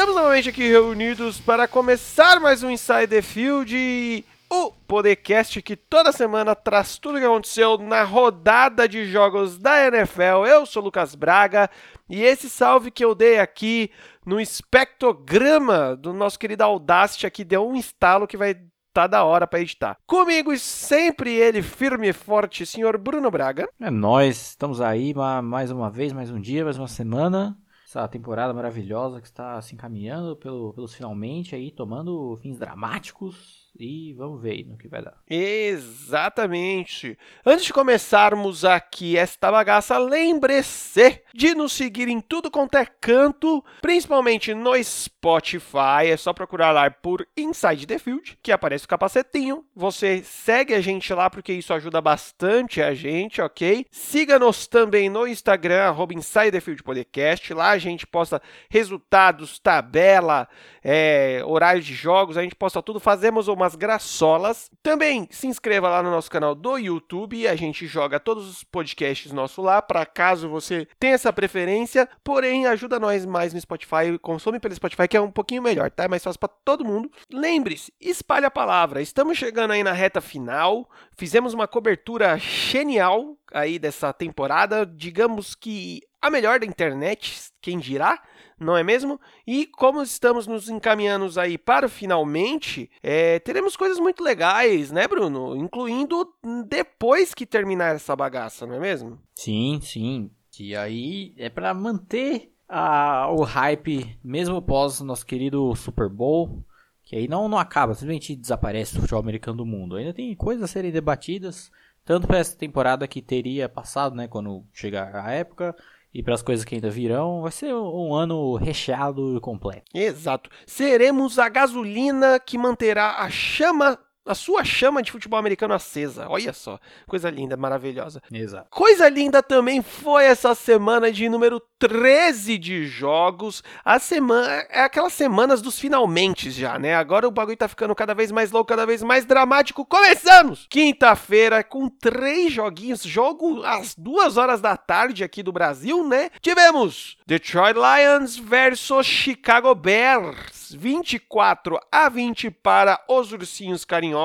[0.00, 6.54] Estamos novamente aqui reunidos para começar mais um Inside Field, o podcast que toda semana
[6.54, 10.46] traz tudo o que aconteceu na rodada de jogos da NFL.
[10.48, 11.68] Eu sou Lucas Braga
[12.08, 13.90] e esse salve que eu dei aqui
[14.24, 18.56] no espectrograma do nosso querido Audacity aqui deu um instalo que vai
[18.94, 19.98] tá da hora para editar.
[20.06, 23.68] Comigo sempre ele, firme e forte, senhor Bruno Braga.
[23.78, 25.12] É nós, estamos aí
[25.44, 27.54] mais uma vez, mais um dia, mais uma semana
[27.90, 34.12] essa temporada maravilhosa que está se encaminhando pelo, pelos finalmente aí, tomando fins dramáticos e
[34.14, 35.14] vamos ver aí no que vai dar.
[35.28, 37.16] Exatamente.
[37.44, 43.64] Antes de começarmos aqui esta bagaça, lembre-se de nos seguir em tudo quanto é canto,
[43.80, 46.08] principalmente no Spotify.
[46.10, 49.64] É só procurar lá por Inside the Field, que aparece o capacetinho.
[49.74, 53.86] Você segue a gente lá porque isso ajuda bastante a gente, ok?
[53.90, 57.54] Siga-nos também no Instagram, arroba Inside the Field Podcast.
[57.54, 60.48] Lá a gente posta resultados, tabela,
[60.82, 62.98] é, horários de jogos, a gente posta tudo.
[62.98, 64.70] Fazemos uma umas graçolas.
[64.82, 69.32] Também se inscreva lá no nosso canal do YouTube, a gente joga todos os podcasts
[69.32, 72.08] nossos lá, para caso você tenha essa preferência.
[72.24, 76.04] Porém, ajuda nós mais no Spotify, consome pelo Spotify, que é um pouquinho melhor, tá?
[76.04, 77.10] É mais fácil para todo mundo.
[77.30, 79.02] Lembre-se, espalhe a palavra.
[79.02, 80.88] Estamos chegando aí na reta final.
[81.16, 88.20] Fizemos uma cobertura genial aí dessa temporada, digamos que a melhor da internet, quem dirá?
[88.60, 89.18] Não é mesmo?
[89.46, 95.56] E como estamos nos encaminhando aí para finalmente, é, teremos coisas muito legais, né, Bruno?
[95.56, 96.28] Incluindo
[96.68, 99.18] depois que terminar essa bagaça, não é mesmo?
[99.34, 100.30] Sim, sim.
[100.58, 106.62] E aí é para manter a, o hype, mesmo após o nosso querido Super Bowl,
[107.02, 109.96] que aí não, não acaba, simplesmente desaparece o futebol americano do mundo.
[109.96, 111.70] Ainda tem coisas a serem debatidas,
[112.04, 115.74] tanto para essa temporada que teria passado, né, quando chegar a época,
[116.12, 119.84] e para as coisas que ainda virão, vai ser um ano recheado e completo.
[119.94, 120.50] Exato.
[120.66, 123.98] Seremos a gasolina que manterá a chama
[124.30, 126.26] a sua chama de futebol americano acesa.
[126.28, 128.22] Olha só, coisa linda, maravilhosa.
[128.32, 128.68] Exato.
[128.70, 133.64] Coisa linda também foi essa semana de número 13 de jogos.
[133.84, 136.94] A semana é aquelas semanas dos finalmente já, né?
[136.94, 139.84] Agora o bagulho tá ficando cada vez mais louco, cada vez mais dramático.
[139.84, 140.66] Começamos!
[140.70, 146.30] Quinta-feira com três joguinhos, jogo às duas horas da tarde aqui do Brasil, né?
[146.40, 150.60] Tivemos Detroit Lions versus Chicago Bears.
[150.72, 154.19] 24 a 20 para os ursinhos carinhosos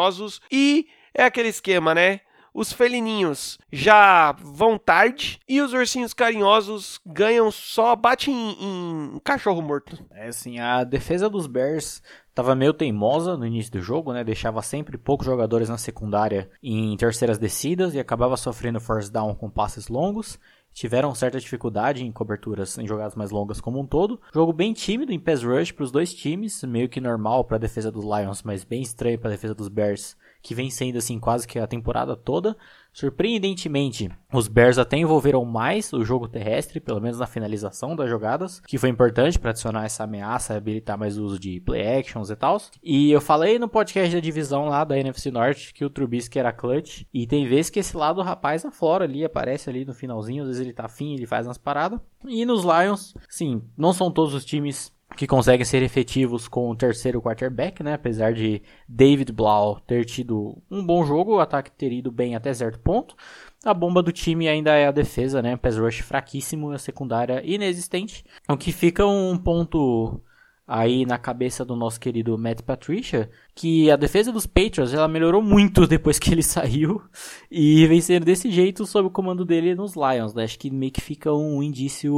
[0.51, 2.21] e é aquele esquema, né?
[2.53, 9.61] Os felininhos já vão tarde e os ursinhos carinhosos ganham só, bate em, em cachorro
[9.61, 9.97] morto.
[10.11, 14.23] É assim, a defesa dos Bears estava meio teimosa no início do jogo, né?
[14.23, 19.49] Deixava sempre poucos jogadores na secundária em terceiras descidas e acabava sofrendo force down com
[19.49, 20.39] passes longos
[20.75, 24.19] tiveram certa dificuldade em coberturas em jogadas mais longas como um todo.
[24.33, 27.59] Jogo bem tímido em pass rush para os dois times, meio que normal para a
[27.59, 31.19] defesa dos Lions, mas bem estranho para a defesa dos Bears, que vem sendo assim
[31.19, 32.55] quase que a temporada toda.
[32.93, 38.59] Surpreendentemente, os Bears até envolveram mais o jogo terrestre, pelo menos na finalização das jogadas,
[38.59, 42.35] que foi importante para adicionar essa ameaça habilitar mais o uso de play actions e
[42.35, 42.61] tal.
[42.83, 46.53] E eu falei no podcast da divisão lá da NFC Norte que o Trubisky era
[46.53, 50.43] clutch, e tem vezes que esse lado do rapaz aflora ali, aparece ali no finalzinho,
[50.43, 51.99] às vezes ele tá afim, ele faz umas paradas.
[52.23, 56.75] E nos Lions, sim, não são todos os times que conseguem ser efetivos com o
[56.75, 57.93] terceiro quarterback, né?
[57.93, 62.53] Apesar de David Blau ter tido um bom jogo, o ataque ter ido bem até
[62.53, 63.15] certo ponto.
[63.63, 65.55] A bomba do time ainda é a defesa, né?
[65.55, 68.25] Pass rush fraquíssimo a secundária inexistente.
[68.49, 70.21] O que fica um ponto
[70.67, 75.41] aí na cabeça do nosso querido Matt Patricia, que a defesa dos Patriots ela melhorou
[75.41, 77.01] muito depois que ele saiu
[77.49, 80.33] e vem sendo desse jeito sob o comando dele nos Lions.
[80.33, 80.43] Né?
[80.43, 82.13] Acho que meio que fica um indício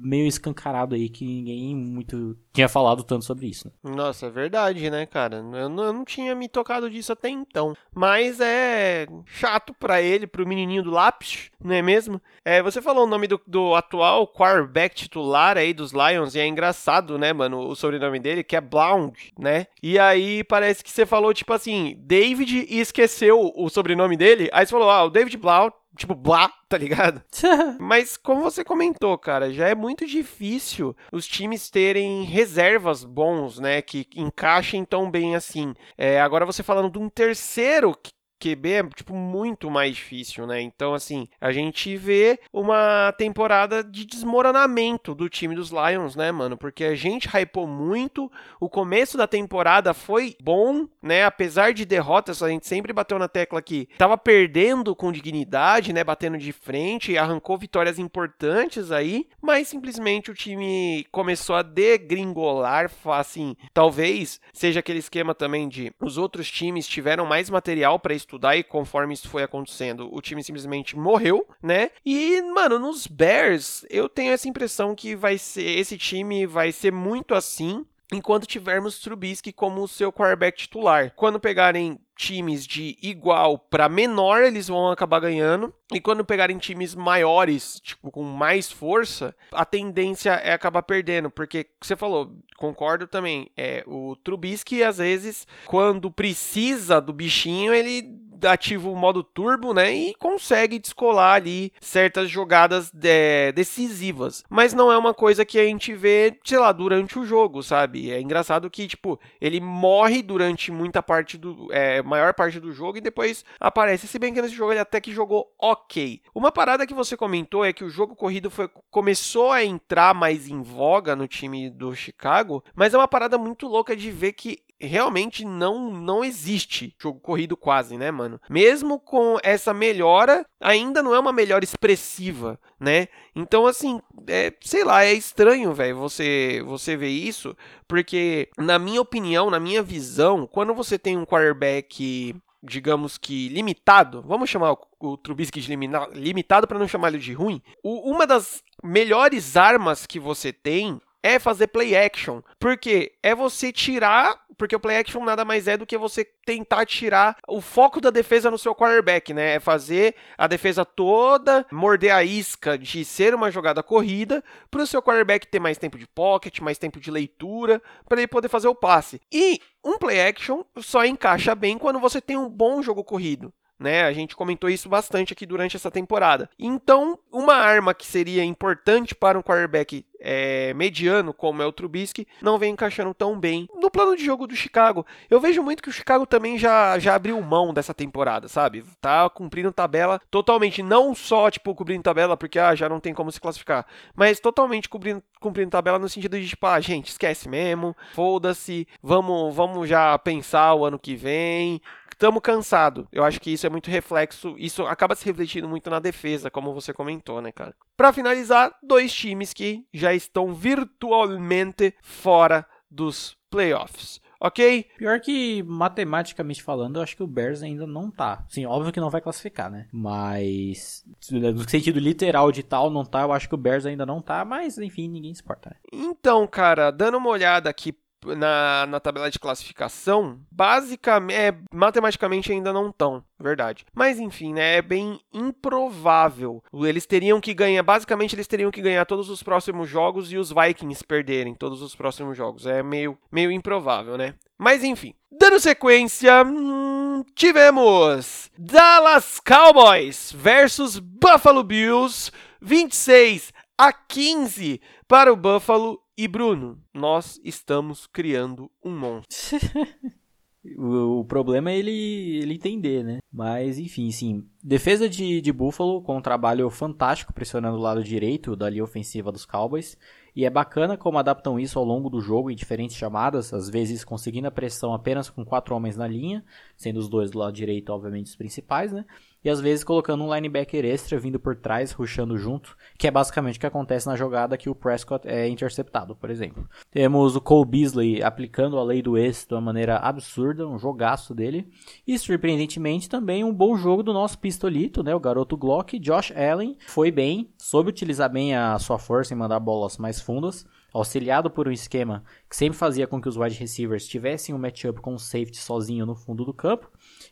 [0.00, 3.68] meio escancarado aí que ninguém muito tinha falado tanto sobre isso.
[3.68, 3.94] Né?
[3.94, 5.36] Nossa, é verdade, né, cara?
[5.36, 7.74] Eu não, eu não, tinha me tocado disso até então.
[7.94, 12.20] Mas é chato para ele, pro menininho do lápis, não é mesmo?
[12.44, 16.46] É, você falou o nome do, do atual quarterback titular aí dos Lions e é
[16.46, 19.66] engraçado, né, mano, o sobrenome dele, que é Blount, né?
[19.82, 24.48] E aí parece que você falou, tipo assim, David e esqueceu o sobrenome dele.
[24.52, 27.22] Aí você falou, ah, o David Blount tipo, blá, tá ligado?
[27.78, 33.82] Mas como você comentou, cara, já é muito difícil os times terem reservas bons, né,
[33.82, 35.74] que encaixem tão bem assim.
[35.98, 37.94] É, agora você falando de um terceiro
[38.40, 40.60] QB é, tipo, muito mais difícil, né?
[40.60, 46.56] Então, assim, a gente vê uma temporada de desmoronamento do time dos Lions, né, mano?
[46.56, 51.24] Porque a gente hypou muito, o começo da temporada foi bom, né?
[51.24, 56.02] Apesar de derrotas, a gente sempre bateu na tecla que tava perdendo com dignidade, né?
[56.02, 63.54] Batendo de frente, arrancou vitórias importantes aí, mas simplesmente o time começou a degringolar, assim,
[63.74, 68.62] talvez seja aquele esquema também de os outros times tiveram mais material para estudar e
[68.62, 71.90] conforme isso foi acontecendo, o time simplesmente morreu, né?
[72.04, 76.92] E, mano, nos Bears, eu tenho essa impressão que vai ser esse time vai ser
[76.92, 81.12] muito assim enquanto tivermos Trubisky como seu quarterback titular.
[81.14, 85.72] Quando pegarem times de igual para menor, eles vão acabar ganhando.
[85.92, 91.30] E quando pegarem times maiores, tipo, com mais força, a tendência é acabar perdendo.
[91.30, 98.20] Porque você falou, concordo também, é o Trubisky, às vezes, quando precisa do bichinho, ele
[98.44, 99.92] ativa o modo turbo, né?
[99.92, 104.44] E consegue descolar ali certas jogadas de, decisivas.
[104.48, 108.10] Mas não é uma coisa que a gente vê, sei lá, durante o jogo, sabe?
[108.10, 111.68] É engraçado que, tipo, ele morre durante muita parte do.
[111.70, 114.06] É, maior parte do jogo e depois aparece.
[114.06, 116.20] Se bem que nesse jogo ele até que jogou ok.
[116.34, 120.48] Uma parada que você comentou é que o jogo corrido foi, começou a entrar mais
[120.48, 124.58] em voga no time do Chicago, mas é uma parada muito louca de ver que
[124.80, 128.40] realmente não não existe jogo corrido quase, né, mano?
[128.48, 133.08] Mesmo com essa melhora, ainda não é uma melhora expressiva, né?
[133.34, 137.56] Então assim, é, sei lá, é estranho, velho, você você ver isso,
[137.86, 144.22] porque na minha opinião, na minha visão, quando você tem um quarterback digamos que limitado,
[144.22, 145.74] vamos chamar o, Trubisky de
[146.12, 147.62] limitado para não chamar ele de ruim.
[147.82, 152.40] O, uma das melhores armas que você tem é fazer play action.
[152.58, 154.38] Porque é você tirar.
[154.60, 158.10] Porque o play action nada mais é do que você tentar tirar o foco da
[158.10, 159.54] defesa no seu quarterback, né?
[159.54, 164.86] É fazer a defesa toda morder a isca de ser uma jogada corrida para o
[164.86, 168.68] seu quarterback ter mais tempo de pocket, mais tempo de leitura, para ele poder fazer
[168.68, 169.18] o passe.
[169.32, 174.04] E um play action só encaixa bem quando você tem um bom jogo corrido né?
[174.04, 176.50] A gente comentou isso bastante aqui durante essa temporada.
[176.58, 182.26] Então, uma arma que seria importante para um quarterback é, mediano, como é o Trubisky,
[182.42, 185.06] não vem encaixando tão bem no plano de jogo do Chicago.
[185.30, 188.84] Eu vejo muito que o Chicago também já, já abriu mão dessa temporada, sabe?
[189.00, 193.32] Tá cumprindo tabela totalmente, não só, tipo, cumprindo tabela porque ah, já não tem como
[193.32, 197.96] se classificar, mas totalmente cumprindo, cumprindo tabela no sentido de, tipo, ah, gente, esquece mesmo,
[198.12, 201.80] foda-se, vamos, vamos já pensar o ano que vem,
[202.20, 203.06] estamos cansados.
[203.10, 206.74] Eu acho que isso é muito reflexo, isso acaba se refletindo muito na defesa, como
[206.74, 207.74] você comentou, né, cara?
[207.96, 214.20] Para finalizar, dois times que já estão virtualmente fora dos playoffs.
[214.42, 214.86] Ok?
[214.96, 218.44] Pior que, matematicamente falando, eu acho que o Bears ainda não tá.
[218.48, 219.86] Sim, óbvio que não vai classificar, né?
[219.92, 223.20] Mas, no sentido literal de tal, não tá.
[223.20, 225.76] Eu acho que o Bears ainda não tá, mas, enfim, ninguém se importa, né?
[225.92, 227.94] Então, cara, dando uma olhada aqui
[228.24, 233.84] na, na tabela de classificação, basicamente, é, matematicamente ainda não estão, verdade.
[233.94, 236.62] Mas enfim, né, é bem improvável.
[236.72, 240.52] Eles teriam que ganhar, basicamente eles teriam que ganhar todos os próximos jogos e os
[240.52, 242.66] Vikings perderem todos os próximos jogos.
[242.66, 244.34] É meio, meio improvável, né?
[244.58, 252.30] Mas enfim, dando sequência, hum, tivemos Dallas Cowboys versus Buffalo Bills,
[252.60, 254.78] 26 a 15
[255.08, 259.58] para o Buffalo e Bruno, nós estamos criando um monstro.
[260.76, 263.20] o, problema é ele, ele entender, né?
[263.32, 264.46] Mas, enfim, sim.
[264.62, 269.32] Defesa de, de Buffalo com um trabalho fantástico pressionando o lado direito da linha ofensiva
[269.32, 269.96] dos Cowboys.
[270.36, 274.04] E é bacana como adaptam isso ao longo do jogo em diferentes chamadas, às vezes
[274.04, 276.44] conseguindo a pressão apenas com quatro homens na linha,
[276.76, 279.06] sendo os dois do lado direito, obviamente, os principais, né?
[279.44, 283.56] E às vezes colocando um linebacker extra vindo por trás, rushando junto, que é basicamente
[283.56, 286.68] o que acontece na jogada que o Prescott é interceptado, por exemplo.
[286.90, 291.34] Temos o Cole Beasley aplicando a lei do ex de uma maneira absurda, um jogaço
[291.34, 291.68] dele,
[292.06, 296.76] e surpreendentemente também um bom jogo do nosso pistolito, né, o garoto Glock, Josh Allen,
[296.86, 301.68] foi bem, soube utilizar bem a sua força em mandar bolas mais fundas, auxiliado por
[301.68, 305.18] um esquema que sempre fazia com que os wide receivers tivessem um matchup com o
[305.18, 306.90] safety sozinho no fundo do campo,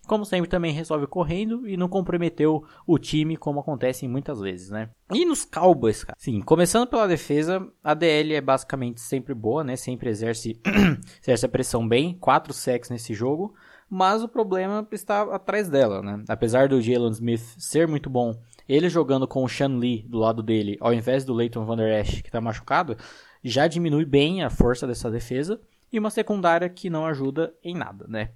[0.09, 4.91] como sempre, também resolve correndo e não comprometeu o time, como acontece muitas vezes, né?
[5.13, 6.17] E nos Cowboys, cara.
[6.19, 9.77] Sim, começando pela defesa, a DL é basicamente sempre boa, né?
[9.77, 10.61] Sempre exerce,
[11.23, 12.17] exerce a pressão bem.
[12.19, 13.55] Quatro sacks nesse jogo.
[13.89, 16.23] Mas o problema está atrás dela, né?
[16.29, 18.35] Apesar do Jalen Smith ser muito bom,
[18.69, 22.01] ele jogando com o Sean Lee do lado dele, ao invés do Leighton Van Der
[22.01, 22.97] Esch, que está machucado,
[23.43, 25.61] já diminui bem a força dessa defesa.
[25.91, 28.33] E uma secundária que não ajuda em nada, né?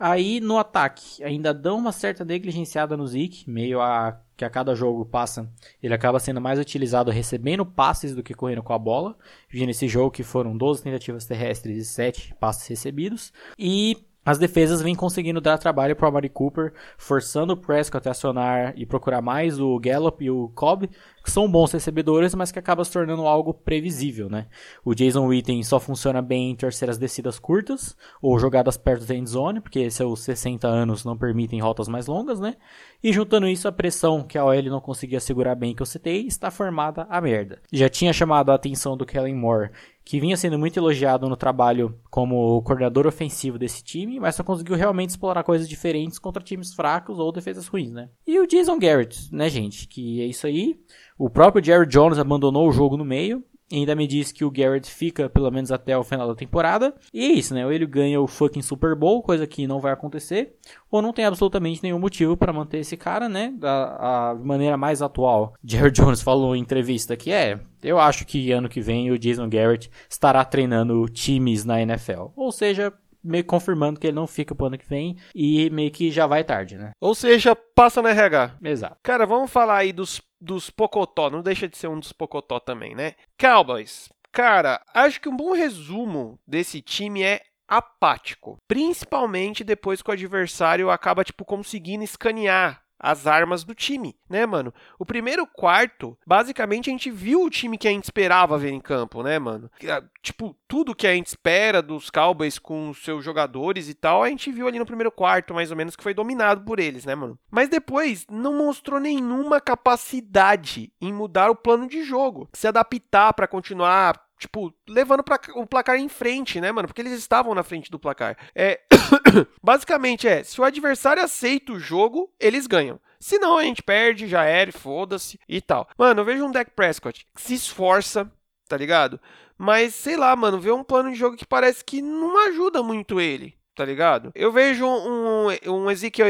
[0.00, 4.74] Aí no ataque, ainda dão uma certa negligenciada no Zeke, meio a que a cada
[4.74, 5.46] jogo passa,
[5.82, 9.14] ele acaba sendo mais utilizado recebendo passes do que correndo com a bola.
[9.50, 13.34] Vi nesse jogo que foram 12 tentativas terrestres e 7 passes recebidos.
[13.58, 13.98] E
[14.30, 18.72] as defesas vêm conseguindo dar trabalho para o Amari Cooper, forçando o Prescott a acionar
[18.76, 20.88] e procurar mais o Gallup e o Cobb,
[21.24, 24.46] que são bons recebedores, mas que acaba se tornando algo previsível, né?
[24.84, 29.28] O Jason Witten só funciona bem em terceiras descidas curtas ou jogadas perto da end
[29.28, 32.54] zone, porque seus 60 anos não permitem rotas mais longas, né?
[33.02, 36.24] E juntando isso a pressão que a OL não conseguia segurar bem que eu citei,
[36.24, 37.60] está formada a merda.
[37.72, 39.70] Já tinha chamado a atenção do Kellen Moore
[40.10, 44.74] que vinha sendo muito elogiado no trabalho como coordenador ofensivo desse time, mas só conseguiu
[44.74, 48.08] realmente explorar coisas diferentes contra times fracos ou defesas ruins, né?
[48.26, 49.86] E o Jason Garrett, né, gente?
[49.86, 50.80] Que é isso aí.
[51.16, 53.44] O próprio Jerry Jones abandonou o jogo no meio.
[53.72, 56.94] Ainda me diz que o Garrett fica pelo menos até o final da temporada.
[57.12, 57.64] E é isso, né?
[57.64, 60.56] Ou ele ganha o fucking Super Bowl, coisa que não vai acontecer.
[60.90, 63.52] Ou não tem absolutamente nenhum motivo para manter esse cara, né?
[63.56, 65.54] Da a maneira mais atual.
[65.64, 67.60] Jerry Jones falou em entrevista que é.
[67.82, 72.28] Eu acho que ano que vem o Jason Garrett estará treinando times na NFL.
[72.36, 76.10] Ou seja, meio confirmando que ele não fica pro ano que vem e meio que
[76.10, 76.90] já vai tarde, né?
[77.00, 78.56] Ou seja, passa no RH.
[78.62, 78.96] Exato.
[79.02, 82.94] Cara, vamos falar aí dos, dos Pocotó, não deixa de ser um dos Pocotó também,
[82.94, 83.14] né?
[83.38, 84.08] Cowboys.
[84.32, 90.90] Cara, acho que um bom resumo desse time é apático, principalmente depois que o adversário
[90.90, 94.72] acaba tipo conseguindo escanear as armas do time, né, mano?
[94.98, 98.80] O primeiro quarto, basicamente a gente viu o time que a gente esperava ver em
[98.80, 99.70] campo, né, mano?
[99.88, 104.22] Ah, tipo, tudo que a gente espera dos Cowboys com os seus jogadores e tal,
[104.22, 107.06] a gente viu ali no primeiro quarto, mais ou menos, que foi dominado por eles,
[107.06, 107.38] né, mano?
[107.50, 113.48] Mas depois não mostrou nenhuma capacidade em mudar o plano de jogo, se adaptar para
[113.48, 116.88] continuar tipo, levando pra, o placar em frente, né, mano?
[116.88, 118.36] Porque eles estavam na frente do placar.
[118.54, 118.80] É,
[119.62, 122.98] basicamente é, se o adversário aceita o jogo, eles ganham.
[123.20, 125.86] Se não, a gente perde, já era, foda-se e tal.
[125.98, 128.30] Mano, eu vejo um deck Prescott que se esforça,
[128.66, 129.20] tá ligado?
[129.58, 133.20] Mas, sei lá, mano, vê um plano de jogo que parece que não ajuda muito
[133.20, 134.32] ele, tá ligado?
[134.34, 136.28] Eu vejo um, um Ezekiel,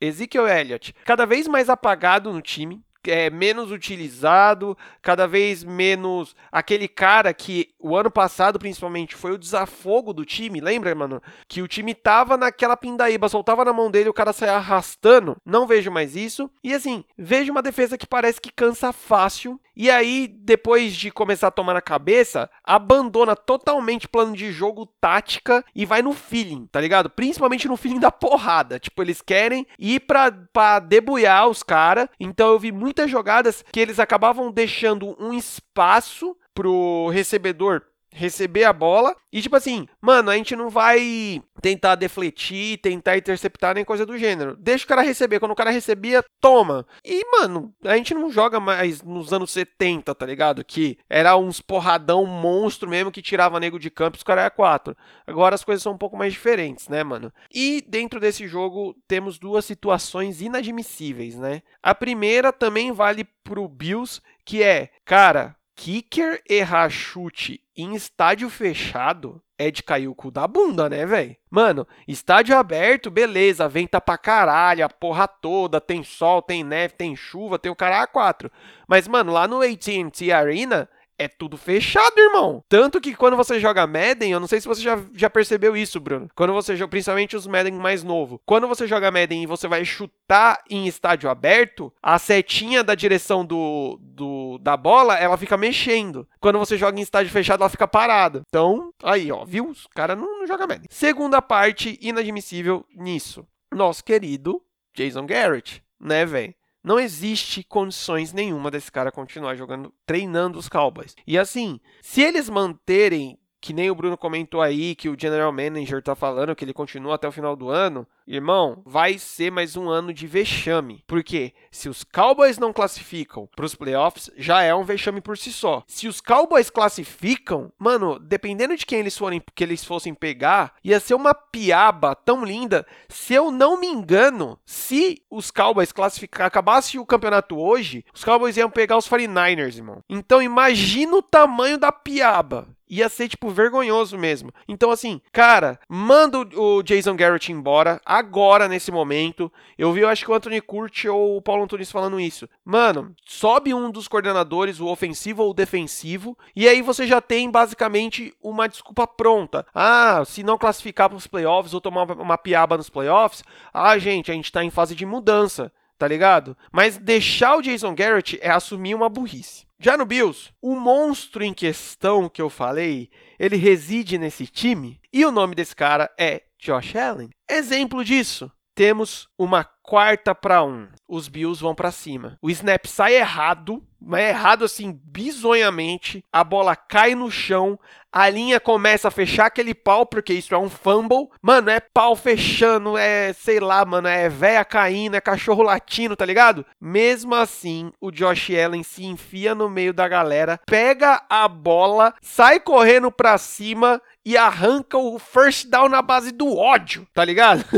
[0.00, 6.88] Ezekiel Elliott cada vez mais apagado no time, é, menos utilizado, cada vez menos aquele
[6.88, 10.60] cara que o ano passado, principalmente, foi o desafogo do time.
[10.60, 11.22] Lembra, mano?
[11.46, 15.36] Que o time tava naquela pindaíba, soltava na mão dele, o cara saia arrastando.
[15.44, 16.50] Não vejo mais isso.
[16.62, 19.60] E assim, vejo uma defesa que parece que cansa fácil.
[19.80, 25.64] E aí, depois de começar a tomar na cabeça, abandona totalmente plano de jogo, tática
[25.72, 27.08] e vai no feeling, tá ligado?
[27.08, 28.80] Principalmente no feeling da porrada.
[28.80, 32.08] Tipo, eles querem ir pra, pra debuiar os caras.
[32.18, 38.64] Então eu vi muito muitas jogadas que eles acabavam deixando um espaço pro recebedor receber
[38.64, 43.84] a bola e tipo assim, mano, a gente não vai tentar defletir, tentar interceptar nem
[43.84, 44.56] coisa do gênero.
[44.56, 46.86] Deixa o cara receber, quando o cara recebia, toma.
[47.04, 50.64] E mano, a gente não joga mais nos anos 70, tá ligado?
[50.64, 54.96] Que era uns porradão monstro mesmo que tirava nego de campo, os caras é quatro.
[55.26, 57.32] Agora as coisas são um pouco mais diferentes, né, mano?
[57.52, 61.62] E dentro desse jogo temos duas situações inadmissíveis, né?
[61.82, 69.40] A primeira também vale pro Bills, que é, cara, kicker errar chute em estádio fechado
[69.56, 71.36] é de cair o cu da bunda, né, velho?
[71.48, 77.14] Mano, estádio aberto, beleza, venta pra caralho, a porra toda, tem sol, tem neve, tem
[77.14, 78.50] chuva, tem o cara A4.
[78.88, 80.88] Mas, mano, lá no AT&T Arena,
[81.18, 82.62] é tudo fechado, irmão.
[82.68, 85.98] Tanto que quando você joga Madden, eu não sei se você já, já percebeu isso,
[85.98, 86.30] Bruno.
[86.34, 88.40] Quando você joga, principalmente os Madden mais novo.
[88.46, 93.44] Quando você joga Madden e você vai chutar em estádio aberto, a setinha da direção
[93.44, 96.26] do, do da bola, ela fica mexendo.
[96.40, 98.42] Quando você joga em estádio fechado, ela fica parada.
[98.48, 99.68] Então, aí, ó, viu?
[99.68, 100.88] Os cara não, não joga Madden.
[100.88, 103.44] Segunda parte inadmissível nisso.
[103.72, 104.62] Nosso querido
[104.94, 106.54] Jason Garrett, né, velho?
[106.88, 111.14] Não existe condições nenhuma desse cara continuar jogando, treinando os Cowboys.
[111.26, 116.02] E assim, se eles manterem que nem o Bruno comentou aí, que o General Manager
[116.02, 119.88] tá falando que ele continua até o final do ano, irmão, vai ser mais um
[119.88, 121.02] ano de vexame.
[121.06, 125.52] Porque se os Cowboys não classificam para os playoffs, já é um vexame por si
[125.52, 125.82] só.
[125.86, 131.00] Se os Cowboys classificam, mano, dependendo de quem eles forem, que eles fossem pegar, ia
[131.00, 132.86] ser uma piaba tão linda.
[133.08, 138.56] Se eu não me engano, se os Cowboys classificar, acabasse o campeonato hoje, os Cowboys
[138.56, 140.02] iam pegar os 49ers, irmão.
[140.08, 142.77] Então imagina o tamanho da piaba.
[142.90, 144.52] Ia ser, tipo, vergonhoso mesmo.
[144.66, 149.52] Então, assim, cara, manda o Jason Garrett embora, agora, nesse momento.
[149.76, 152.48] Eu vi, eu acho que o Anthony Curti ou o Paulo Antunes falando isso.
[152.64, 157.50] Mano, sobe um dos coordenadores, o ofensivo ou o defensivo, e aí você já tem,
[157.50, 159.66] basicamente, uma desculpa pronta.
[159.74, 163.42] Ah, se não classificar para os playoffs ou tomar uma piaba nos playoffs,
[163.72, 166.56] ah, gente, a gente tá em fase de mudança tá ligado?
[166.72, 169.66] Mas deixar o Jason Garrett é assumir uma burrice.
[169.80, 175.24] Já no Bills, o monstro em questão que eu falei, ele reside nesse time e
[175.24, 177.30] o nome desse cara é Josh Allen.
[177.48, 180.86] Exemplo disso, temos uma quarta para um.
[181.08, 182.36] Os Bills vão para cima.
[182.42, 186.22] O snap sai errado, mas é errado assim, bizonhamente.
[186.30, 187.80] A bola cai no chão,
[188.12, 191.30] a linha começa a fechar aquele pau, porque isso é um fumble.
[191.40, 196.26] Mano, é pau fechando, é, sei lá, mano, é véia caindo, é cachorro latino, tá
[196.26, 196.66] ligado?
[196.78, 202.60] Mesmo assim, o Josh Allen se enfia no meio da galera, pega a bola, sai
[202.60, 207.64] correndo pra cima e arranca o first down na base do ódio, tá ligado?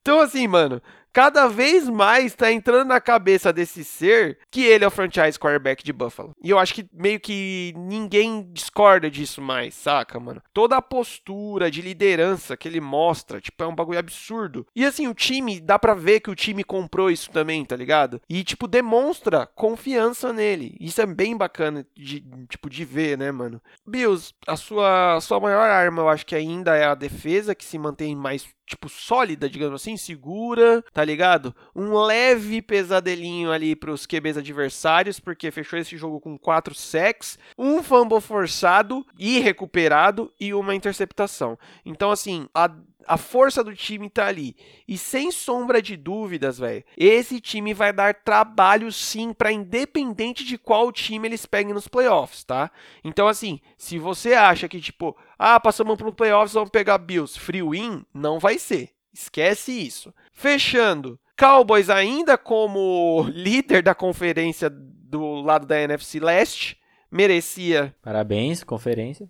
[0.00, 4.88] então, assim, mano, cada vez mais tá entrando na cabeça desse ser que ele é
[4.88, 6.34] o franchise quarterback de Buffalo.
[6.42, 10.42] E eu acho que meio que ninguém discorda disso mais, saca, mano?
[10.52, 14.66] Toda a postura de liderança que ele mostra, tipo, é um bagulho absurdo.
[14.74, 18.20] E assim, o time, dá pra ver que o time comprou isso também, tá ligado?
[18.28, 20.76] E, tipo, demonstra confiança nele.
[20.80, 23.60] Isso é bem bacana de, tipo, de ver, né, mano?
[23.86, 27.64] Bills, a sua, a sua maior arma, eu acho que ainda é a defesa, que
[27.64, 31.54] se mantém mais tipo, sólida, digamos assim, segura, tá ligado?
[31.74, 37.82] Um leve pesadelinho ali pros QBs adversários, porque fechou esse jogo com quatro sacks, um
[37.82, 41.58] fumble forçado e recuperado e uma interceptação.
[41.84, 42.70] Então, assim, a
[43.06, 44.54] a força do time tá ali.
[44.86, 50.58] E sem sombra de dúvidas, velho, esse time vai dar trabalho sim para independente de
[50.58, 52.70] qual time eles peguem nos playoffs, tá?
[53.02, 57.62] Então assim, se você acha que tipo, ah, passamos pro playoffs, vamos pegar Bills, free
[57.62, 58.90] win, não vai ser.
[59.12, 60.14] Esquece isso.
[60.40, 66.78] Fechando, Cowboys ainda como líder da conferência do lado da NFC Leste,
[67.12, 67.94] merecia.
[68.00, 69.28] Parabéns, conferência.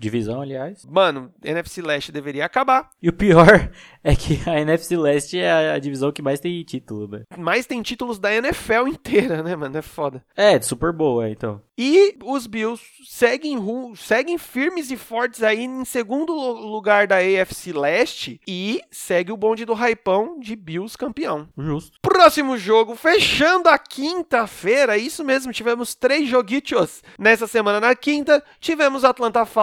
[0.00, 0.84] Divisão, aliás.
[0.86, 2.90] Mano, NFC Leste deveria acabar.
[3.02, 3.70] E o pior
[4.02, 7.22] é que a NFC Leste é a divisão que mais tem título, né?
[7.38, 9.76] Mais tem títulos da NFL inteira, né, mano?
[9.76, 10.24] É foda.
[10.36, 11.60] É, de Super Bowl, é, então.
[11.76, 13.58] E os Bills seguem,
[13.96, 19.64] seguem firmes e fortes aí em segundo lugar da AFC Leste e segue o bonde
[19.64, 21.48] do Raipão de Bills campeão.
[21.56, 21.98] Justo.
[22.02, 27.02] Próximo jogo, fechando a quinta-feira, isso mesmo, tivemos três joguitos.
[27.18, 29.59] Nessa semana, na quinta, tivemos Atlanta Falcons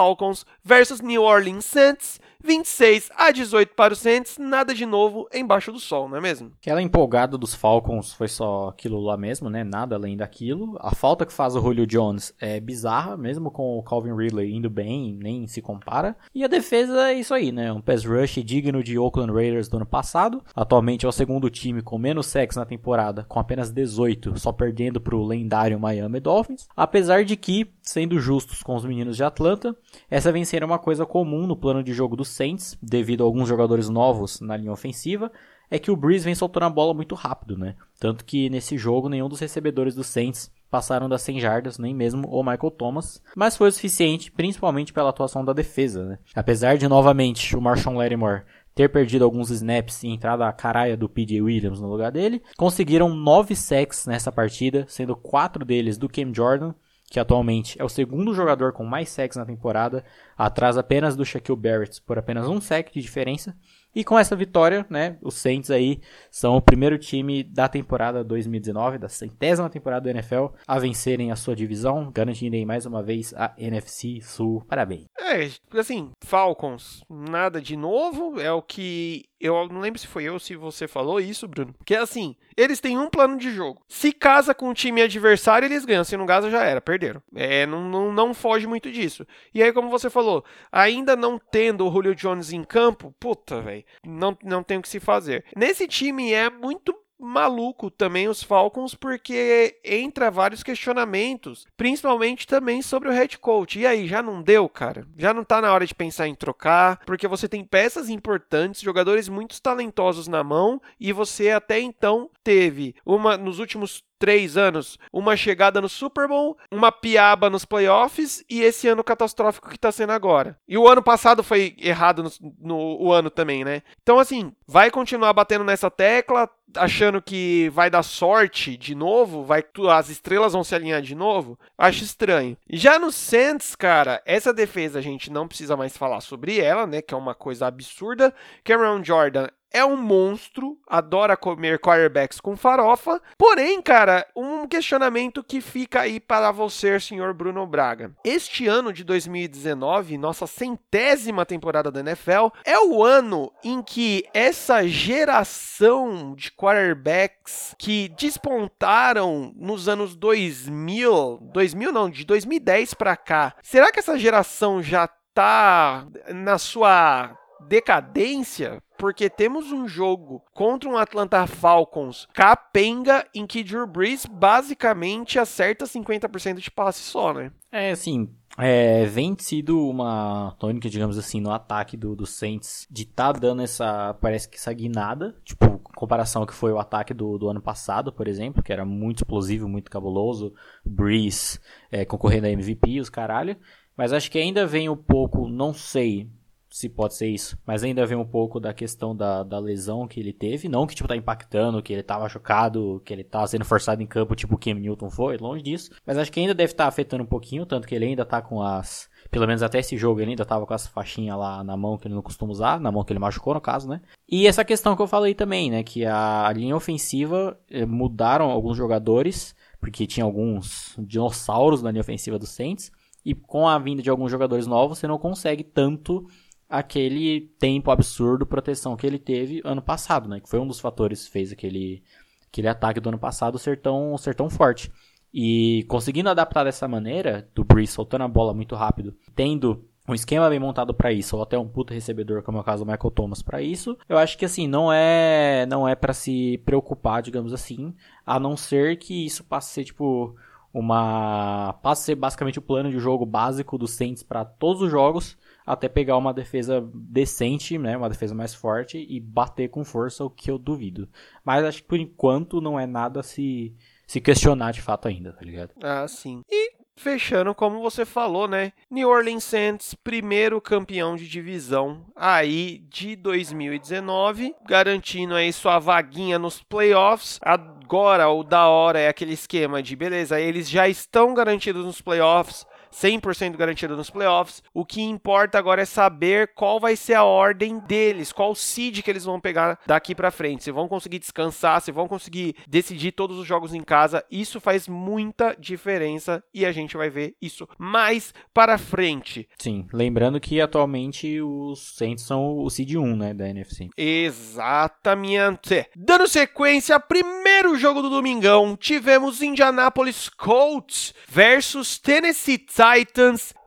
[0.63, 5.79] versus New Orleans Saints 26 a 18 para o Saints, nada de novo embaixo do
[5.79, 6.51] sol, não é mesmo?
[6.61, 9.63] Aquela empolgada dos Falcons foi só aquilo lá mesmo, né?
[9.63, 10.77] Nada além daquilo.
[10.79, 14.69] A falta que faz o Julio Jones é bizarra, mesmo com o Calvin Ridley indo
[14.69, 16.15] bem, nem se compara.
[16.33, 17.71] E a defesa é isso aí, né?
[17.71, 20.43] Um pass rush digno de Oakland Raiders do ano passado.
[20.55, 25.01] Atualmente é o segundo time com menos sacks na temporada, com apenas 18, só perdendo
[25.01, 26.67] para o lendário Miami Dolphins.
[26.75, 29.75] Apesar de que, sendo justos com os meninos de Atlanta,
[30.09, 33.47] essa vem sendo uma coisa comum no plano de jogo do Saints, devido a alguns
[33.47, 35.31] jogadores novos na linha ofensiva,
[35.69, 37.75] é que o Breeze vem soltando a bola muito rápido, né?
[37.99, 42.27] Tanto que nesse jogo nenhum dos recebedores do Saints passaram das 100 jardas, nem mesmo
[42.27, 46.19] o Michael Thomas, mas foi o suficiente, principalmente pela atuação da defesa, né?
[46.35, 48.43] Apesar de novamente o Marshawn Lattimore
[48.75, 53.09] ter perdido alguns snaps e entrado a caraia do PJ Williams no lugar dele, conseguiram
[53.09, 56.73] 9 sacks nessa partida, sendo 4 deles do Cam Jordan
[57.09, 60.03] que atualmente é o segundo jogador com mais sacks na temporada,
[60.37, 63.55] atrás apenas do Shaquille Barrett por apenas um sack de diferença.
[63.95, 68.99] E com essa vitória, né, os Saints aí são o primeiro time da temporada 2019,
[68.99, 73.33] da centésima temporada do NFL, a vencerem a sua divisão, garantindo aí mais uma vez
[73.33, 74.63] a NFC Sul.
[74.67, 75.05] Parabéns.
[75.19, 80.33] É, assim, Falcons, nada de novo, é o que eu não lembro se foi eu
[80.33, 81.73] ou se você falou isso, Bruno.
[81.85, 83.81] Que é assim, eles têm um plano de jogo.
[83.87, 86.03] Se casa com o time adversário, eles ganham.
[86.03, 87.21] Se não casa, já era, perderam.
[87.35, 89.25] É, não, não, não foge muito disso.
[89.53, 93.85] E aí, como você falou, ainda não tendo o Julio Jones em campo, puta, velho,
[94.05, 95.45] não, não tem o que se fazer.
[95.55, 103.09] Nesse time é muito maluco também os Falcons, porque entra vários questionamentos, principalmente também sobre
[103.09, 103.79] o head coach.
[103.79, 105.07] E aí, já não deu, cara?
[105.17, 109.27] Já não tá na hora de pensar em trocar, porque você tem peças importantes, jogadores
[109.29, 115.35] muito talentosos na mão, e você até então teve uma nos últimos três anos, uma
[115.35, 120.11] chegada no Super Bowl, uma piaba nos playoffs e esse ano catastrófico que tá sendo
[120.11, 120.57] agora.
[120.67, 123.81] E o ano passado foi errado no, no o ano também, né?
[124.01, 129.63] Então, assim, vai continuar batendo nessa tecla, achando que vai dar sorte de novo, vai
[129.89, 132.57] as estrelas vão se alinhar de novo, acho estranho.
[132.69, 137.01] Já no Saints, cara, essa defesa a gente não precisa mais falar sobre ela, né,
[137.01, 138.33] que é uma coisa absurda.
[138.63, 143.21] Cameron Jordan é um monstro, adora comer quarterbacks com farofa.
[143.37, 148.11] Porém, cara, um questionamento que fica aí para você, senhor Bruno Braga.
[148.23, 154.87] Este ano de 2019, nossa centésima temporada da NFL, é o ano em que essa
[154.87, 163.55] geração de quarterbacks que despontaram nos anos 2000, 2000 não, de 2010 para cá.
[163.61, 170.97] Será que essa geração já tá na sua decadência, porque temos um jogo contra um
[170.97, 177.51] Atlanta Falcons capenga em que Drew Brees basicamente acerta 50% de passe só, né?
[177.71, 183.05] É, assim, é, vem sido uma tônica, digamos assim, no ataque do, do Saints, de
[183.05, 187.37] tá dando essa, parece que essa guinada, tipo, comparação ao que foi o ataque do,
[187.37, 191.59] do ano passado, por exemplo, que era muito explosivo, muito cabuloso, Breeze
[191.91, 193.55] é, concorrendo a MVP, os caralho,
[193.95, 196.27] mas acho que ainda vem um pouco, não sei,
[196.69, 197.57] se pode ser isso.
[197.65, 200.67] Mas ainda vem um pouco da questão da, da lesão que ele teve.
[200.67, 204.05] Não que, tipo, tá impactando, que ele tava machucado, que ele tá sendo forçado em
[204.05, 205.91] campo, tipo o Cam Newton foi, longe disso.
[206.05, 208.41] Mas acho que ainda deve estar tá afetando um pouquinho, tanto que ele ainda tá
[208.41, 209.09] com as...
[209.31, 212.07] Pelo menos até esse jogo ele ainda tava com essa faixinha lá na mão que
[212.07, 214.01] ele não costuma usar, na mão que ele machucou, no caso, né?
[214.29, 215.83] E essa questão que eu falei também, né?
[215.83, 222.01] Que a, a linha ofensiva eh, mudaram alguns jogadores, porque tinha alguns dinossauros na linha
[222.01, 222.91] ofensiva do Saints.
[223.25, 226.25] E com a vinda de alguns jogadores novos, você não consegue tanto
[226.69, 230.39] aquele tempo absurdo proteção que ele teve ano passado, né?
[230.39, 232.03] Que foi um dos fatores que fez aquele,
[232.51, 234.91] aquele ataque do ano passado ser tão, ser tão forte.
[235.33, 240.49] E conseguindo adaptar dessa maneira, do Breeze soltando a bola muito rápido, tendo um esquema
[240.49, 243.11] bem montado para isso, ou até um puto recebedor, como é o caso do Michael
[243.11, 247.51] Thomas, para isso, eu acho que assim, não é não é para se preocupar, digamos
[247.53, 247.93] assim,
[248.25, 250.33] a não ser que isso passe a ser tipo
[250.73, 254.89] uma passe a ser basicamente o plano de jogo básico do Saints para todos os
[254.89, 260.23] jogos até pegar uma defesa decente, né, uma defesa mais forte e bater com força,
[260.23, 261.09] o que eu duvido.
[261.43, 263.75] Mas acho que por enquanto não é nada a se,
[264.07, 265.71] se questionar de fato ainda, tá ligado?
[265.83, 266.41] Ah, sim.
[266.49, 268.71] E fechando, como você falou, né?
[268.89, 276.63] New Orleans Saints, primeiro campeão de divisão aí de 2019, garantindo aí sua vaguinha nos
[276.63, 277.39] playoffs.
[277.41, 282.65] Agora, o da hora é aquele esquema de beleza, eles já estão garantidos nos playoffs
[282.93, 284.63] 100% garantido nos playoffs.
[284.73, 289.09] O que importa agora é saber qual vai ser a ordem deles, qual seed que
[289.09, 290.63] eles vão pegar daqui para frente.
[290.63, 294.23] Se vão conseguir descansar, se vão conseguir decidir todos os jogos em casa.
[294.31, 299.47] Isso faz muita diferença e a gente vai ver isso mais para frente.
[299.57, 303.89] Sim, lembrando que atualmente os Saints são o seed 1, né, da NFC.
[303.97, 305.85] Exatamente.
[305.95, 312.86] Dando sequência, primeiro jogo do domingão, tivemos Indianapolis Colts versus Tennessee Titans.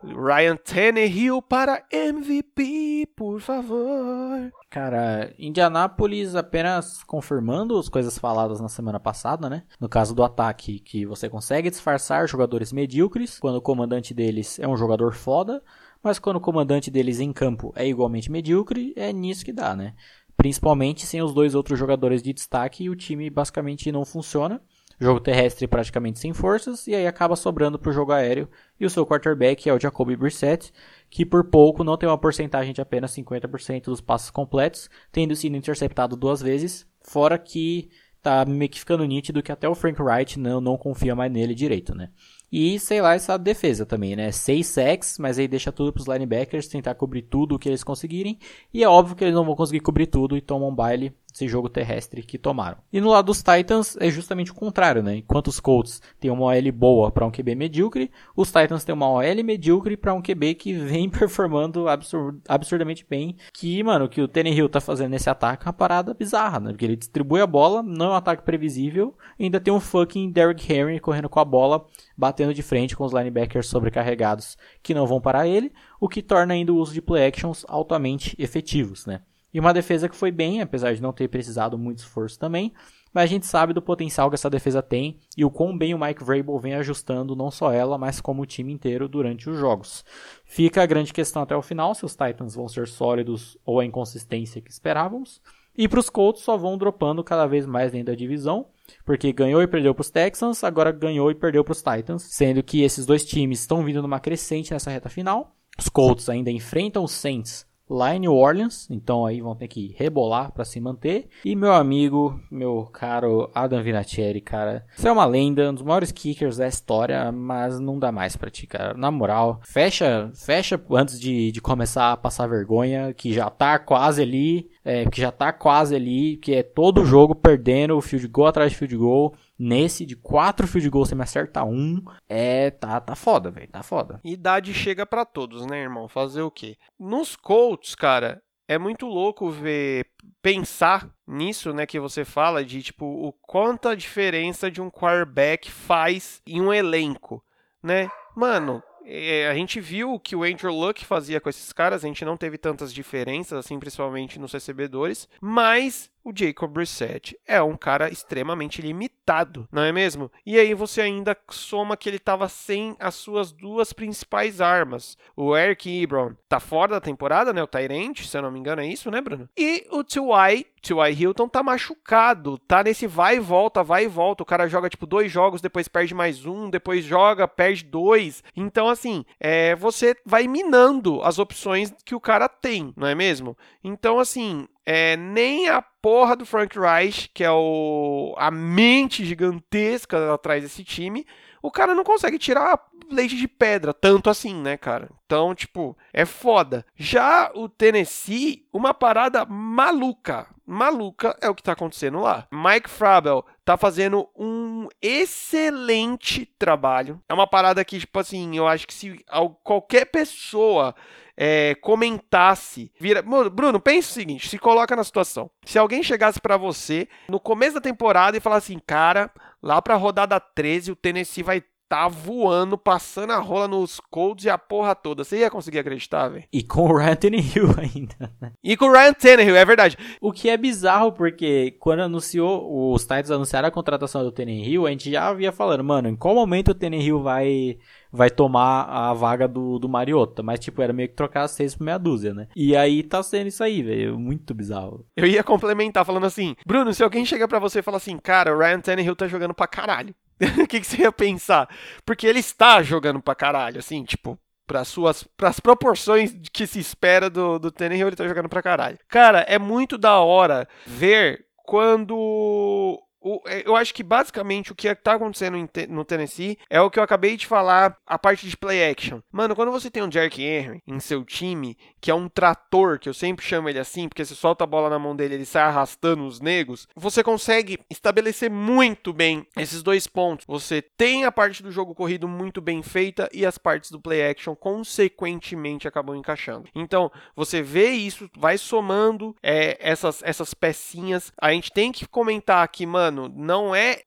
[0.03, 4.51] Ryan Tannehill para MVP, por favor.
[4.71, 9.65] Cara, Indianápolis apenas confirmando as coisas faladas na semana passada, né?
[9.79, 14.67] No caso do ataque, que você consegue disfarçar jogadores medíocres quando o comandante deles é
[14.67, 15.63] um jogador foda,
[16.03, 19.93] mas quando o comandante deles em campo é igualmente medíocre, é nisso que dá, né?
[20.35, 24.63] Principalmente sem os dois outros jogadores de destaque e o time basicamente não funciona
[25.01, 28.49] jogo terrestre praticamente sem forças, e aí acaba sobrando para o jogo aéreo.
[28.79, 30.73] E o seu quarterback é o Jacoby Brissett,
[31.09, 35.57] que por pouco não tem uma porcentagem de apenas 50% dos passos completos, tendo sido
[35.57, 37.89] interceptado duas vezes, fora que
[38.23, 41.55] tá meio que ficando nítido que até o Frank Wright não, não confia mais nele
[41.55, 42.11] direito, né?
[42.53, 44.33] E, sei lá, essa defesa também, né?
[44.33, 48.39] Seis sacks, mas aí deixa tudo pros linebackers tentar cobrir tudo o que eles conseguirem.
[48.75, 51.49] E é óbvio que eles não vão conseguir cobrir tudo e tomam um baile esse
[51.49, 52.79] jogo terrestre que tomaram.
[52.93, 55.17] E no lado dos Titans é justamente o contrário, né?
[55.17, 59.09] Enquanto os Colts têm uma OL boa para um QB medíocre, os Titans têm uma
[59.09, 63.37] OL medíocre para um QB que vem performando absurd absurdamente bem.
[63.53, 66.71] Que, mano, que o Hill tá fazendo nesse ataque é uma parada bizarra, né?
[66.71, 70.71] Porque ele distribui a bola, não é um ataque previsível, ainda tem um fucking Derrick
[70.71, 75.21] Henry correndo com a bola, batendo de frente com os linebackers sobrecarregados que não vão
[75.21, 79.23] parar ele, o que torna ainda o uso de play actions altamente efetivos, né?
[79.53, 82.73] E uma defesa que foi bem, apesar de não ter precisado muito esforço também.
[83.13, 85.99] Mas a gente sabe do potencial que essa defesa tem e o quão bem o
[85.99, 90.05] Mike Vrabel vem ajustando não só ela, mas como o time inteiro durante os jogos.
[90.45, 93.85] Fica a grande questão até o final se os Titans vão ser sólidos ou a
[93.85, 95.43] inconsistência que esperávamos.
[95.77, 98.67] E para os Colts só vão dropando cada vez mais dentro da divisão,
[99.05, 102.63] porque ganhou e perdeu para os Texans, agora ganhou e perdeu para os Titans, sendo
[102.63, 105.57] que esses dois times estão vindo numa crescente nessa reta final.
[105.79, 109.95] Os Colts ainda enfrentam os Saints lá em New Orleans, então aí vão ter que
[109.99, 111.29] rebolar para se manter.
[111.45, 116.13] E meu amigo, meu caro Adam Vinatieri, cara, você é uma lenda, um dos maiores
[116.13, 118.95] kickers da história, mas não dá mais pra ti, cara.
[118.95, 124.23] Na moral, fecha, fecha antes de, de começar a passar vergonha, que já tá quase
[124.23, 128.71] ali, é, que já tá quase ali, que é todo jogo perdendo field goal atrás
[128.71, 129.35] de field goal.
[129.63, 132.03] Nesse, de quatro field goals, você me acerta um.
[132.27, 133.69] É, tá, tá foda, velho.
[133.69, 134.19] Tá foda.
[134.25, 136.09] Idade chega para todos, né, irmão?
[136.09, 136.79] Fazer o quê?
[136.99, 140.07] Nos Colts, cara, é muito louco ver,
[140.41, 146.41] pensar nisso, né, que você fala, de tipo, o quanta diferença de um quarterback faz
[146.47, 147.45] em um elenco,
[147.83, 148.09] né?
[148.35, 152.07] Mano, é, a gente viu o que o Andrew Luck fazia com esses caras, a
[152.07, 157.77] gente não teve tantas diferenças, assim, principalmente nos recebedores, mas o Jacob Brissett é um
[157.77, 160.31] cara extremamente limitado, não é mesmo?
[160.45, 165.17] E aí você ainda soma que ele estava sem as suas duas principais armas.
[165.37, 167.63] O Eric Ebron tá fora da temporada, né?
[167.63, 169.49] O Tyrant, se eu não me engano, é isso, né, Bruno?
[169.57, 170.65] E o T.Y.
[170.83, 171.13] T.Y.
[171.13, 174.43] Hilton tá machucado, tá nesse vai e volta, vai e volta.
[174.43, 178.43] O cara joga tipo dois jogos, depois perde mais um, depois joga, perde dois.
[178.57, 183.57] Então, assim, é, você vai minando as opções que o cara tem, não é mesmo?
[183.85, 190.33] Então, assim, é, nem a porra do Frank Reich, que é o, a mente gigantesca
[190.33, 191.27] atrás desse time,
[191.63, 192.81] o cara não consegue tirar
[193.15, 195.11] leite de pedra, tanto assim, né, cara?
[195.27, 196.85] Então, tipo, é foda.
[196.97, 200.47] Já o Tennessee, uma parada maluca.
[200.67, 202.47] Maluca é o que tá acontecendo lá.
[202.53, 207.21] Mike Frabel tá fazendo um excelente trabalho.
[207.29, 209.25] É uma parada que, tipo assim, eu acho que se
[209.65, 210.95] qualquer pessoa
[211.37, 215.51] é, comentasse, vira, Bruno, pensa o seguinte, se coloca na situação.
[215.65, 219.31] Se alguém chegasse para você no começo da temporada e falasse assim, cara,
[219.63, 224.49] lá pra rodada 13 o Tennessee vai tá voando, passando a rola nos Colts e
[224.49, 225.25] a porra toda.
[225.25, 226.45] Você ia conseguir acreditar, velho?
[226.53, 228.53] E com o Ryan Tannehill ainda, né?
[228.63, 229.99] E com o Ryan Tannehill, é verdade.
[230.21, 234.91] O que é bizarro, porque quando anunciou, os Titans anunciaram a contratação do Tannehill, a
[234.91, 237.77] gente já havia falando, mano, em qual momento o Tannehill vai
[238.13, 240.43] vai tomar a vaga do, do Mariota.
[240.45, 242.47] Mas, tipo, era meio que trocar seis por meia dúzia, né?
[242.55, 244.19] E aí tá sendo isso aí, velho.
[244.19, 245.07] Muito bizarro.
[245.17, 248.55] Eu ia complementar falando assim, Bruno, se alguém chega para você e fala assim, cara,
[248.55, 250.15] o Ryan Tannehill tá jogando pra caralho.
[250.65, 251.69] O que, que você ia pensar?
[252.05, 257.29] Porque ele está jogando pra caralho, assim, tipo, para suas pras proporções que se espera
[257.29, 258.99] do, do Tannehill, ele tá jogando pra caralho.
[259.09, 264.89] Cara, é muito da hora ver quando o, é, eu acho que basicamente o que
[264.89, 265.57] está acontecendo
[265.89, 269.21] no Tennessee é o que eu acabei de falar, a parte de play action.
[269.31, 273.09] Mano, quando você tem um Derrick Henry em seu time, que é um trator, que
[273.09, 275.65] eu sempre chamo ele assim, porque você solta a bola na mão dele, ele sai
[275.65, 280.47] arrastando os negros, você consegue estabelecer muito bem esses dois pontos.
[280.47, 284.27] Você tem a parte do jogo corrido muito bem feita e as partes do play
[284.27, 286.69] action consequentemente acabam encaixando.
[286.75, 291.33] Então, você vê isso, vai somando é, essas, essas pecinhas.
[291.41, 294.03] A gente tem que comentar aqui, mano mano, não é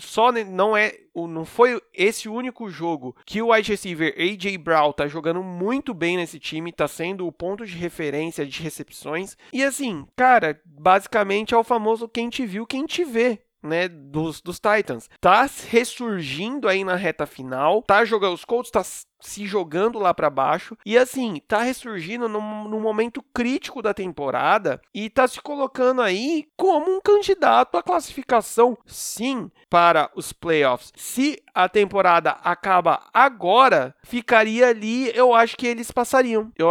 [0.00, 5.06] só não é não foi esse único jogo que o wide receiver AJ Brown tá
[5.06, 9.36] jogando muito bem nesse time, tá sendo o ponto de referência de recepções.
[9.52, 14.40] E assim, cara, basicamente é o famoso quem te viu, quem te vê né, dos,
[14.40, 15.08] dos Titans.
[15.20, 18.84] Tá ressurgindo aí na reta final, tá jogando, os Colts tá
[19.20, 24.80] se jogando lá para baixo e assim, tá ressurgindo num, num, momento crítico da temporada
[24.94, 30.92] e tá se colocando aí como um candidato à classificação, sim, para os playoffs.
[30.96, 36.52] Se a temporada acaba agora, ficaria ali, eu acho que eles passariam.
[36.56, 36.68] Eu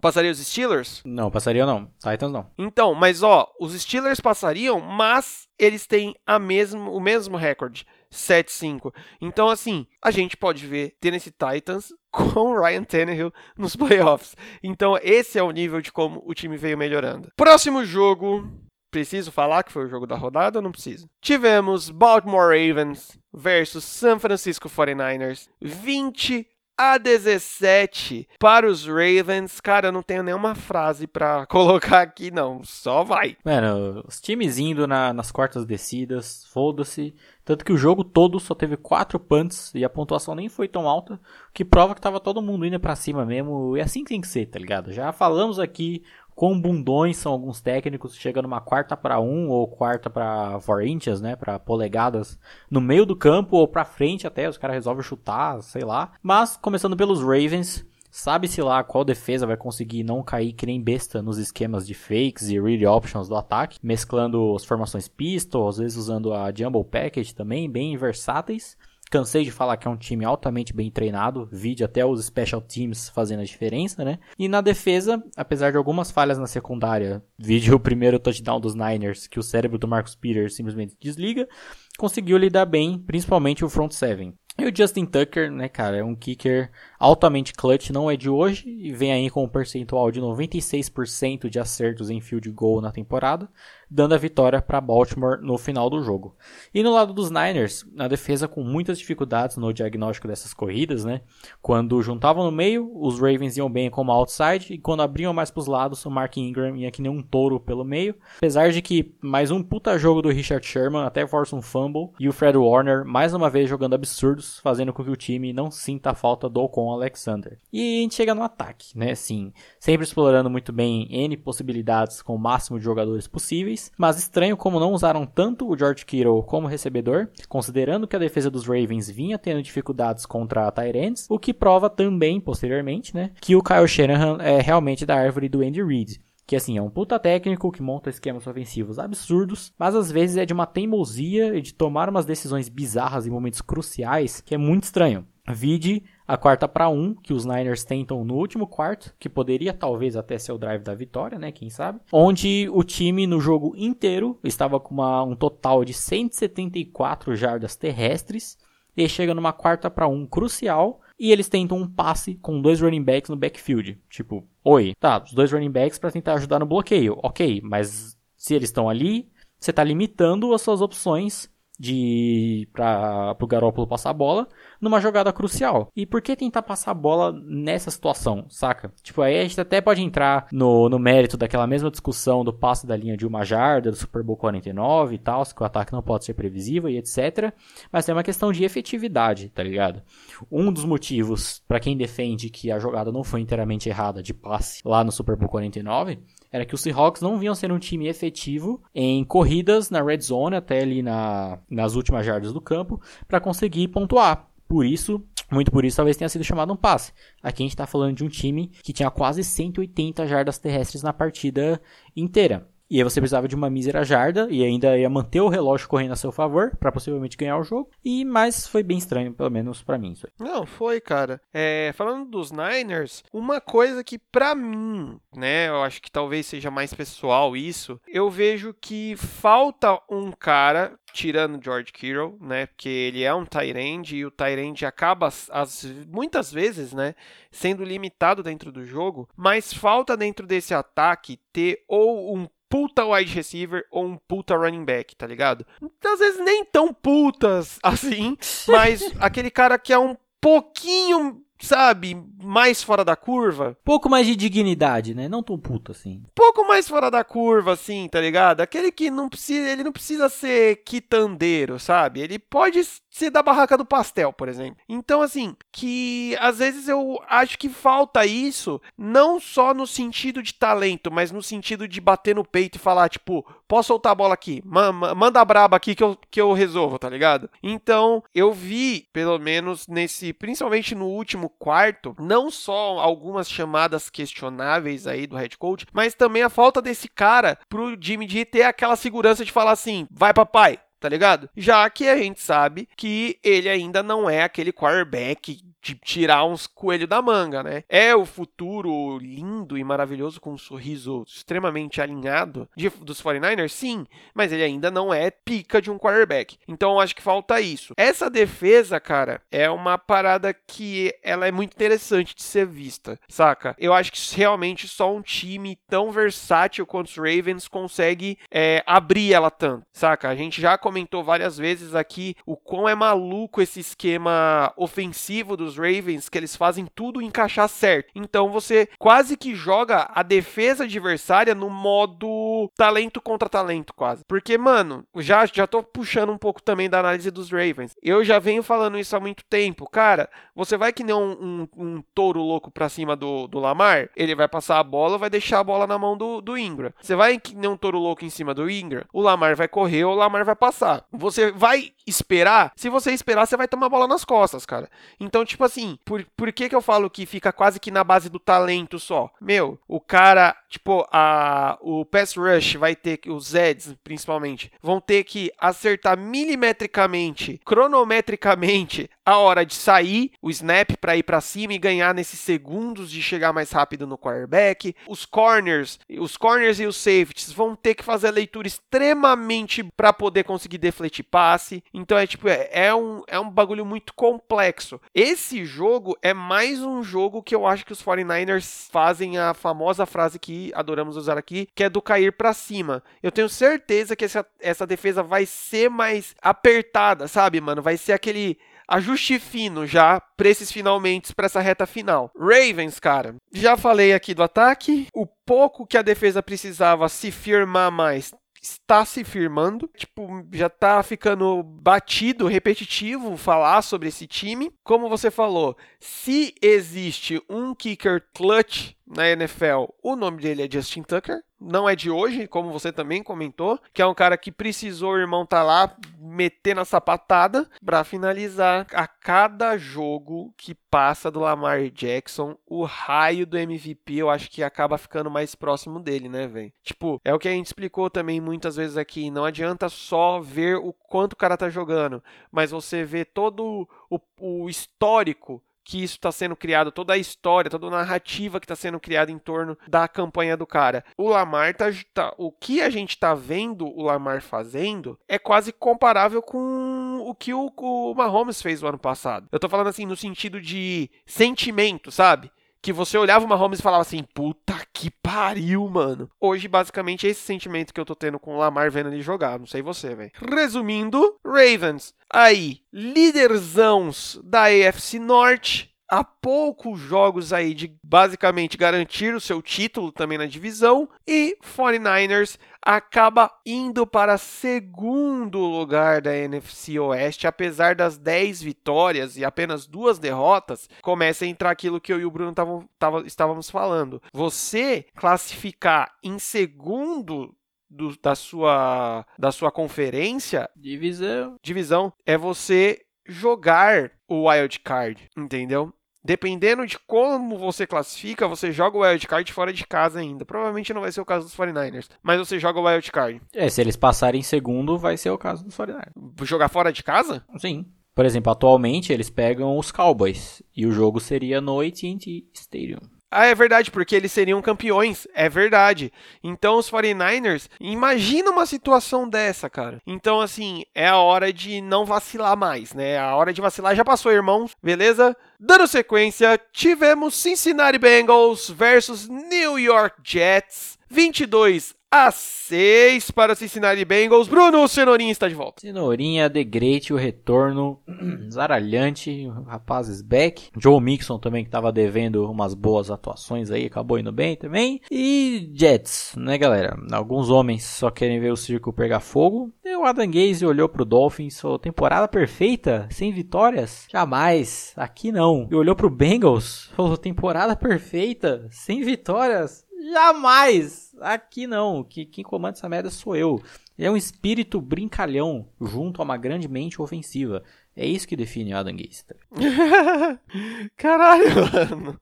[0.00, 1.02] passaria os Steelers?
[1.04, 1.90] Não, passaria não.
[1.98, 2.46] Titans não.
[2.58, 7.86] Então, mas ó, os Steelers passariam, mas eles têm a mesmo, o mesmo recorde.
[8.14, 8.94] 7-5.
[9.20, 14.36] Então, assim, a gente pode ver Tennessee Titans com Ryan Tannehill nos playoffs.
[14.62, 17.28] Então, esse é o nível de como o time veio melhorando.
[17.36, 18.48] Próximo jogo.
[18.90, 21.10] Preciso falar que foi o jogo da rodada ou não preciso?
[21.20, 25.48] Tivemos Baltimore Ravens versus San Francisco 49ers.
[25.60, 29.60] 20 a 17 para os Ravens.
[29.60, 32.62] Cara, eu não tenho nenhuma frase para colocar aqui, não.
[32.64, 33.36] Só vai.
[33.44, 37.14] Mano, os times indo na, nas quartas descidas, foda-se.
[37.44, 40.88] Tanto que o jogo todo só teve quatro punts e a pontuação nem foi tão
[40.88, 41.20] alta,
[41.52, 43.76] que prova que tava todo mundo indo para cima mesmo.
[43.76, 44.92] E é assim tem que ser, tá ligado?
[44.92, 46.02] Já falamos aqui
[46.34, 51.20] quão bundões são alguns técnicos, chega numa quarta para um ou quarta para four inches,
[51.20, 52.38] né, para polegadas,
[52.70, 56.12] no meio do campo ou para frente até, os caras resolvem chutar, sei lá.
[56.22, 61.20] Mas começando pelos Ravens, sabe-se lá qual defesa vai conseguir não cair que nem besta
[61.20, 65.96] nos esquemas de fakes e read options do ataque, mesclando as formações pistol, às vezes
[65.96, 68.76] usando a jumble package também, bem versáteis.
[69.14, 73.08] Cansei de falar que é um time altamente bem treinado, vide até os special teams
[73.08, 74.18] fazendo a diferença, né?
[74.36, 79.28] E na defesa, apesar de algumas falhas na secundária, vide o primeiro touchdown dos Niners,
[79.28, 81.48] que o cérebro do Marcus Peters simplesmente desliga,
[81.96, 84.34] conseguiu lidar bem, principalmente o front seven.
[84.56, 88.68] E o Justin Tucker, né, cara, é um kicker altamente clutch, não é de hoje,
[88.68, 93.48] e vem aí com um percentual de 96% de acertos em field goal na temporada,
[93.94, 96.34] dando a vitória para Baltimore no final do jogo.
[96.74, 101.20] E no lado dos Niners, na defesa com muitas dificuldades no diagnóstico dessas corridas, né?
[101.62, 105.60] Quando juntavam no meio, os Ravens iam bem como outside, e quando abriam mais para
[105.60, 108.16] os lados, o Mark Ingram ia que nem um touro pelo meio.
[108.38, 112.28] Apesar de que mais um puta jogo do Richard Sherman, até força um fumble, e
[112.28, 116.10] o Fred Warner mais uma vez jogando absurdos, fazendo com que o time não sinta
[116.10, 117.60] a falta do Ocon Alexander.
[117.72, 119.14] E a gente chega no ataque, né?
[119.14, 124.56] Sim, sempre explorando muito bem N possibilidades com o máximo de jogadores possíveis, mas estranho
[124.56, 129.08] como não usaram tanto o George Kittle como recebedor, considerando que a defesa dos Ravens
[129.10, 133.88] vinha tendo dificuldades contra a Tyrants, o que prova também, posteriormente, né, que o Kyle
[133.88, 136.20] Shanahan é realmente da árvore do Andy Reid.
[136.46, 140.44] Que assim, é um puta técnico que monta esquemas ofensivos absurdos, mas às vezes é
[140.44, 144.84] de uma teimosia e de tomar umas decisões bizarras em momentos cruciais que é muito
[144.84, 145.26] estranho.
[145.48, 150.16] Vide a quarta para um, que os Niners tentam no último quarto, que poderia talvez
[150.16, 151.52] até ser o drive da vitória, né?
[151.52, 152.00] Quem sabe?
[152.10, 158.56] Onde o time no jogo inteiro estava com uma, um total de 174 jardas terrestres.
[158.96, 161.00] E chega numa quarta para um crucial.
[161.18, 164.00] E eles tentam um passe com dois running backs no backfield.
[164.08, 167.18] Tipo, oi, tá, os dois running backs para tentar ajudar no bloqueio.
[167.22, 171.50] Ok, mas se eles estão ali, você está limitando as suas opções
[171.84, 174.48] de para o Garoppolo passar a bola
[174.80, 175.90] numa jogada crucial.
[175.94, 178.90] E por que tentar passar a bola nessa situação, saca?
[179.02, 182.86] Tipo, aí a gente até pode entrar no, no mérito daquela mesma discussão do passe
[182.86, 186.02] da linha de uma jarda, do Super Bowl 49 e tal, que o ataque não
[186.02, 187.52] pode ser previsível e etc.
[187.92, 190.02] Mas é uma questão de efetividade, tá ligado?
[190.50, 194.80] Um dos motivos para quem defende que a jogada não foi inteiramente errada de passe
[194.84, 196.18] lá no Super Bowl 49
[196.54, 200.54] era que os Seahawks não vinham ser um time efetivo em corridas na red zone
[200.54, 204.48] até ali na, nas últimas jardas do campo para conseguir pontuar.
[204.68, 207.12] Por isso, muito por isso, talvez tenha sido chamado um passe.
[207.42, 211.12] Aqui a gente está falando de um time que tinha quase 180 jardas terrestres na
[211.12, 211.82] partida
[212.14, 212.68] inteira.
[212.90, 216.12] E aí você precisava de uma mísera jarda e ainda ia manter o relógio correndo
[216.12, 217.90] a seu favor para possivelmente ganhar o jogo.
[218.04, 220.32] E mas foi bem estranho, pelo menos para mim isso aí.
[220.38, 221.40] Não, foi, cara.
[221.52, 226.70] É, falando dos Niners, uma coisa que para mim, né, eu acho que talvez seja
[226.70, 232.66] mais pessoal isso, eu vejo que falta um cara tirando George Kittle, né?
[232.66, 237.14] Porque ele é um Tyrande e o Tyrande acaba as, muitas vezes, né,
[237.50, 243.32] sendo limitado dentro do jogo, mas falta dentro desse ataque ter ou um puta wide
[243.32, 245.64] receiver ou um puta running back, tá ligado?
[246.04, 252.82] Às vezes nem tão putas assim, mas aquele cara que é um pouquinho sabe, mais
[252.82, 253.78] fora da curva.
[253.84, 255.28] Pouco mais de dignidade, né?
[255.28, 256.22] Não tão puto assim.
[256.34, 258.60] Pouco mais fora da curva, assim, tá ligado?
[258.60, 262.20] Aquele que não precisa, ele não precisa ser quitandeiro, sabe?
[262.20, 262.80] Ele pode
[263.14, 264.76] ser da barraca do pastel, por exemplo.
[264.88, 270.52] Então, assim, que às vezes eu acho que falta isso, não só no sentido de
[270.52, 274.34] talento, mas no sentido de bater no peito e falar, tipo, posso soltar a bola
[274.34, 274.60] aqui?
[274.64, 277.48] Manda a braba aqui que eu, que eu resolvo, tá ligado?
[277.62, 285.06] Então, eu vi, pelo menos nesse, principalmente no último quarto, não só algumas chamadas questionáveis
[285.06, 288.96] aí do head coach, mas também a falta desse cara pro Jimmy G ter aquela
[288.96, 291.48] segurança de falar assim: vai papai, tá ligado?
[291.56, 296.66] Já que a gente sabe que ele ainda não é aquele quarterback de tirar uns
[296.66, 297.84] coelhos da manga, né?
[297.88, 303.68] É o futuro lindo e maravilhoso com um sorriso extremamente alinhado de, dos 49ers?
[303.68, 306.56] Sim, mas ele ainda não é pica de um quarterback.
[306.66, 307.92] Então acho que falta isso.
[307.98, 313.76] Essa defesa, cara, é uma parada que ela é muito interessante de ser vista, saca?
[313.78, 319.34] Eu acho que realmente só um time tão versátil quanto os Ravens consegue é, abrir
[319.34, 320.30] ela tanto, saca?
[320.30, 325.73] A gente já comentou várias vezes aqui o quão é maluco esse esquema ofensivo dos
[325.76, 328.10] Ravens que eles fazem tudo encaixar certo.
[328.14, 334.24] Então você quase que joga a defesa adversária no modo talento contra talento, quase.
[334.26, 337.94] Porque, mano, já, já tô puxando um pouco também da análise dos Ravens.
[338.02, 339.88] Eu já venho falando isso há muito tempo.
[339.88, 344.10] Cara, você vai que nem um, um, um touro louco pra cima do, do Lamar,
[344.16, 346.92] ele vai passar a bola, vai deixar a bola na mão do, do Ingram.
[347.00, 350.04] Você vai que nem um touro louco em cima do Ingram, o Lamar vai correr
[350.04, 351.04] ou o Lamar vai passar.
[351.12, 354.88] Você vai esperar, se você esperar, você vai tomar a bola nas costas, cara.
[355.18, 358.04] Então, tipo tipo assim, por, por que que eu falo que fica quase que na
[358.04, 359.30] base do talento só?
[359.40, 365.00] Meu, o cara, tipo, a, o pass rush vai ter que, os Zeds principalmente, vão
[365.00, 371.72] ter que acertar milimetricamente, cronometricamente, a hora de sair, o snap para ir para cima
[371.72, 374.94] e ganhar nesses segundos de chegar mais rápido no quarterback.
[375.08, 380.12] Os corners, os corners e os safeties vão ter que fazer a leitura extremamente para
[380.12, 381.82] poder conseguir defletir passe.
[381.92, 385.00] Então é tipo, é, é, um, é um bagulho muito complexo.
[385.14, 390.06] Esse jogo é mais um jogo que eu acho que os 49ers fazem a famosa
[390.06, 393.02] frase que adoramos usar aqui, que é do cair para cima.
[393.22, 397.82] Eu tenho certeza que essa, essa defesa vai ser mais apertada, sabe, mano?
[397.82, 402.30] Vai ser aquele ajuste fino já para esses finalmente, para essa reta final.
[402.38, 405.08] Ravens, cara, já falei aqui do ataque.
[405.12, 408.32] O pouco que a defesa precisava se firmar mais
[408.64, 409.88] está se firmando.
[409.96, 414.72] Tipo, já tá ficando batido, repetitivo falar sobre esse time.
[414.84, 421.02] Como você falou, se existe um kicker clutch na NFL, o nome dele é Justin
[421.02, 421.42] Tucker.
[421.60, 425.18] Não é de hoje, como você também comentou, que é um cara que precisou, o
[425.18, 431.88] irmão tá lá meter na sapatada para finalizar a cada jogo que passa do Lamar
[431.90, 436.72] Jackson, o raio do MVP, eu acho que acaba ficando mais próximo dele, né, velho?
[436.82, 440.76] Tipo, é o que a gente explicou também muitas vezes aqui, não adianta só ver
[440.76, 442.22] o quanto o cara tá jogando,
[442.52, 447.70] mas você vê todo o, o histórico que isso está sendo criado, toda a história,
[447.70, 451.04] toda a narrativa que está sendo criada em torno da campanha do cara.
[451.16, 455.72] O Lamar tá, tá, o que a gente está vendo o Lamar fazendo é quase
[455.72, 459.46] comparável com o que o, o Mahomes fez no ano passado.
[459.52, 462.50] Eu tô falando assim no sentido de sentimento, sabe?
[462.84, 466.28] Que você olhava o Mahomes e falava assim, puta que pariu, mano.
[466.38, 469.58] Hoje, basicamente, é esse sentimento que eu tô tendo com o Lamar vendo ele jogar.
[469.58, 470.30] Não sei você, velho.
[470.54, 479.40] Resumindo, Ravens, aí, líderzãos da AFC Norte, há poucos jogos aí de basicamente garantir o
[479.40, 487.46] seu título também na divisão e 49ers acaba indo para segundo lugar da NFC Oeste,
[487.46, 492.26] apesar das 10 vitórias e apenas duas derrotas, começa a entrar aquilo que eu e
[492.26, 494.20] o Bruno tavam, tavam, estávamos falando.
[494.32, 497.56] Você classificar em segundo
[497.88, 500.68] do, da, sua, da sua conferência.
[500.76, 501.56] Divisão.
[501.62, 505.92] Divisão é você jogar o wild card, entendeu?
[506.24, 510.44] Dependendo de como você classifica, você joga o wildcard fora de casa ainda.
[510.44, 513.42] Provavelmente não vai ser o caso dos 49ers, mas você joga o wildcard.
[513.52, 516.44] É, se eles passarem em segundo, vai ser o caso dos 49ers.
[516.44, 517.44] Jogar fora de casa?
[517.58, 517.84] Sim.
[518.14, 523.00] Por exemplo, atualmente eles pegam os Cowboys e o jogo seria no AT&T Stadium.
[523.36, 525.26] Ah, é verdade, porque eles seriam campeões.
[525.34, 526.12] É verdade.
[526.42, 530.00] Então os 49ers, imagina uma situação dessa, cara.
[530.06, 533.18] Então, assim, é a hora de não vacilar mais, né?
[533.18, 534.76] A hora de vacilar já passou, irmãos.
[534.80, 535.36] Beleza?
[535.58, 540.96] Dando sequência, tivemos Cincinnati Bengals versus New York Jets.
[541.10, 544.46] 22 a 6 para Cincinnati Bengals.
[544.46, 545.80] Bruno, Cenourinha está de volta.
[545.80, 548.00] Cenourinha, The Great, o retorno
[548.48, 550.70] zaralhante, rapazes back.
[550.78, 555.00] Joe Mixon também que estava devendo umas boas atuações aí, acabou indo bem também.
[555.10, 556.96] E Jets, né galera?
[557.10, 559.72] Alguns homens só querem ver o circo pegar fogo.
[559.84, 564.06] E o Adam Gaze olhou pro Dolphins, falou, temporada perfeita, sem vitórias?
[564.08, 565.66] Jamais, aqui não.
[565.68, 569.84] E olhou pro Bengals, falou, temporada perfeita, sem vitórias?
[570.12, 571.03] Jamais!
[571.20, 572.02] Aqui não.
[572.02, 573.62] Que, quem comanda essa merda sou eu.
[573.96, 577.62] É um espírito brincalhão junto a uma grande mente ofensiva.
[577.96, 579.24] É isso que define Adam Gaze.
[580.96, 582.20] Caralho, mano.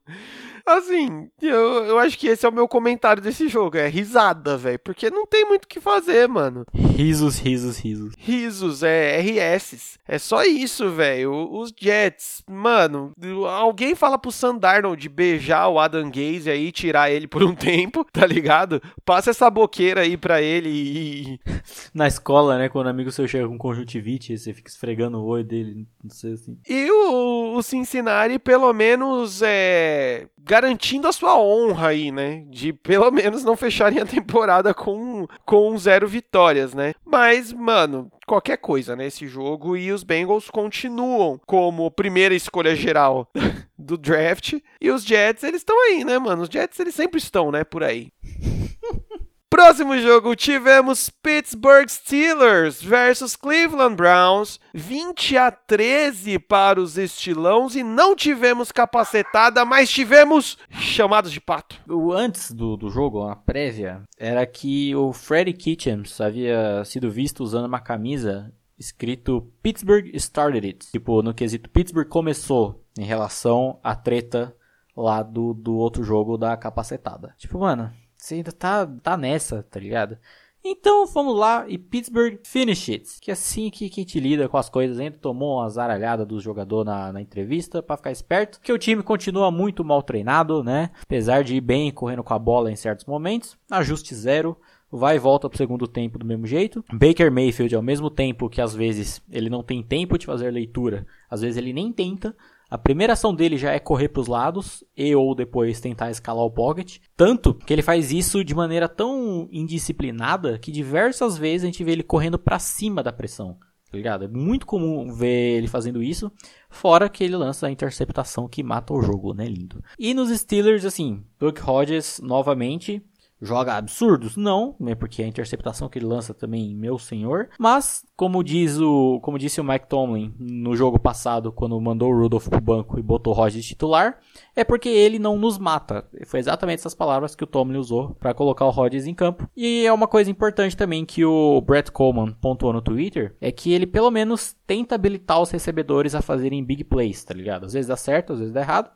[0.65, 3.77] Assim, eu, eu acho que esse é o meu comentário desse jogo.
[3.77, 4.79] É risada, velho.
[4.79, 6.65] Porque não tem muito o que fazer, mano.
[6.73, 8.13] Risos, risos, risos.
[8.17, 9.99] Risos, é RS.
[10.07, 11.33] É só isso, velho.
[11.51, 13.11] Os Jets, mano.
[13.49, 18.25] Alguém fala pro Sandarnold beijar o Adam Gaze aí, tirar ele por um tempo, tá
[18.25, 18.81] ligado?
[19.03, 21.39] Passa essa boqueira aí pra ele e.
[21.93, 22.69] Na escola, né?
[22.69, 26.33] Quando o amigo seu chega com conjuntivite, você fica esfregando o olho dele, não sei
[26.33, 26.57] assim.
[26.67, 32.43] E o, o Cincinnati, pelo menos, é garantindo a sua honra aí, né?
[32.49, 36.93] De pelo menos não fecharem a temporada com, com zero vitórias, né?
[37.05, 43.29] Mas, mano, qualquer coisa nesse né, jogo e os Bengals continuam como primeira escolha geral
[43.77, 46.43] do draft e os Jets, eles estão aí, né, mano?
[46.43, 48.11] Os Jets eles sempre estão, né, por aí.
[49.53, 57.83] Próximo jogo tivemos Pittsburgh Steelers versus Cleveland Browns, 20 a 13 para os estilãos e
[57.83, 61.79] não tivemos capacetada, mas tivemos chamados de pato.
[61.87, 67.43] O antes do, do jogo, a prévia, era que o Freddie Kitchens havia sido visto
[67.43, 70.91] usando uma camisa escrito Pittsburgh started it.
[70.91, 74.51] Tipo, no quesito Pittsburgh começou em relação à treta
[74.97, 77.35] lá do, do outro jogo da capacetada.
[77.37, 77.91] Tipo, mano,
[78.23, 80.17] você ainda tá, tá nessa, tá ligado?
[80.63, 83.19] Então vamos lá e Pittsburgh finish it.
[83.19, 84.97] Que é assim que, que a gente lida com as coisas.
[84.97, 88.61] Ainda tomou uma zaralhada do jogador na, na entrevista para ficar esperto.
[88.61, 90.91] Que o time continua muito mal treinado, né?
[91.01, 93.57] Apesar de ir bem correndo com a bola em certos momentos.
[93.69, 94.57] Ajuste zero
[94.89, 96.85] vai e volta pro segundo tempo do mesmo jeito.
[96.93, 101.05] Baker Mayfield, ao mesmo tempo que às vezes ele não tem tempo de fazer leitura,
[101.29, 102.35] às vezes ele nem tenta,
[102.73, 106.43] a primeira ação dele já é correr para os lados e ou depois tentar escalar
[106.43, 106.97] o pocket.
[107.15, 111.91] Tanto que ele faz isso de maneira tão indisciplinada que diversas vezes a gente vê
[111.91, 113.59] ele correndo para cima da pressão.
[113.91, 114.25] Tá ligado?
[114.25, 116.31] É muito comum ver ele fazendo isso.
[116.67, 119.45] Fora que ele lança a interceptação que mata o jogo, né?
[119.45, 119.83] Lindo.
[119.99, 123.03] E nos Steelers, assim, Buck Hodges novamente
[123.43, 124.37] joga absurdos?
[124.37, 127.49] Não, né, porque a interceptação que ele lança também, meu senhor.
[127.59, 132.19] Mas, como diz o, como disse o Mike Tomlin no jogo passado, quando mandou o
[132.21, 134.19] Rudolph pro banco e botou o Rodgers titular,
[134.55, 136.07] é porque ele não nos mata.
[136.25, 139.47] Foi exatamente essas palavras que o Tomlin usou para colocar o Rodgers em campo.
[139.55, 143.73] E é uma coisa importante também que o Brett Coleman pontuou no Twitter, é que
[143.73, 147.65] ele pelo menos tenta habilitar os recebedores a fazerem big plays, tá ligado?
[147.65, 148.89] Às vezes dá certo, às vezes dá errado.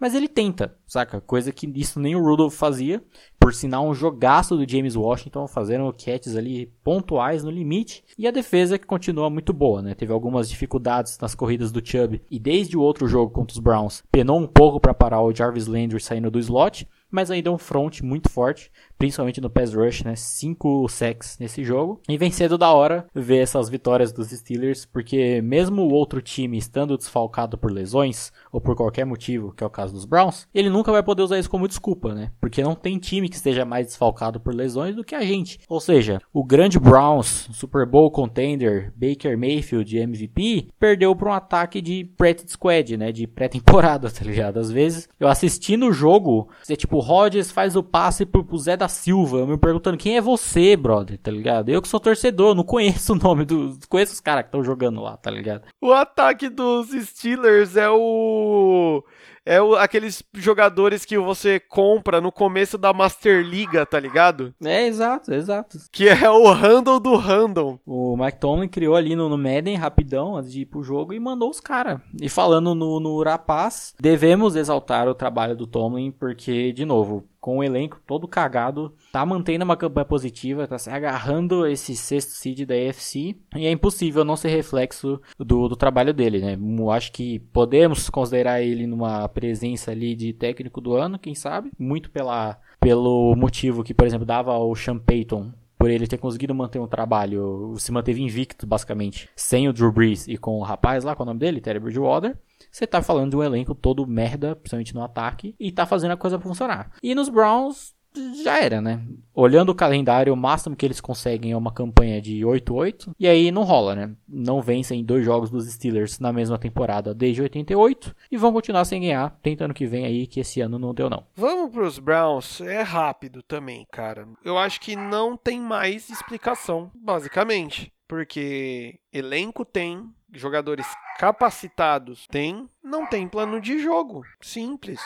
[0.00, 1.20] Mas ele tenta, saca?
[1.20, 3.04] Coisa que isso nem o Rudolph fazia.
[3.38, 8.02] Por sinal, um jogaço do James Washington, fazendo catches ali pontuais no limite.
[8.16, 9.94] E a defesa que continua muito boa, né?
[9.94, 12.22] Teve algumas dificuldades nas corridas do Chubb.
[12.30, 15.66] E desde o outro jogo contra os Browns, penou um pouco para parar o Jarvis
[15.66, 18.70] Landry saindo do slot mas ainda é um front muito forte,
[19.00, 20.14] principalmente no pass rush, né?
[20.14, 22.02] Cinco sacks nesse jogo.
[22.06, 26.98] E vem da hora ver essas vitórias dos Steelers, porque mesmo o outro time estando
[26.98, 30.92] desfalcado por lesões ou por qualquer motivo, que é o caso dos Browns, ele nunca
[30.92, 32.30] vai poder usar isso como desculpa, né?
[32.40, 35.60] Porque não tem time que esteja mais desfalcado por lesões do que a gente.
[35.66, 41.80] Ou seja, o grande Browns, Super Bowl contender, Baker Mayfield MVP, perdeu para um ataque
[41.80, 43.12] de practice squad, né?
[43.12, 44.58] De pré-temporada, tá ligado?
[44.58, 48.76] Às vezes eu assisti no jogo, você tipo o Rodgers faz o passe pro Zé
[48.76, 51.70] da Silva, me perguntando quem é você, brother, tá ligado?
[51.70, 53.78] Eu que sou torcedor, não conheço o nome do.
[53.88, 55.62] Conheço os caras que estão jogando lá, tá ligado?
[55.80, 59.02] O ataque dos Steelers é o
[59.44, 64.54] é o, aqueles jogadores que você compra no começo da Master Liga, tá ligado?
[64.62, 65.78] É, exato, exato.
[65.90, 67.78] Que é o handle do random.
[67.86, 71.20] O Mike Tomlin criou ali no, no Madden rapidão antes de ir pro jogo e
[71.20, 72.00] mandou os caras.
[72.20, 77.58] E falando no, no Rapaz, devemos exaltar o trabalho do Tomlin porque, de novo, com
[77.58, 82.66] o elenco todo cagado, tá mantendo uma campanha positiva, tá se agarrando esse sexto seed
[82.66, 86.58] da AFC, e é impossível não ser reflexo do, do trabalho dele, né?
[86.92, 92.10] Acho que podemos considerar ele numa presença ali de técnico do ano, quem sabe, muito
[92.10, 96.78] pela, pelo motivo que, por exemplo, dava ao Sean Payton por ele ter conseguido manter
[96.78, 101.16] um trabalho, se manteve invicto, basicamente, sem o Drew Brees e com o rapaz lá,
[101.16, 101.58] qual é o nome dele?
[101.58, 102.36] Terry Bridgewater.
[102.70, 106.16] Você tá falando de um elenco todo merda, principalmente no ataque, e tá fazendo a
[106.16, 106.92] coisa funcionar.
[107.02, 107.94] E nos Browns,
[108.42, 109.00] já era, né?
[109.32, 113.12] Olhando o calendário, o máximo que eles conseguem é uma campanha de 8-8.
[113.18, 114.12] E aí não rola, né?
[114.28, 118.14] Não vencem dois jogos dos Steelers na mesma temporada desde 88.
[118.30, 121.24] E vão continuar sem ganhar, tentando que vem aí, que esse ano não deu não.
[121.36, 122.60] Vamos pros Browns.
[122.60, 124.26] É rápido também, cara.
[124.44, 127.92] Eu acho que não tem mais explicação, basicamente.
[128.10, 130.84] Porque elenco tem, jogadores
[131.16, 134.24] capacitados tem, não tem plano de jogo.
[134.40, 135.00] Simples.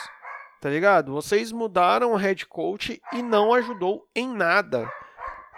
[0.59, 1.13] Tá ligado?
[1.13, 4.91] Vocês mudaram o head coach e não ajudou em nada.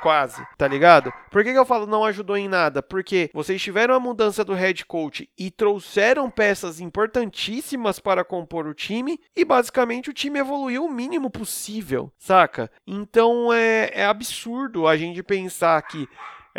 [0.01, 1.11] Quase, tá ligado?
[1.31, 2.83] Por que, que eu falo não ajudou em nada?
[2.83, 8.73] Porque vocês tiveram a mudança do head coach e trouxeram peças importantíssimas para compor o
[8.73, 12.69] time e basicamente o time evoluiu o mínimo possível, saca?
[12.85, 16.09] Então é, é absurdo a gente pensar que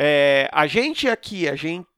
[0.01, 1.89] é, a gente aqui, a gente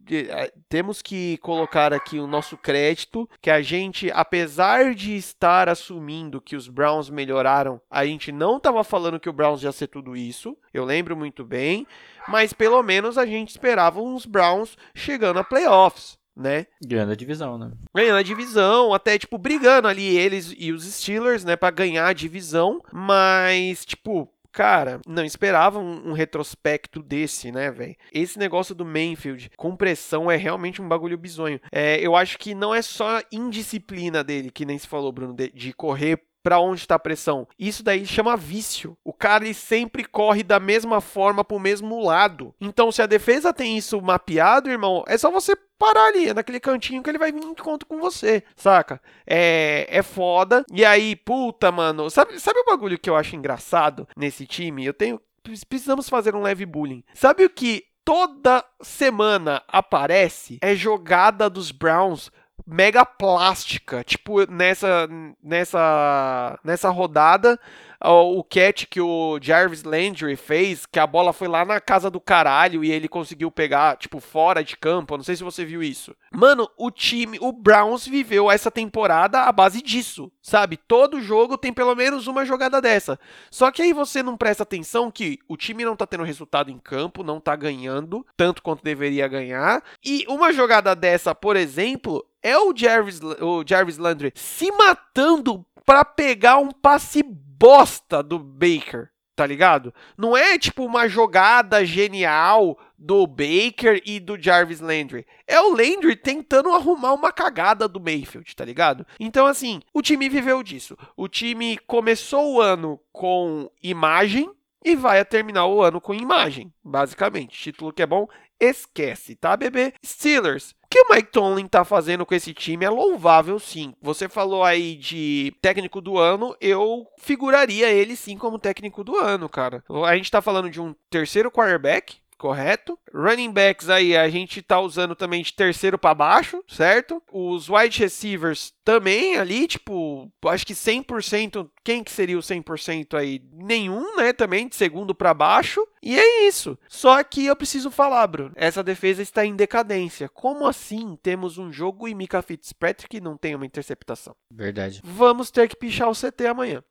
[0.71, 6.57] temos que colocar aqui o nosso crédito, que a gente, apesar de estar assumindo que
[6.57, 10.57] os Browns melhoraram, a gente não estava falando que o Browns ia ser tudo isso,
[10.73, 11.87] eu lembro muito bem,
[12.27, 16.19] mas pelo menos a gente esperava uns Browns chegando a playoffs.
[16.35, 16.67] Né?
[16.83, 17.71] Ganhando a divisão, né?
[17.95, 22.15] Ganhando a divisão, até, tipo, brigando ali eles e os Steelers, né, para ganhar a
[22.15, 27.95] divisão, mas, tipo, Cara, não esperava um, um retrospecto desse, né, velho?
[28.13, 31.61] Esse negócio do Mayfield com pressão é realmente um bagulho bizonho.
[31.71, 35.51] É, eu acho que não é só indisciplina dele, que nem se falou, Bruno, de,
[35.51, 37.47] de correr para onde está a pressão.
[37.59, 38.97] Isso daí chama vício.
[39.05, 42.55] O cara sempre corre da mesma forma para o mesmo lado.
[42.61, 46.61] Então, se a defesa tem isso mapeado, irmão, é só você parar ali, é naquele
[46.61, 49.01] cantinho que ele vai vir em conta com você, saca?
[49.27, 50.65] É, é foda.
[50.73, 54.85] E aí, puta, mano, sabe, sabe o bagulho que eu acho engraçado nesse time?
[54.85, 55.21] Eu tenho.
[55.69, 57.03] Precisamos fazer um leve bullying.
[57.15, 60.59] Sabe o que toda semana aparece?
[60.61, 62.31] É jogada dos Browns
[62.67, 64.03] mega plástica.
[64.05, 65.09] Tipo, nessa,
[65.43, 67.59] nessa, nessa rodada,
[68.03, 72.21] o catch que o Jarvis Landry fez, que a bola foi lá na casa do
[72.21, 75.17] caralho e ele conseguiu pegar, tipo, fora de campo.
[75.17, 76.15] Não sei se você viu isso.
[76.33, 80.77] Mano, o time, o Browns viveu essa temporada à base disso, sabe?
[80.77, 83.19] Todo jogo tem pelo menos uma jogada dessa.
[83.51, 86.79] Só que aí você não presta atenção que o time não tá tendo resultado em
[86.79, 89.83] campo, não tá ganhando tanto quanto deveria ganhar.
[90.05, 96.05] E uma jogada dessa, por exemplo, é o Jarvis, o Jarvis Landry se matando para
[96.05, 97.23] pegar um passe
[97.61, 99.93] bosta do Baker, tá ligado?
[100.17, 105.27] Não é tipo uma jogada genial do Baker e do Jarvis Landry.
[105.47, 109.07] É o Landry tentando arrumar uma cagada do Mayfield, tá ligado?
[109.21, 110.97] Então, assim, o time viveu disso.
[111.15, 114.51] O time começou o ano com imagem
[114.83, 117.61] e vai terminar o ano com imagem, basicamente.
[117.61, 118.27] Título que é bom,
[118.59, 119.93] esquece, tá, bebê?
[120.05, 120.75] Steelers.
[120.91, 123.95] Que o Mike Tomlin tá fazendo com esse time é louvável, sim.
[124.03, 129.49] Você falou aí de técnico do ano, eu figuraria ele sim como técnico do ano,
[129.49, 129.85] cara.
[130.05, 132.99] A gente tá falando de um terceiro quarterback, correto?
[133.15, 137.23] Running backs aí a gente tá usando também de terceiro para baixo, certo?
[137.31, 143.43] Os wide receivers também ali, tipo, acho que 100%, quem que seria o 100% aí?
[143.53, 145.87] Nenhum, né, também de segundo para baixo.
[146.03, 146.79] E é isso.
[146.89, 150.29] Só que eu preciso falar, Bruno, essa defesa está em decadência.
[150.31, 154.35] Como assim temos um jogo e Mika Fitzpatrick não tem uma interceptação?
[154.51, 155.03] Verdade.
[155.05, 156.83] Vamos ter que pichar o CT amanhã.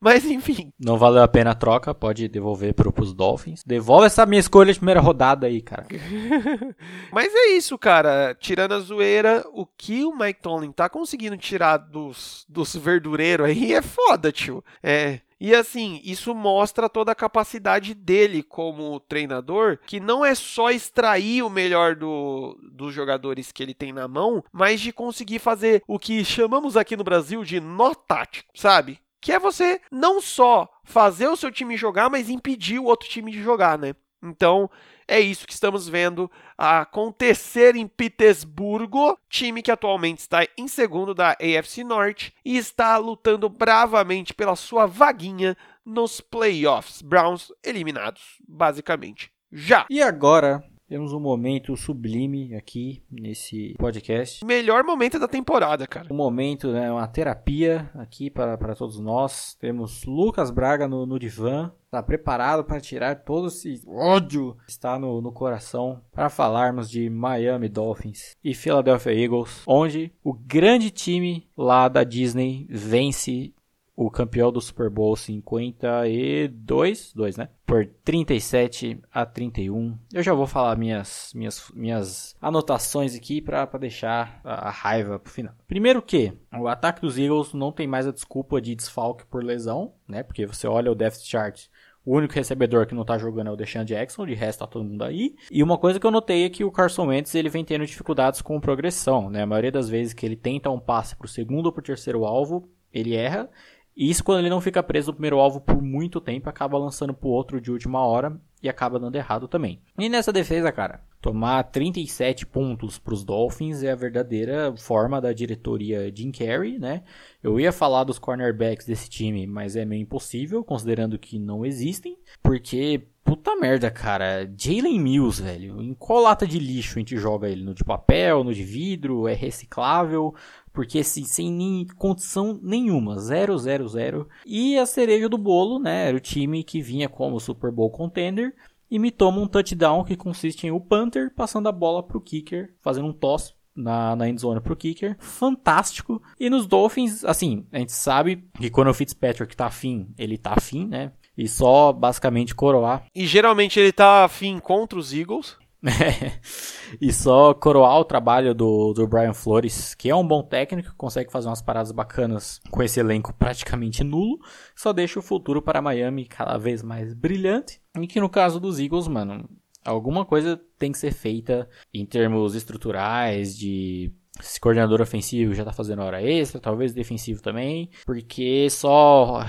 [0.00, 0.72] Mas enfim.
[0.78, 3.62] Não valeu a pena a troca, pode devolver pro, pros Dolphins.
[3.64, 5.86] Devolve essa minha escolha de primeira rodada aí, cara.
[7.12, 8.36] Mas é isso, cara.
[8.38, 13.74] Tirando a zoeira, o que o Mike Tomlin tá conseguindo tirar dos, dos verdureiros aí
[13.74, 14.64] é foda, tio.
[14.82, 20.70] É, e assim, isso mostra toda a capacidade dele como treinador, que não é só
[20.70, 25.82] extrair o melhor do, dos jogadores que ele tem na mão, mas de conseguir fazer
[25.86, 28.98] o que chamamos aqui no Brasil de nó tático, sabe?
[29.20, 33.30] Que é você não só fazer o seu time jogar, mas impedir o outro time
[33.30, 33.94] de jogar, né?
[34.22, 34.68] Então,
[35.06, 41.30] é isso que estamos vendo acontecer em Petersburgo, time que atualmente está em segundo da
[41.32, 47.00] AFC Norte e está lutando bravamente pela sua vaguinha nos playoffs.
[47.00, 49.30] Browns eliminados, basicamente.
[49.50, 49.86] Já.
[49.88, 54.44] E agora, temos um momento sublime aqui nesse podcast.
[54.44, 56.08] Melhor momento da temporada, cara.
[56.10, 56.90] Um momento, né?
[56.90, 59.54] Uma terapia aqui para, para todos nós.
[59.60, 61.70] Temos Lucas Braga no, no divã.
[61.84, 67.08] Está preparado para tirar todo esse ódio que está no, no coração para falarmos de
[67.08, 73.54] Miami Dolphins e Philadelphia Eagles, onde o grande time lá da Disney vence
[73.98, 77.48] o campeão do Super Bowl 52, 2, né?
[77.66, 79.98] Por 37 a 31.
[80.14, 85.32] Eu já vou falar minhas minhas minhas anotações aqui para deixar a, a raiva pro
[85.32, 85.52] final.
[85.66, 89.92] Primeiro que o ataque dos Eagles não tem mais a desculpa de desfalque por lesão,
[90.06, 90.22] né?
[90.22, 91.66] Porque você olha o depth chart,
[92.04, 94.84] o único recebedor que não tá jogando é o Deshaun Jackson, de resto tá todo
[94.84, 95.34] mundo aí.
[95.50, 98.42] E uma coisa que eu notei é que o Carson Wentz ele vem tendo dificuldades
[98.42, 99.42] com progressão, né?
[99.42, 102.70] A maioria das vezes que ele tenta um passe pro segundo ou pro terceiro alvo,
[102.92, 103.50] ele erra.
[103.98, 107.12] E isso quando ele não fica preso no primeiro alvo por muito tempo, acaba lançando
[107.12, 109.82] pro outro de última hora e acaba dando errado também.
[109.98, 116.12] E nessa defesa, cara, tomar 37 pontos pros Dolphins é a verdadeira forma da diretoria
[116.14, 117.02] Jim Carrey, né?
[117.42, 122.16] Eu ia falar dos cornerbacks desse time, mas é meio impossível, considerando que não existem,
[122.40, 124.50] porque Puta merda, cara.
[124.56, 125.82] Jalen Mills, velho.
[125.82, 127.62] Em qual lata de lixo a gente joga ele?
[127.62, 129.28] No de papel, no de vidro?
[129.28, 130.34] É reciclável?
[130.72, 133.18] Porque assim, sem nem condição nenhuma.
[133.18, 134.28] 0, 0, 0.
[134.46, 136.08] E a cereja do bolo, né?
[136.08, 138.54] Era o time que vinha como Super Bowl contender.
[138.90, 142.74] E me toma um touchdown que consiste em o Panther passando a bola pro kicker,
[142.80, 145.16] fazendo um toss na, na endzone pro kicker.
[145.18, 146.22] Fantástico.
[146.40, 150.54] E nos Dolphins, assim, a gente sabe que quando o Fitzpatrick tá afim, ele tá
[150.56, 151.12] afim, né?
[151.38, 153.04] e só basicamente coroar.
[153.14, 155.56] E geralmente ele tá afim contra os Eagles.
[157.00, 161.30] e só coroar o trabalho do, do Brian Flores, que é um bom técnico, consegue
[161.30, 164.38] fazer umas paradas bacanas com esse elenco praticamente nulo,
[164.74, 167.80] só deixa o futuro para Miami cada vez mais brilhante.
[167.98, 169.48] E que no caso dos Eagles, mano,
[169.84, 175.72] alguma coisa tem que ser feita em termos estruturais, de esse coordenador ofensivo já tá
[175.72, 179.44] fazendo hora extra, talvez defensivo também, porque só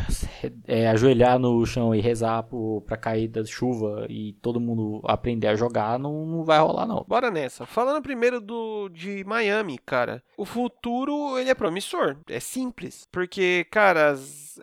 [0.67, 5.47] é, ajoelhar no chão e rezar pro, pra cair da chuva e todo mundo aprender
[5.47, 7.05] a jogar não, não vai rolar não.
[7.07, 7.65] Bora nessa.
[7.65, 14.15] Falando primeiro do de Miami, cara, o futuro ele é promissor, é simples, porque, cara,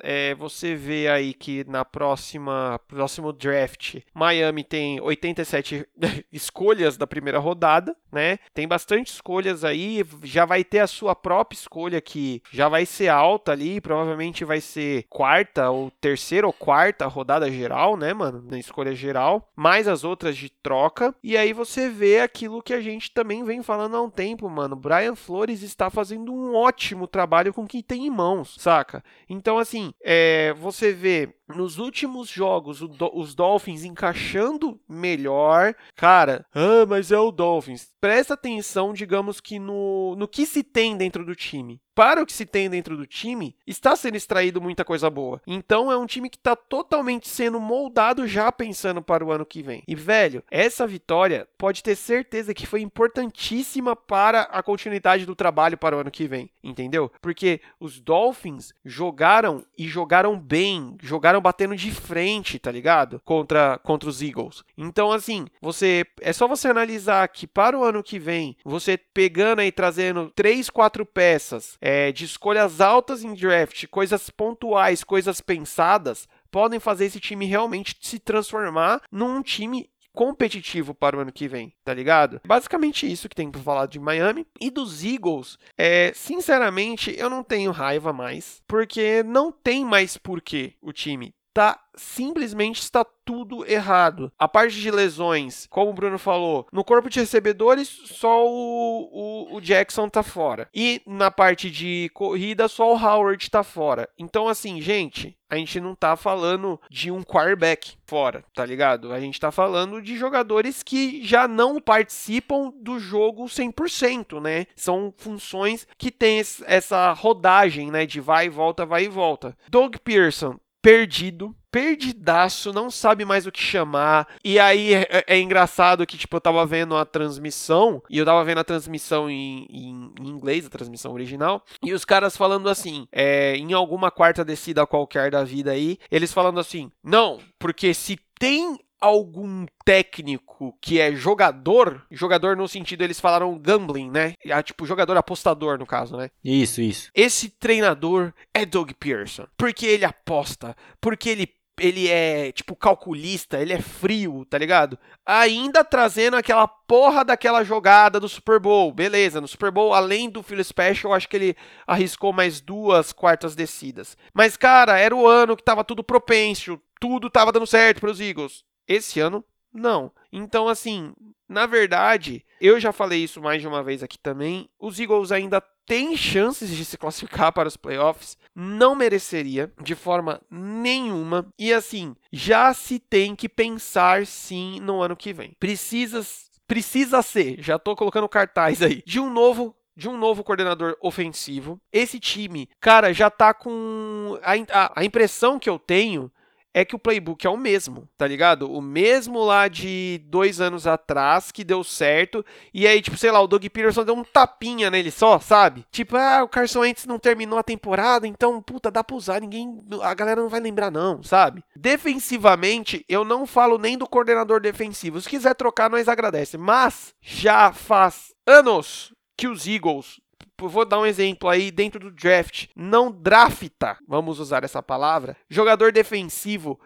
[0.03, 5.87] é, você vê aí que na próxima próximo draft, Miami tem 87
[6.33, 8.39] escolhas da primeira rodada, né?
[8.55, 13.09] Tem bastante escolhas aí, já vai ter a sua própria escolha que já vai ser
[13.09, 18.59] alta ali, provavelmente vai ser quarta ou terceira ou quarta rodada geral, né, mano, na
[18.59, 21.15] escolha geral, mais as outras de troca.
[21.23, 24.77] E aí você vê aquilo que a gente também vem falando há um tempo, mano.
[24.77, 29.03] Brian Flores está fazendo um ótimo trabalho com o que tem em mãos, saca?
[29.29, 35.75] Então assim, é, você vê nos últimos jogos os Dolphins encaixando melhor.
[35.95, 37.93] Cara, ah, mas é o Dolphins.
[38.01, 42.33] Presta atenção, digamos que no, no que se tem dentro do time para o que
[42.35, 45.41] se tem dentro do time, está sendo extraído muita coisa boa.
[45.47, 49.63] Então é um time que está totalmente sendo moldado já pensando para o ano que
[49.63, 49.83] vem.
[49.89, 55.79] E velho, essa vitória pode ter certeza que foi importantíssima para a continuidade do trabalho
[55.79, 57.11] para o ano que vem, entendeu?
[57.19, 63.21] Porque os Dolphins jogaram e jogaram bem, jogaram batendo de frente, tá ligado?
[63.25, 64.65] Contra contra os Eagles.
[64.77, 69.61] Então assim, você é só você analisar que para o ano que vem, você pegando
[69.61, 76.29] aí trazendo três, quatro peças é, de escolhas altas em draft, coisas pontuais, coisas pensadas,
[76.51, 81.75] podem fazer esse time realmente se transformar num time competitivo para o ano que vem,
[81.85, 82.41] tá ligado?
[82.45, 85.59] Basicamente isso que tem para falar de Miami e dos Eagles.
[85.77, 91.81] É, sinceramente, eu não tenho raiva mais, porque não tem mais porquê o time tá
[91.97, 94.31] simplesmente está tudo errado.
[94.39, 99.57] A parte de lesões, como o Bruno falou, no corpo de recebedores só o, o,
[99.57, 100.69] o, Jackson tá fora.
[100.73, 104.09] E na parte de corrida só o Howard tá fora.
[104.17, 109.13] Então assim, gente, a gente não tá falando de um quarterback fora, tá ligado?
[109.13, 114.67] A gente tá falando de jogadores que já não participam do jogo 100%, né?
[114.77, 119.57] São funções que tem essa rodagem, né, de vai e volta, vai e volta.
[119.69, 124.27] Doug Pearson perdido, perdidaço, não sabe mais o que chamar.
[124.43, 128.25] E aí é, é, é, engraçado que, tipo, eu tava vendo a transmissão, e eu
[128.25, 132.71] tava vendo a transmissão em, em, em inglês, a transmissão original, e os caras falando
[132.71, 137.93] assim, é, em alguma quarta descida qualquer da vida aí, eles falando assim, não, porque
[137.93, 144.35] se tem algum técnico que é jogador, jogador no sentido eles falaram gambling, né?
[144.51, 146.31] Ah, tipo jogador apostador no caso, né?
[146.43, 147.11] Isso, isso.
[147.15, 151.47] Esse treinador é Doug Pearson, porque ele aposta, porque ele
[151.79, 154.99] ele é, tipo, calculista, ele é frio, tá ligado?
[155.25, 158.93] Ainda trazendo aquela porra daquela jogada do Super Bowl.
[158.93, 161.57] Beleza, no Super Bowl, além do Phil Special, acho que ele
[161.87, 164.17] arriscou mais duas quartas descidas.
[164.33, 168.21] Mas, cara, era o ano que tava tudo propenso, tudo tava dando certo para os
[168.21, 168.65] Eagles.
[168.89, 170.11] Esse ano, não.
[170.33, 171.13] Então, assim,
[171.49, 174.69] na verdade, eu já falei isso mais de uma vez aqui também.
[174.79, 178.37] Os Eagles ainda têm chances de se classificar para os playoffs.
[178.55, 181.47] Não mereceria de forma nenhuma.
[181.59, 185.53] E assim, já se tem que pensar sim no ano que vem.
[185.59, 186.27] Precisa,
[186.67, 191.81] precisa ser, já tô colocando cartaz aí, de um novo de um novo coordenador ofensivo.
[191.91, 194.39] Esse time, cara, já tá com.
[194.43, 196.31] A, a, a impressão que eu tenho
[196.77, 198.71] é que o playbook é o mesmo, tá ligado?
[198.71, 202.45] O mesmo lá de dois anos atrás que deu certo.
[202.75, 205.87] E aí, tipo, sei lá, o Doug Peterson deu um tapinha nele só, sabe?
[205.91, 209.83] Tipo, ah, o Carson Wentz não terminou a temporada, então, puta, dá pra usar, ninguém.
[210.03, 211.65] A galera não vai lembrar, não, sabe?
[211.75, 215.19] Defensivamente, eu não falo nem do coordenador defensivo.
[215.19, 216.59] Se quiser trocar, nós agradece.
[216.59, 220.21] Mas já faz anos que os Eagles
[220.59, 225.93] vou dar um exemplo aí dentro do draft, não drafta, vamos usar essa palavra, jogador
[225.93, 226.79] defensivo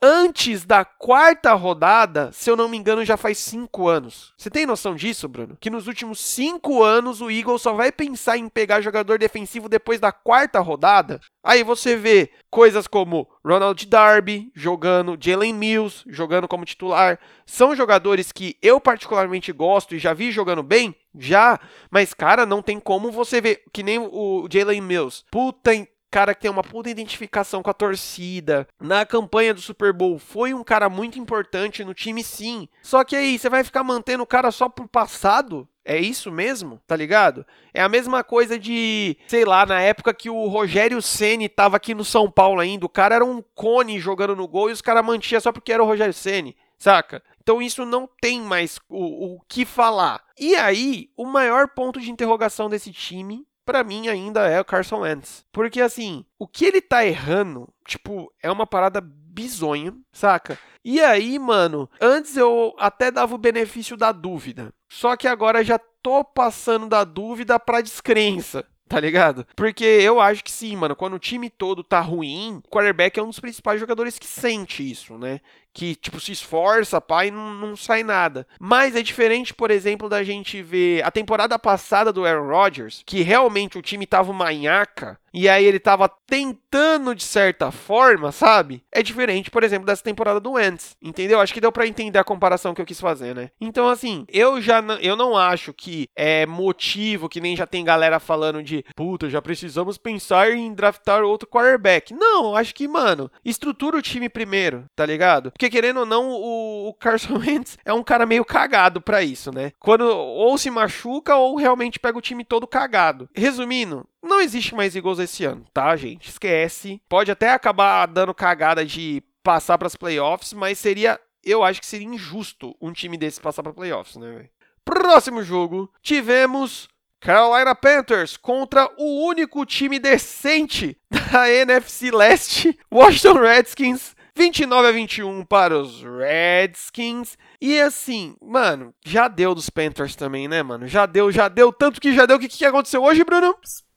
[0.00, 4.32] antes da quarta rodada, se eu não me engano, já faz cinco anos.
[4.36, 5.56] Você tem noção disso, Bruno?
[5.60, 9.98] Que nos últimos cinco anos o Eagles só vai pensar em pegar jogador defensivo depois
[10.00, 11.20] da quarta rodada?
[11.42, 17.18] Aí você vê coisas como Ronald Darby jogando, Jalen Mills jogando como titular.
[17.44, 21.58] São jogadores que eu particularmente gosto e já vi jogando bem, já,
[21.90, 25.24] mas cara, não tem como você ver que nem o Jalen Mills.
[25.30, 25.72] Puta,
[26.10, 28.66] cara que tem uma puta identificação com a torcida.
[28.80, 32.68] Na campanha do Super Bowl foi um cara muito importante no time, sim.
[32.82, 35.68] Só que aí, você vai ficar mantendo o cara só pro passado?
[35.84, 36.80] É isso mesmo?
[36.86, 37.46] Tá ligado?
[37.72, 41.94] É a mesma coisa de, sei lá, na época que o Rogério Ceni tava aqui
[41.94, 45.04] no São Paulo ainda, o cara era um cone jogando no gol e os caras
[45.04, 47.22] mantinham só porque era o Rogério Ceni, saca?
[47.48, 50.22] Então isso não tem mais o, o que falar.
[50.38, 54.98] E aí, o maior ponto de interrogação desse time para mim ainda é o Carson
[54.98, 55.46] Wentz.
[55.50, 60.58] Porque assim, o que ele tá errando, tipo, é uma parada bizonha, saca?
[60.84, 64.70] E aí, mano, antes eu até dava o benefício da dúvida.
[64.86, 69.46] Só que agora já tô passando da dúvida pra descrença tá ligado?
[69.54, 73.22] Porque eu acho que sim, mano, quando o time todo tá ruim, o quarterback é
[73.22, 75.40] um dos principais jogadores que sente isso, né?
[75.72, 78.46] Que, tipo, se esforça, pai, não, não sai nada.
[78.58, 83.22] Mas é diferente, por exemplo, da gente ver a temporada passada do Aaron Rodgers, que
[83.22, 88.82] realmente o time tava uma nhaca, e aí ele tava tentando de certa forma, sabe?
[88.90, 91.40] É diferente, por exemplo, dessa temporada do Wentz, entendeu?
[91.40, 93.50] Acho que deu para entender a comparação que eu quis fazer, né?
[93.60, 98.18] Então, assim, eu já eu não acho que é motivo que nem já tem galera
[98.18, 102.14] falando de puta, já precisamos pensar em draftar outro quarterback.
[102.14, 105.52] Não, acho que, mano, estrutura o time primeiro, tá ligado?
[105.58, 109.50] Porque querendo ou não, o, o Carson Wentz é um cara meio cagado para isso,
[109.50, 109.72] né?
[109.80, 113.28] Quando ou se machuca ou realmente pega o time todo cagado.
[113.34, 116.28] Resumindo, não existe mais Eagles esse ano, tá, gente?
[116.28, 117.02] Esquece.
[117.08, 121.86] Pode até acabar dando cagada de passar para as playoffs, mas seria, eu acho que
[121.86, 124.48] seria injusto um time desse passar para playoffs, né?
[124.84, 126.88] Próximo jogo, tivemos
[127.18, 134.16] Carolina Panthers contra o único time decente da NFC Leste, Washington Redskins.
[134.38, 137.36] 29 a 21 para os Redskins.
[137.60, 140.86] E assim, mano, já deu dos Panthers também, né, mano?
[140.86, 141.72] Já deu, já deu.
[141.72, 142.36] Tanto que já deu.
[142.36, 143.54] O que, que aconteceu hoje, Bruno?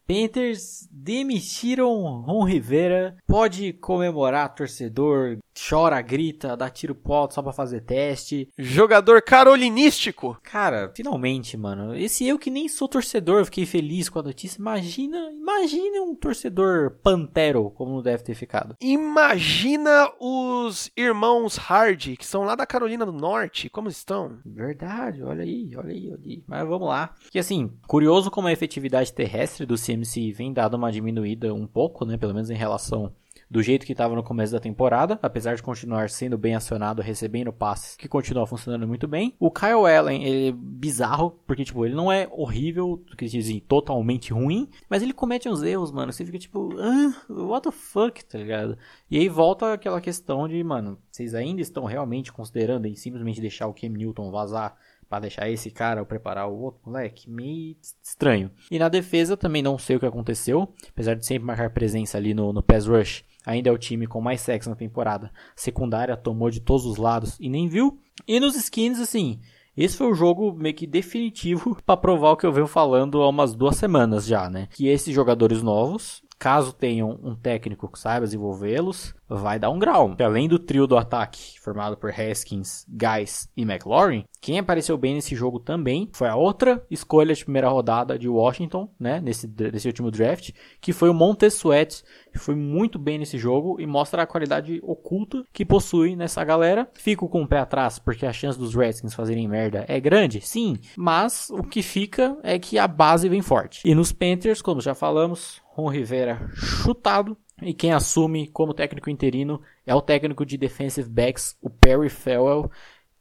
[0.07, 3.15] Panthers demitiram Ron Rivera.
[3.25, 8.49] Pode comemorar, torcedor, chora, grita, dá tiro pro alto só pra fazer teste.
[8.57, 10.37] Jogador carolinístico.
[10.43, 11.95] Cara, finalmente, mano.
[11.95, 14.59] Esse eu que nem sou torcedor, fiquei feliz com a notícia.
[14.59, 18.75] Imagina, imagina um torcedor pantero, como não deve ter ficado.
[18.81, 24.39] Imagina os irmãos Hardy, que são lá da Carolina do Norte, como estão?
[24.45, 26.43] Verdade, olha aí, olha aí, olha aí.
[26.47, 27.13] Mas vamos lá.
[27.29, 32.05] Que assim, curioso como a efetividade terrestre do CMC vem dado uma diminuída um pouco,
[32.05, 32.17] né?
[32.17, 33.13] Pelo menos em relação
[33.51, 37.51] do jeito que estava no começo da temporada, apesar de continuar sendo bem acionado, recebendo
[37.51, 39.35] passes, que continua funcionando muito bem.
[39.37, 44.31] O Kyle Allen, ele é bizarro, porque, tipo, ele não é horrível, que dizem, totalmente
[44.31, 46.13] ruim, mas ele comete uns erros, mano.
[46.13, 48.77] Você fica tipo, ah, what the fuck, tá ligado?
[49.09, 53.67] E aí volta aquela questão de, mano, vocês ainda estão realmente considerando em simplesmente deixar
[53.67, 54.77] o Cam Newton vazar
[55.09, 58.49] para deixar esse cara ou preparar o outro moleque, meio estranho.
[58.71, 62.33] E na defesa também não sei o que aconteceu, apesar de sempre marcar presença ali
[62.33, 65.31] no, no pass rush, ainda é o time com mais sexo na temporada.
[65.55, 67.99] Secundária tomou de todos os lados e nem viu.
[68.27, 69.39] E nos skins, assim,
[69.75, 73.29] esse foi o jogo meio que definitivo para provar o que eu venho falando há
[73.29, 74.67] umas duas semanas já, né?
[74.71, 80.15] Que esses jogadores novos caso tenham um técnico que saiba desenvolvê-los, vai dar um grau.
[80.19, 85.35] Além do trio do ataque, formado por Haskins, Guys e McLaurin, quem apareceu bem nesse
[85.35, 90.11] jogo também foi a outra escolha de primeira rodada de Washington, né, nesse, nesse último
[90.11, 90.51] draft,
[90.81, 94.79] que foi o Montez Sweat, que foi muito bem nesse jogo e mostra a qualidade
[94.83, 96.89] oculta que possui nessa galera.
[96.93, 100.77] Fico com o pé atrás porque a chance dos Redskins fazerem merda é grande, sim,
[100.97, 103.81] mas o que fica é que a base vem forte.
[103.85, 107.37] E nos Panthers, como já falamos, Ron Rivera chutado.
[107.61, 112.69] E quem assume como técnico interino é o técnico de defensive backs, o Perry Farrell,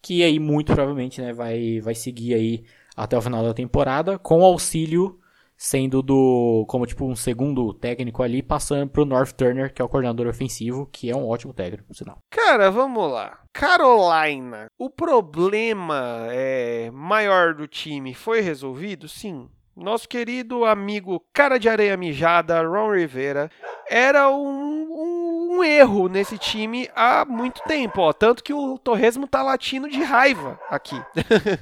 [0.01, 2.64] que aí muito provavelmente né, vai, vai seguir aí
[2.97, 5.18] até o final da temporada, com auxílio
[5.57, 9.88] sendo do como tipo um segundo técnico ali, passando pro North Turner, que é o
[9.91, 12.16] coordenador ofensivo, que é um ótimo técnico, por sinal.
[12.30, 13.41] Cara, vamos lá.
[13.53, 19.07] Carolina, o problema é, maior do time foi resolvido?
[19.07, 19.51] Sim
[19.81, 23.51] nosso querido amigo cara de areia mijada, Ron Rivera,
[23.89, 28.12] era um, um, um, erro nesse time há muito tempo, ó.
[28.12, 31.01] Tanto que o Torresmo tá latindo de raiva aqui.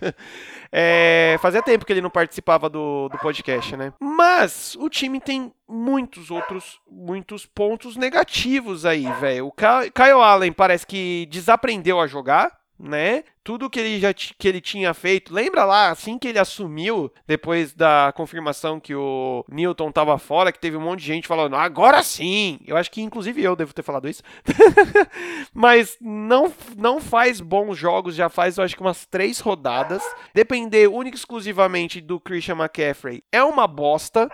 [0.72, 3.92] é, fazia tempo que ele não participava do, do podcast, né?
[4.00, 9.46] Mas o time tem muitos outros, muitos pontos negativos aí, velho.
[9.46, 13.24] O Kyle Allen parece que desaprendeu a jogar né?
[13.42, 17.74] Tudo que ele já que ele tinha feito, lembra lá, assim que ele assumiu, depois
[17.74, 22.02] da confirmação que o Newton tava fora, que teve um monte de gente falando, agora
[22.02, 22.60] sim!
[22.66, 24.22] Eu acho que inclusive eu devo ter falado isso.
[25.52, 30.02] Mas não, não faz bons jogos, já faz eu acho que umas três rodadas.
[30.34, 34.28] Depender única e exclusivamente do Christian McCaffrey é uma bosta.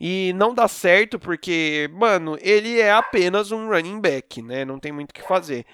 [0.00, 4.64] E não dá certo porque, mano, ele é apenas um running back, né?
[4.64, 5.66] Não tem muito o que fazer.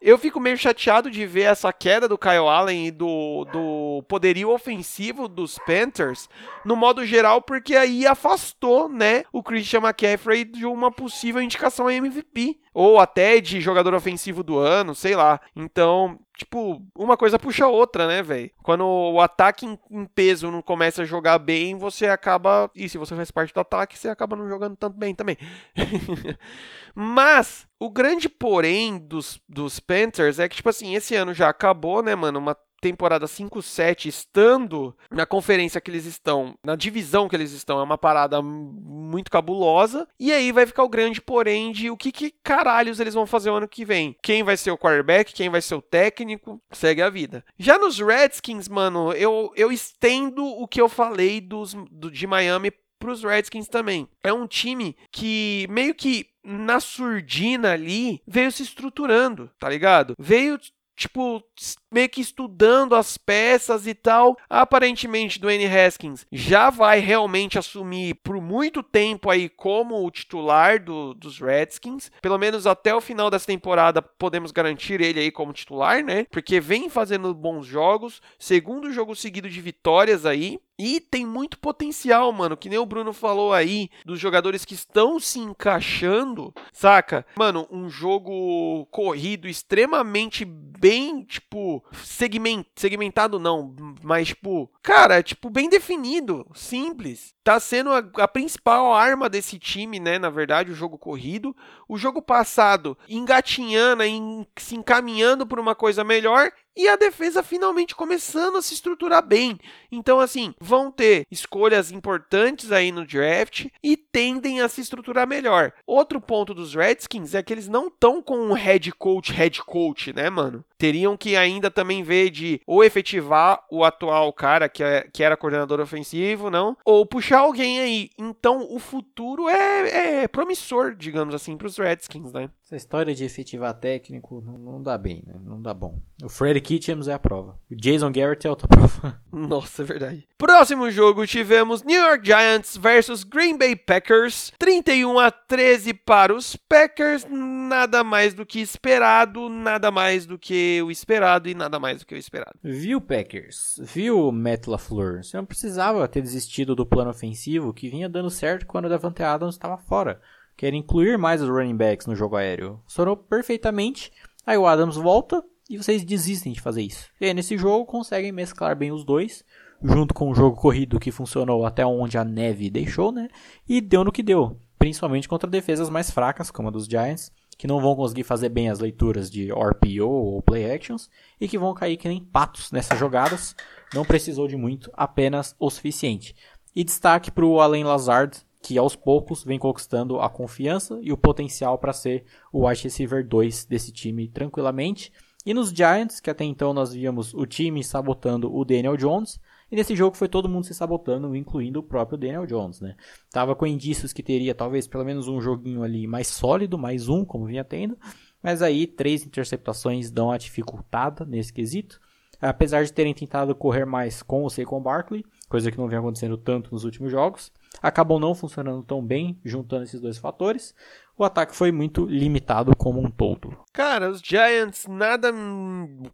[0.00, 4.48] Eu fico meio chateado de ver essa queda do Kyle Allen e do, do poderio
[4.48, 6.26] ofensivo dos Panthers,
[6.64, 11.92] no modo geral, porque aí afastou, né, o Christian McCaffrey de uma possível indicação a
[11.92, 15.40] MVP, ou até de jogador ofensivo do ano, sei lá.
[15.56, 18.50] Então, tipo, uma coisa puxa a outra, né, velho?
[18.62, 22.70] Quando o ataque em, peso não começa a jogar bem, você acaba.
[22.74, 25.36] E se você faz parte do ataque, você acaba não jogando tanto bem também.
[26.94, 32.02] Mas o grande porém dos, dos Panthers é que, tipo assim, esse ano já acabou,
[32.02, 32.38] né, mano?
[32.38, 37.82] Uma temporada 5-7 estando na conferência que eles estão, na divisão que eles estão, é
[37.82, 40.08] uma parada muito cabulosa.
[40.18, 43.50] E aí vai ficar o grande porém de o que, que caralhos eles vão fazer
[43.50, 44.16] o ano que vem.
[44.22, 47.44] Quem vai ser o quarterback, quem vai ser o técnico, segue a vida.
[47.58, 52.72] Já nos Redskins, mano, eu, eu estendo o que eu falei dos, do, de Miami
[52.98, 54.08] pros Redskins também.
[54.22, 60.14] É um time que meio que na surdina ali veio se estruturando, tá ligado?
[60.18, 60.58] Veio
[60.96, 61.42] tipo,
[61.90, 64.36] meio que estudando as peças e tal.
[64.48, 71.14] Aparentemente, Dwayne Haskins já vai realmente assumir por muito tempo aí como o titular do,
[71.14, 72.10] dos Redskins.
[72.22, 76.26] Pelo menos até o final dessa temporada podemos garantir ele aí como titular, né?
[76.30, 78.20] Porque vem fazendo bons jogos.
[78.38, 80.58] Segundo jogo seguido de vitórias aí.
[80.82, 82.56] E tem muito potencial, mano.
[82.56, 87.26] Que nem o Bruno falou aí, dos jogadores que estão se encaixando, saca?
[87.36, 95.68] Mano, um jogo corrido extremamente bem, tipo, segment, segmentado não, mas, tipo, cara, tipo, bem
[95.68, 97.34] definido, simples.
[97.42, 100.18] Tá sendo a, a principal arma desse time, né?
[100.18, 101.56] Na verdade, o jogo corrido.
[101.88, 107.94] O jogo passado, engatinhando, em, se encaminhando por uma coisa melhor e a defesa finalmente
[107.94, 109.58] começando a se estruturar bem.
[109.90, 115.72] Então, assim, vão ter escolhas importantes aí no draft e tendem a se estruturar melhor.
[115.86, 120.12] Outro ponto dos Redskins é que eles não estão com um head coach, head coach,
[120.12, 120.64] né, mano?
[120.80, 125.36] Teriam que ainda também ver de ou efetivar o atual cara que, é, que era
[125.36, 128.08] coordenador ofensivo, não, ou puxar alguém aí.
[128.18, 132.48] Então, o futuro é, é promissor, digamos assim, para os Redskins, né?
[132.64, 135.34] Essa história de efetivar técnico não, não, dá bem, né?
[135.44, 135.98] Não dá bom.
[136.22, 137.58] O Freddy Kitchens é a prova.
[137.70, 139.20] O Jason Garrett é outra prova.
[139.30, 140.28] Nossa, é verdade.
[140.38, 144.52] Próximo jogo tivemos New York Giants versus Green Bay Packers.
[144.56, 147.26] 31 a 13 para os Packers.
[147.28, 152.06] Nada mais do que esperado, nada mais do que o esperado e nada mais do
[152.06, 152.58] que o esperado.
[152.62, 153.80] Viu, Packers?
[153.82, 155.22] Viu, Matt LaFleur?
[155.22, 159.22] Você não precisava ter desistido do plano ofensivo que vinha dando certo quando o Davante
[159.22, 160.20] Adams estava fora
[160.60, 162.82] quer incluir mais os running backs no jogo aéreo.
[162.84, 164.12] Funcionou perfeitamente.
[164.46, 167.08] Aí o Adams volta e vocês desistem de fazer isso.
[167.18, 169.42] E aí nesse jogo conseguem mesclar bem os dois,
[169.82, 173.28] junto com o jogo corrido que funcionou até onde a neve deixou, né?
[173.66, 177.66] E deu no que deu, principalmente contra defesas mais fracas, como a dos Giants, que
[177.66, 181.74] não vão conseguir fazer bem as leituras de RPO ou play actions e que vão
[181.74, 183.54] cair que nem patos nessas jogadas.
[183.94, 186.34] Não precisou de muito, apenas o suficiente.
[186.74, 191.18] E destaque para o Allen Lazard, que aos poucos vem conquistando a confiança e o
[191.18, 195.12] potencial para ser o wide receiver 2 desse time tranquilamente.
[195.44, 199.38] E nos Giants, que até então nós víamos o time sabotando o Daniel Jones,
[199.70, 202.96] e nesse jogo foi todo mundo se sabotando, incluindo o próprio Daniel Jones, né?
[203.30, 207.24] Tava com indícios que teria talvez pelo menos um joguinho ali mais sólido, mais um,
[207.24, 207.96] como vinha tendo,
[208.42, 212.00] mas aí três interceptações dão a dificultada nesse quesito.
[212.40, 216.38] Apesar de terem tentado correr mais com o Saquon Barkley, coisa que não vem acontecendo
[216.38, 217.52] tanto nos últimos jogos,
[217.82, 220.74] acabam não funcionando tão bem juntando esses dois fatores.
[221.20, 223.54] O ataque foi muito limitado como um todo.
[223.74, 225.30] Cara, os Giants nada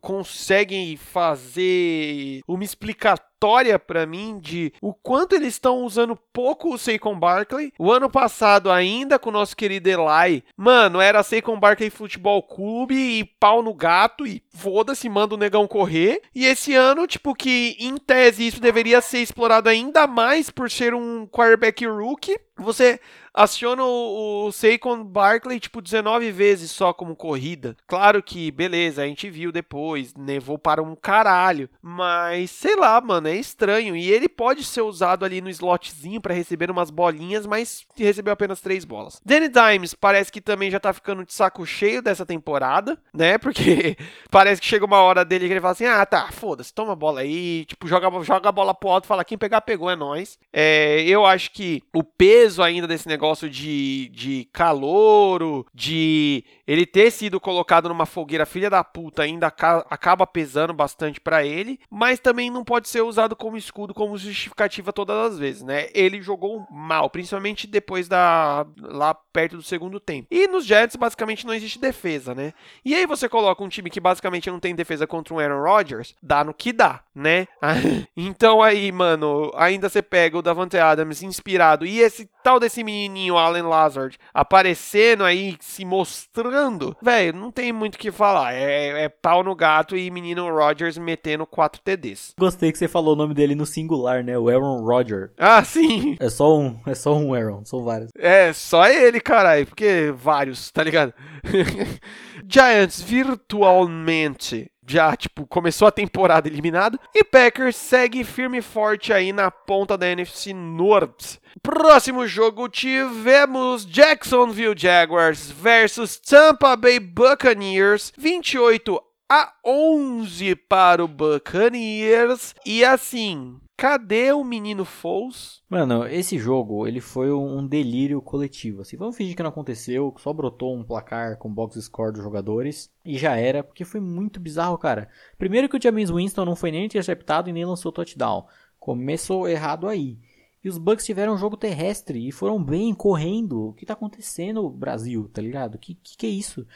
[0.00, 7.16] conseguem fazer uma explicatória para mim de o quanto eles estão usando pouco o Saquon
[7.16, 7.72] Barkley.
[7.78, 12.96] O ano passado, ainda com o nosso querido Eli, mano, era Saquon Barkley Futebol Clube
[12.96, 16.20] e pau no gato e foda-se, manda o negão correr.
[16.34, 20.94] E esse ano, tipo, que em tese isso deveria ser explorado ainda mais por ser
[20.94, 22.40] um quarterback rookie.
[22.58, 22.98] Você
[23.36, 27.76] aciona o, o Saquon Barkley, tipo, 19 vezes só como corrida.
[27.86, 31.68] Claro que, beleza, a gente viu depois, nevou para um caralho.
[31.82, 33.94] Mas, sei lá, mano, é estranho.
[33.94, 38.60] E ele pode ser usado ali no slotzinho para receber umas bolinhas, mas recebeu apenas
[38.62, 39.20] três bolas.
[39.24, 43.36] Danny Dimes parece que também já tá ficando de saco cheio dessa temporada, né?
[43.38, 43.96] Porque
[44.30, 46.96] parece que chega uma hora dele que ele fala assim: ah, tá, foda-se, toma a
[46.96, 47.66] bola aí.
[47.66, 50.38] Tipo, joga, joga a bola pro alto, fala: quem pegar, pegou, é nós.
[50.52, 56.86] É, eu acho que o peso ainda desse negócio negócio de, de calouro, de ele
[56.86, 62.20] ter sido colocado numa fogueira filha da puta ainda acaba pesando bastante para ele, mas
[62.20, 65.88] também não pode ser usado como escudo, como justificativa todas as vezes, né?
[65.92, 70.28] Ele jogou mal, principalmente depois da lá perto do segundo tempo.
[70.30, 72.52] E nos Jets basicamente não existe defesa, né?
[72.84, 76.14] E aí você coloca um time que basicamente não tem defesa contra um Aaron Rodgers,
[76.22, 77.46] dá no que dá, né?
[78.16, 82.84] então aí, mano, ainda você pega o Davante Adams inspirado e esse tal desse
[83.16, 88.54] menininho Allen Lazard aparecendo aí, se mostrando velho, não tem muito o que falar.
[88.54, 92.34] É, é, pau no gato e menino Rogers metendo 4 TDs.
[92.38, 94.38] Gostei que você falou o nome dele no singular, né?
[94.38, 95.30] O Aaron Rodgers.
[95.38, 96.16] Ah, sim.
[96.20, 98.10] É só um, é só um Aaron, são vários.
[98.16, 101.14] É, só ele, caralho, porque vários, tá ligado?
[102.48, 106.98] Giants virtualmente já, tipo, começou a temporada eliminado.
[107.14, 111.38] E Packers segue firme e forte aí na ponta da NFC North.
[111.62, 122.54] Próximo jogo tivemos Jacksonville Jaguars versus Tampa Bay Buccaneers, 28 a 11 para o Buccaneers.
[122.64, 125.62] E assim, cadê o menino Foles?
[125.68, 130.32] Mano, esse jogo, ele foi um delírio coletivo, assim, vamos fingir que não aconteceu, só
[130.32, 134.78] brotou um placar com box score dos jogadores e já era, porque foi muito bizarro,
[134.78, 135.08] cara.
[135.38, 138.46] Primeiro que o James Winston não foi nem interceptado e nem lançou touchdown.
[138.78, 140.18] Começou errado aí.
[140.64, 143.68] E os Bucks tiveram um jogo terrestre e foram bem correndo.
[143.68, 145.78] O que tá acontecendo, Brasil, tá ligado?
[145.78, 146.66] Que que, que é isso?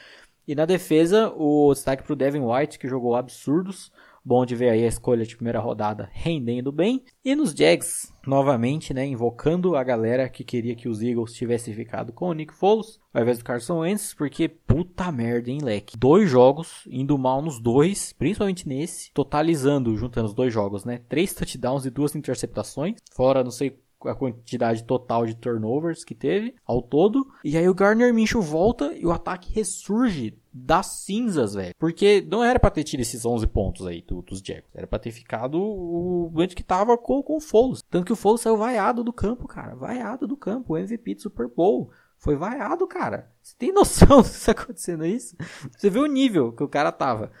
[0.47, 3.91] E na defesa, o destaque pro Devin White, que jogou absurdos.
[4.23, 7.03] Bom de ver aí a escolha de primeira rodada rendendo bem.
[7.25, 12.13] E nos Jags, novamente, né, invocando a galera que queria que os Eagles tivessem ficado
[12.13, 15.97] com o Nick Foles, ao invés do Carson Wentz, porque puta merda, hein, leque.
[15.97, 21.33] Dois jogos, indo mal nos dois, principalmente nesse, totalizando, juntando os dois jogos, né, três
[21.33, 26.81] touchdowns e duas interceptações, fora não sei a quantidade total de turnovers que teve ao
[26.81, 27.27] todo.
[27.43, 31.73] E aí o Garner Minshew volta e o ataque ressurge das cinzas, velho.
[31.79, 34.75] Porque não era pra ter tido esses 11 pontos aí do, dos Jaguars.
[34.75, 37.81] Era pra ter ficado o antes que tava com, com o Foles.
[37.89, 39.75] Tanto que o Foles saiu vaiado do campo, cara.
[39.75, 40.73] Vaiado do campo.
[40.73, 41.91] O MVP do Super Bowl.
[42.17, 43.31] Foi vaiado, cara.
[43.41, 45.35] Você tem noção se tá acontecendo isso?
[45.75, 47.31] Você vê o nível que o cara tava.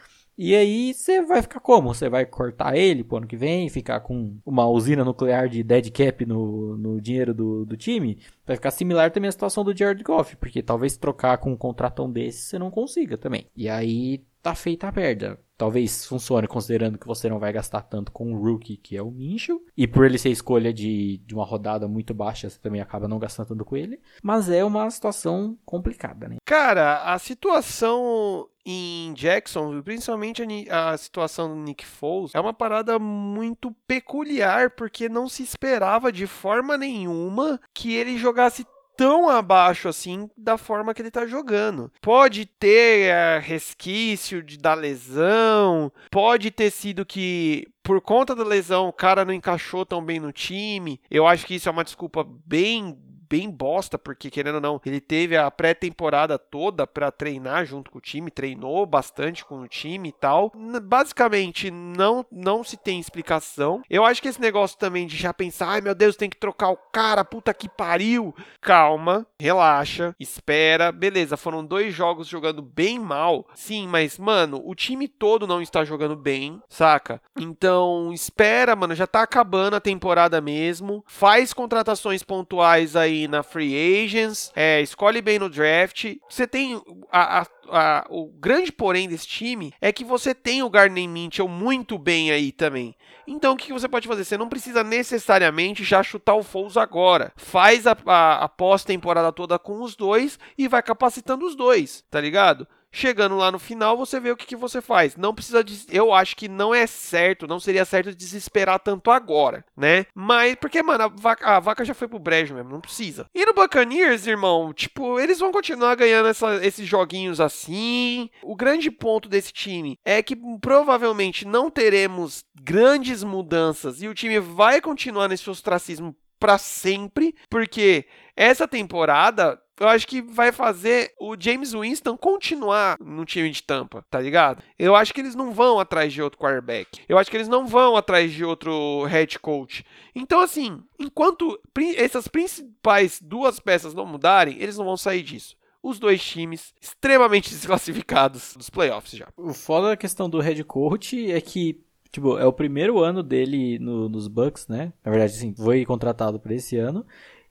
[0.43, 1.93] E aí você vai ficar como?
[1.93, 5.91] Você vai cortar ele pro ano que vem, ficar com uma usina nuclear de dead
[5.91, 8.17] cap no, no dinheiro do, do time?
[8.43, 12.11] Vai ficar similar também à situação do Jared Goff, porque talvez trocar com um contratão
[12.11, 13.45] desse você não consiga também.
[13.55, 15.39] E aí tá feita a perda.
[15.57, 19.11] Talvez funcione considerando que você não vai gastar tanto com o rookie, que é o
[19.11, 19.63] Minshew.
[19.77, 23.19] E por ele ser escolha de, de uma rodada muito baixa, você também acaba não
[23.19, 23.99] gastando tanto com ele.
[24.23, 26.37] Mas é uma situação complicada, né?
[26.43, 32.97] Cara, a situação em Jackson, principalmente a, a, situação do Nick Foles, é uma parada
[32.97, 38.65] muito peculiar, porque não se esperava de forma nenhuma que ele jogasse
[39.01, 41.91] tão abaixo assim da forma que ele tá jogando.
[41.99, 48.87] Pode ter é, resquício de, da lesão, pode ter sido que por conta da lesão
[48.87, 51.01] o cara não encaixou tão bem no time.
[51.09, 52.95] Eu acho que isso é uma desculpa bem
[53.31, 57.97] bem bosta, porque querendo ou não, ele teve a pré-temporada toda para treinar junto com
[57.97, 60.51] o time, treinou bastante com o time e tal.
[60.83, 63.81] Basicamente, não não se tem explicação.
[63.89, 66.71] Eu acho que esse negócio também de já pensar, ai meu Deus, tem que trocar
[66.71, 68.35] o cara, puta que pariu.
[68.59, 70.91] Calma, relaxa, espera.
[70.91, 73.47] Beleza, foram dois jogos jogando bem mal.
[73.55, 77.21] Sim, mas mano, o time todo não está jogando bem, saca?
[77.39, 81.01] Então, espera, mano, já tá acabando a temporada mesmo.
[81.07, 86.15] Faz contratações pontuais aí na free agents, é, escolhe bem no draft.
[86.29, 90.69] Você tem a, a, a, o grande porém desse time é que você tem o
[90.69, 92.95] Gardner Mitchell muito bem aí também.
[93.27, 94.23] Então o que você pode fazer?
[94.23, 97.31] Você não precisa necessariamente já chutar o Foles agora.
[97.35, 102.19] Faz a, a, a pós-temporada toda com os dois e vai capacitando os dois, tá
[102.19, 102.67] ligado?
[102.91, 105.15] Chegando lá no final, você vê o que, que você faz.
[105.15, 105.85] Não precisa de.
[105.89, 110.05] Eu acho que não é certo, não seria certo desesperar tanto agora, né?
[110.13, 113.25] Mas, porque, mano, a vaca, a vaca já foi pro brejo mesmo, não precisa.
[113.33, 118.29] E no Buccaneers, irmão, tipo, eles vão continuar ganhando essa, esses joguinhos assim.
[118.43, 124.39] O grande ponto desse time é que provavelmente não teremos grandes mudanças e o time
[124.39, 131.35] vai continuar nesse ostracismo para sempre, porque essa temporada eu acho que vai fazer o
[131.37, 134.61] James Winston continuar no time de Tampa, tá ligado?
[134.77, 137.01] Eu acho que eles não vão atrás de outro quarterback.
[137.09, 139.83] Eu acho que eles não vão atrás de outro head coach.
[140.13, 141.59] Então, assim, enquanto
[141.97, 147.49] essas principais duas peças não mudarem, eles não vão sair disso os dois times extremamente
[147.53, 149.27] desclassificados dos playoffs já.
[149.35, 153.79] O foda da questão do head coach é que, tipo, é o primeiro ano dele
[153.79, 154.93] no, nos Bucks, né?
[155.03, 157.03] Na verdade, assim, foi contratado para esse ano.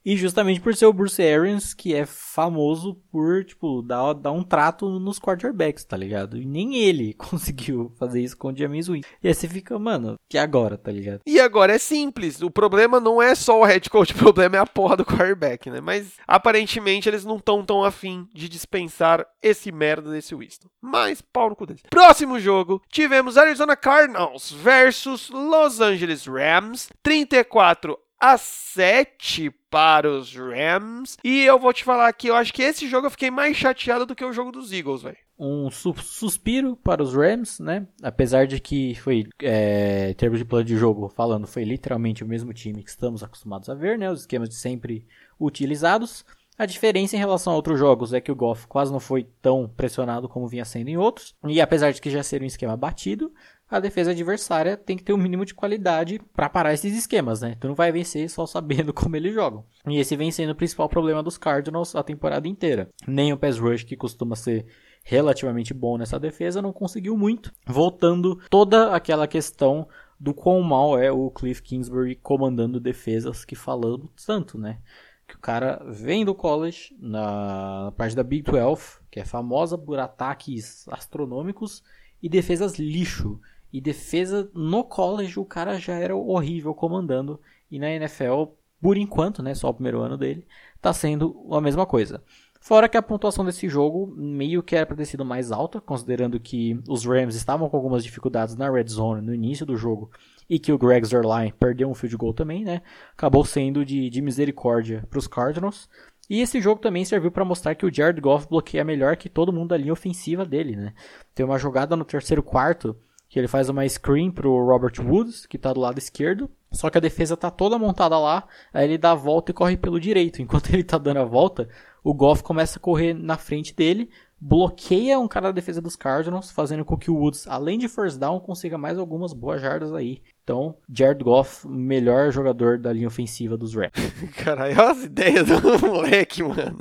[0.04, 4.42] E justamente por ser o Bruce Arians, que é famoso por, tipo, dar, dar um
[4.42, 6.38] trato nos quarterbacks, tá ligado?
[6.38, 9.08] E nem ele conseguiu fazer isso com o James Winston.
[9.22, 11.20] E aí você fica, mano, que agora, tá ligado?
[11.26, 12.40] E agora é simples.
[12.40, 15.68] O problema não é só o head coach, o problema é a porra do quarterback,
[15.70, 15.80] né?
[15.80, 20.68] Mas aparentemente eles não estão tão afim de dispensar esse merda desse Winston.
[20.80, 21.82] Mas, pau no cu deles.
[21.90, 26.88] Próximo jogo, tivemos Arizona Cardinals versus Los Angeles Rams.
[27.02, 31.16] 34 a 7 para os Rams.
[31.24, 34.04] E eu vou te falar que eu acho que esse jogo eu fiquei mais chateado
[34.04, 35.16] do que o jogo dos Eagles, velho.
[35.38, 37.86] Um su suspiro para os Rams, né?
[38.02, 42.26] Apesar de que foi, é, em termos de plano de jogo, falando, foi literalmente o
[42.26, 44.10] mesmo time que estamos acostumados a ver, né?
[44.10, 45.06] Os esquemas de sempre
[45.40, 46.26] utilizados.
[46.58, 49.66] A diferença em relação a outros jogos é que o Goff quase não foi tão
[49.66, 51.34] pressionado como vinha sendo em outros.
[51.48, 53.32] E apesar de que já ser um esquema batido,
[53.70, 57.56] a defesa adversária tem que ter um mínimo de qualidade para parar esses esquemas, né?
[57.60, 59.64] Tu não vai vencer só sabendo como eles jogam.
[59.86, 62.88] E esse vem sendo o principal problema dos Cardinals a temporada inteira.
[63.06, 64.66] Nem o pass rush, que costuma ser
[65.04, 67.52] relativamente bom nessa defesa, não conseguiu muito.
[67.66, 69.88] Voltando toda aquela questão
[70.18, 74.78] do quão mal é o Cliff Kingsbury comandando defesas que falamos tanto, né?
[75.26, 79.98] Que o cara vem do college na parte da Big 12, que é famosa por
[79.98, 81.82] ataques astronômicos
[82.22, 83.40] e defesas lixo.
[83.72, 87.40] E defesa no college o cara já era horrível comandando.
[87.70, 88.44] E na NFL,
[88.80, 90.46] por enquanto, né, só o primeiro ano dele,
[90.80, 92.22] tá sendo a mesma coisa.
[92.62, 96.38] Fora que a pontuação desse jogo meio que era para ter sido mais alta, considerando
[96.38, 100.10] que os Rams estavam com algumas dificuldades na red zone no início do jogo
[100.48, 102.82] e que o Greg Zerline perdeu um field goal também, né?
[103.12, 105.88] Acabou sendo de, de misericórdia para os Cardinals.
[106.28, 109.52] E esse jogo também serviu para mostrar que o Jared Goff bloqueia melhor que todo
[109.52, 110.92] mundo da linha ofensiva dele, né?
[111.34, 112.94] Tem uma jogada no terceiro quarto
[113.30, 116.98] que ele faz uma screen pro Robert Woods, que tá do lado esquerdo, só que
[116.98, 118.44] a defesa tá toda montada lá,
[118.74, 120.42] aí ele dá a volta e corre pelo direito.
[120.42, 121.68] Enquanto ele tá dando a volta,
[122.02, 126.50] o Goff começa a correr na frente dele, bloqueia um cara da defesa dos Cardinals,
[126.50, 130.20] fazendo com que o Woods, além de first down, consiga mais algumas boas jardas aí.
[130.42, 133.92] Então, Jared Goff, melhor jogador da linha ofensiva dos Rams.
[134.42, 136.78] Caralho, olha as ideias do moleque, mano.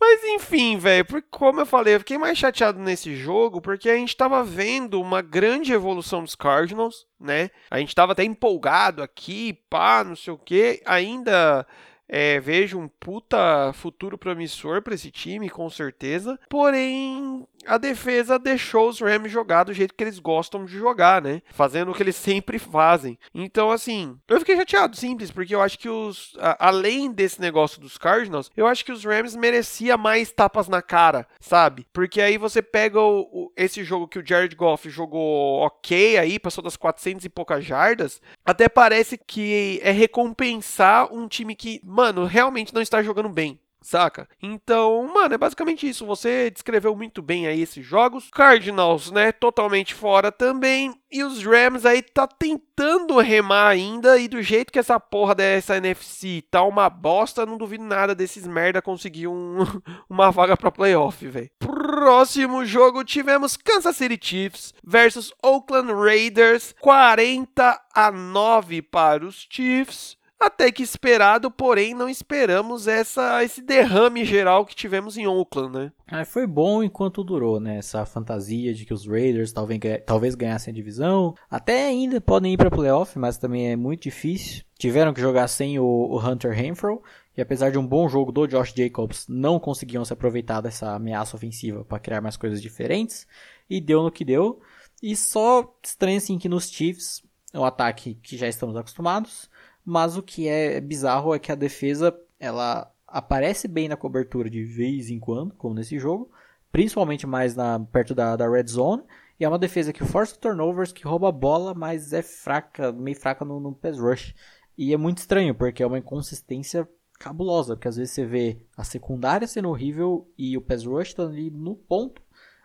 [0.00, 4.16] Mas enfim, velho, como eu falei, eu fiquei mais chateado nesse jogo porque a gente
[4.16, 7.50] tava vendo uma grande evolução dos Cardinals, né?
[7.70, 10.82] A gente tava até empolgado aqui, pá, não sei o que.
[10.86, 11.66] Ainda
[12.08, 16.38] é, vejo um puta futuro promissor para esse time, com certeza.
[16.48, 21.42] Porém, a defesa deixou os Rams jogar do jeito que eles gostam de jogar, né?
[21.52, 23.18] Fazendo o que eles sempre fazem.
[23.34, 26.34] Então, assim, eu fiquei chateado, simples, porque eu acho que os.
[26.38, 30.82] A, além desse negócio dos Cardinals, eu acho que os Rams merecia mais tapas na
[30.82, 31.86] cara, sabe?
[31.92, 36.38] Porque aí você pega o, o, esse jogo que o Jared Goff jogou ok aí,
[36.38, 42.24] passou das 400 e poucas jardas, até parece que é recompensar um time que, mano,
[42.24, 44.28] realmente não está jogando bem saca?
[44.42, 46.06] Então, mano, é basicamente isso.
[46.06, 48.28] Você descreveu muito bem aí esses jogos.
[48.32, 50.94] Cardinals, né, totalmente fora também.
[51.10, 54.18] E os Rams aí tá tentando remar ainda.
[54.18, 58.46] E do jeito que essa porra dessa NFC tá uma bosta, não duvido nada desses
[58.46, 59.58] merda conseguir um,
[60.08, 61.50] uma vaga pra playoff, velho.
[61.58, 66.74] Próximo jogo tivemos Kansas City Chiefs versus Oakland Raiders.
[66.80, 70.16] 40 a 9 para os Chiefs.
[70.44, 75.92] Até que esperado, porém não esperamos essa, esse derrame geral que tivemos em Oakland, né?
[76.06, 77.78] Ah, foi bom enquanto durou, né?
[77.78, 81.34] Essa fantasia de que os Raiders talvez, talvez ganhassem a divisão.
[81.50, 84.62] Até ainda podem ir para playoff, mas também é muito difícil.
[84.78, 87.02] Tiveram que jogar sem o, o Hunter Renfro.
[87.34, 91.36] E apesar de um bom jogo do Josh Jacobs, não conseguiam se aproveitar dessa ameaça
[91.36, 93.26] ofensiva para criar mais coisas diferentes.
[93.68, 94.60] E deu no que deu.
[95.02, 97.22] E só estranho assim que nos Chiefs,
[97.54, 99.48] é um ataque que já estamos acostumados,
[99.84, 104.64] mas o que é bizarro é que a defesa ela aparece bem na cobertura de
[104.64, 106.30] vez em quando, como nesse jogo,
[106.72, 109.02] principalmente mais na, perto da, da red zone.
[109.38, 113.16] E é uma defesa que força turnovers, que rouba a bola, mas é fraca, meio
[113.16, 114.34] fraca no, no pass rush.
[114.76, 116.88] E é muito estranho, porque é uma inconsistência
[117.18, 121.32] cabulosa, porque às vezes você vê a secundária sendo horrível e o pass rush estando
[121.32, 122.22] ali no ponto,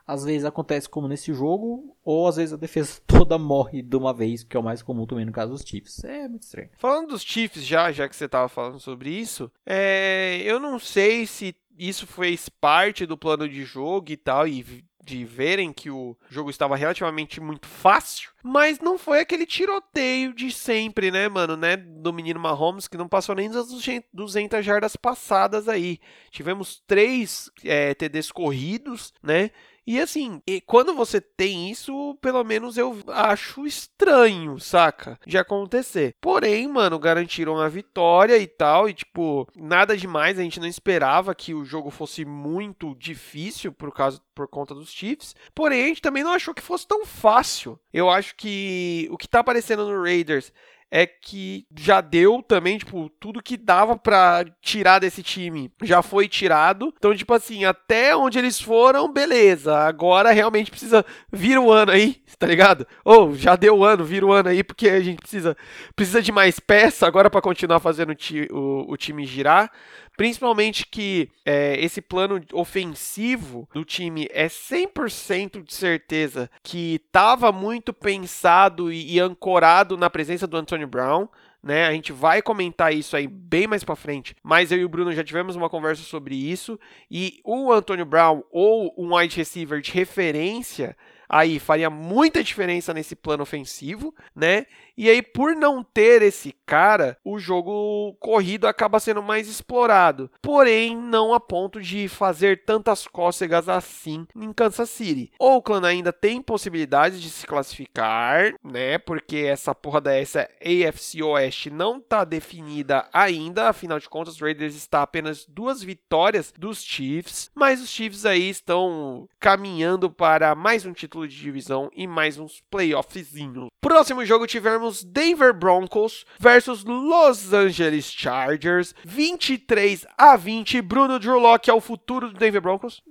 [0.10, 4.11] às vezes acontece como nesse jogo, ou às vezes a defesa toda morre de uma
[4.11, 6.03] vez, que é o mais comum também no caso dos Chiefs.
[6.03, 6.69] É muito estranho.
[6.77, 10.41] Falando dos Chiefs já, já que você estava falando sobre isso, é...
[10.44, 15.26] eu não sei se isso fez parte do plano de jogo e tal, e de
[15.26, 21.10] verem que o jogo estava relativamente muito fácil, mas não foi aquele tiroteio de sempre,
[21.10, 23.68] né, mano, né, do menino Mahomes, que não passou nem das
[24.14, 25.99] 200 jardas passadas aí.
[26.30, 29.49] Tivemos três é, TDs corridos, né,
[29.91, 35.20] e assim, e quando você tem isso, pelo menos eu acho estranho, saca?
[35.26, 36.14] De acontecer.
[36.22, 38.88] Porém, mano, garantiram a vitória e tal.
[38.88, 40.38] E, tipo, nada demais.
[40.38, 44.91] A gente não esperava que o jogo fosse muito difícil por causa por conta dos
[44.91, 45.36] Chiefs.
[45.56, 47.80] Porém, a gente também não achou que fosse tão fácil.
[47.91, 50.53] Eu acho que o que tá aparecendo no Raiders
[50.91, 56.28] é que já deu também, tipo, tudo que dava para tirar desse time já foi
[56.28, 56.94] tirado.
[56.98, 59.78] Então, tipo assim, até onde eles foram, beleza.
[59.78, 62.88] Agora realmente precisa vir o ano aí, tá ligado?
[63.06, 65.56] Ou oh, já deu o ano, vira o ano aí, porque a gente precisa,
[65.95, 68.16] precisa de mais peça agora para continuar fazendo
[68.52, 69.72] o, o time girar.
[70.20, 77.94] Principalmente que é, esse plano ofensivo do time é 100% de certeza que estava muito
[77.94, 81.30] pensado e, e, ancorado na presença do Antonio Brown.
[81.64, 81.88] né?
[81.88, 85.14] A gente vai comentar isso aí bem mais para frente, mas eu e o Bruno
[85.14, 86.78] já tivemos uma conversa sobre isso
[87.10, 90.98] e o Antônio Brown ou um wide receiver de referência
[91.30, 94.66] aí faria muita diferença nesse plano ofensivo, né?
[95.00, 100.30] E aí, por não ter esse cara, o jogo corrido acaba sendo mais explorado.
[100.42, 105.32] Porém, não a ponto de fazer tantas cócegas assim em Kansas City.
[105.40, 108.98] Oakland ainda tem possibilidades de se classificar, né?
[108.98, 113.70] Porque essa porra dessa AFC Oeste não tá definida ainda.
[113.70, 117.50] Afinal de contas, Raiders está apenas duas vitórias dos Chiefs.
[117.56, 122.62] Mas os Chiefs aí estão caminhando para mais um título de divisão e mais uns
[122.70, 123.70] playoffzinhos.
[123.80, 130.82] Próximo jogo tivemos Denver Broncos versus Los Angeles Chargers, 23 a 20.
[130.82, 133.02] Bruno Drew Locke é o futuro do Denver Broncos?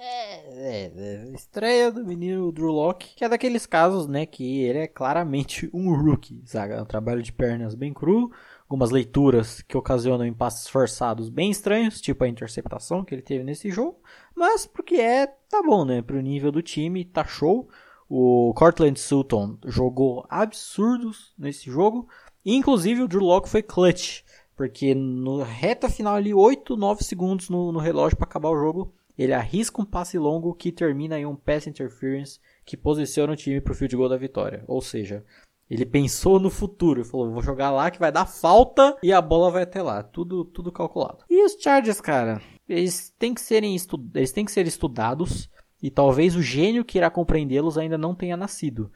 [0.00, 4.78] É, é, é, estreia do menino Drew Locke, que é daqueles casos, né, que ele
[4.78, 6.74] é claramente um rookie, sabe?
[6.74, 12.00] É um trabalho de pernas bem cru, algumas leituras que ocasionam impasses forçados bem estranhos,
[12.00, 14.00] tipo a interceptação que ele teve nesse jogo,
[14.34, 17.68] mas porque é, tá bom, né, pro nível do time, tá show.
[18.08, 22.08] O Cortland Sutton jogou absurdos nesse jogo.
[22.44, 24.22] Inclusive o Drew Locke foi clutch.
[24.56, 28.92] Porque no reta final ali, 8, 9 segundos no, no relógio para acabar o jogo,
[29.16, 33.60] ele arrisca um passe longo que termina em um pass interference que posiciona o time
[33.60, 34.64] para o field goal da vitória.
[34.66, 35.24] Ou seja,
[35.68, 39.50] ele pensou no futuro, falou, vou jogar lá que vai dar falta e a bola
[39.50, 41.24] vai até lá, tudo tudo calculado.
[41.28, 43.76] E os Chargers, cara, eles têm que serem
[44.14, 45.50] eles têm que ser estudados
[45.82, 48.90] e talvez o gênio que irá compreendê-los ainda não tenha nascido.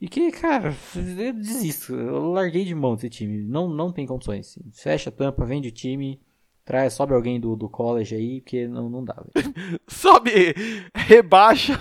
[0.00, 1.94] E que, cara, eu desisto.
[1.94, 3.42] Eu larguei de mão desse time.
[3.42, 4.58] Não, não tem condições.
[4.74, 6.20] Fecha a tampa, vende o time.
[6.66, 9.14] Traz, sobe alguém do, do college aí, porque não, não dá.
[9.86, 10.52] sobe,
[10.92, 11.78] rebaixa,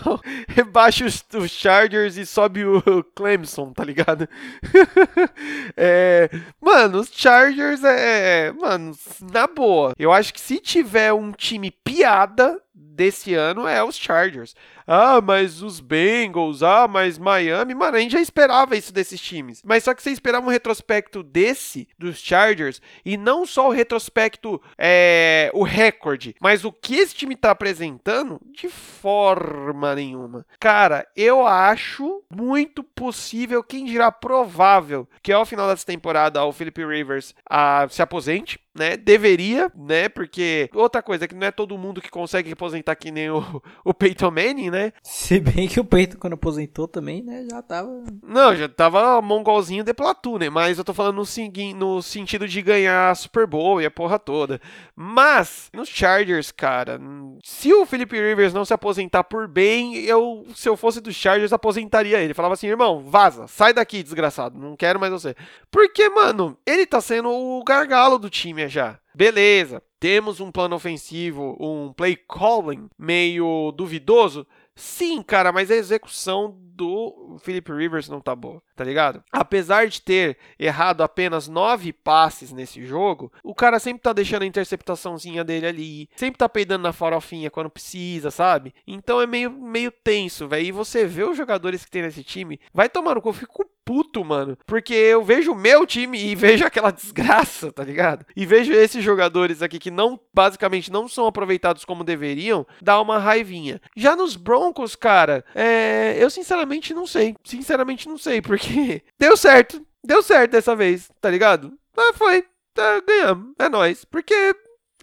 [0.47, 4.29] rebaixa os, os, Chargers e sobe o Clemson, tá ligado?
[5.75, 6.29] é,
[6.61, 8.51] mano, os Chargers é.
[8.51, 8.91] Mano,
[9.33, 9.93] na boa.
[9.97, 14.53] Eu acho que se tiver um time piada, desse ano é os Chargers.
[14.87, 19.61] Ah, mas os Bengals, ah, mas Miami, mano, a gente já esperava isso desses times.
[19.65, 24.61] Mas só que você esperava um retrospecto desse, dos Chargers, e não só o retrospecto,
[24.77, 30.45] é, o recorde, mas o que esse time tá apresentando, de forma nenhuma.
[30.59, 36.85] Cara, eu acho muito possível, quem dirá provável, que ao final dessa temporada o Philip
[36.85, 38.97] Rivers ah, se aposente né?
[38.97, 40.09] Deveria, né?
[40.09, 43.93] Porque outra coisa, que não é todo mundo que consegue aposentar que nem o, o
[43.93, 44.91] Peyton Manning, né?
[45.01, 47.47] Se bem que o Peyton, quando aposentou também, né?
[47.49, 48.03] Já tava.
[48.21, 50.49] Não, já tava mongolzinho de platô, né?
[50.49, 54.59] Mas eu tô falando no, no sentido de ganhar Super Bowl e a porra toda.
[54.93, 56.99] Mas, nos Chargers, cara,
[57.43, 61.53] se o Felipe Rivers não se aposentar por bem, eu, se eu fosse dos Chargers,
[61.53, 62.33] aposentaria ele.
[62.33, 65.33] Falava assim, irmão, vaza, sai daqui, desgraçado, não quero mais você.
[65.71, 68.99] Porque, mano, ele tá sendo o gargalo do time já.
[69.13, 74.45] Beleza, temos um plano ofensivo, um play calling meio duvidoso.
[74.75, 79.23] Sim, cara, mas a execução do Philip Rivers não tá boa, tá ligado?
[79.31, 84.45] Apesar de ter errado apenas nove passes nesse jogo, o cara sempre tá deixando a
[84.45, 88.73] interceptaçãozinha dele ali, sempre tá peidando na farofinha quando precisa, sabe?
[88.85, 90.65] Então é meio, meio tenso, velho.
[90.65, 93.65] E você vê os jogadores que tem nesse time, vai tomar no cu, eu fico
[93.85, 94.57] puto, mano.
[94.65, 98.25] Porque eu vejo o meu time e vejo aquela desgraça, tá ligado?
[98.35, 103.19] E vejo esses jogadores aqui que não, basicamente, não são aproveitados como deveriam, dá uma
[103.19, 103.79] raivinha.
[103.95, 107.35] Já nos Broncos, cara, é, eu sinceramente não sei.
[107.43, 109.85] Sinceramente não sei, porque deu certo.
[110.03, 111.73] Deu certo dessa vez, tá ligado?
[111.97, 112.45] Ah, foi.
[112.73, 113.53] Tá, ganhamos.
[113.57, 114.03] É nóis.
[114.03, 114.53] Porque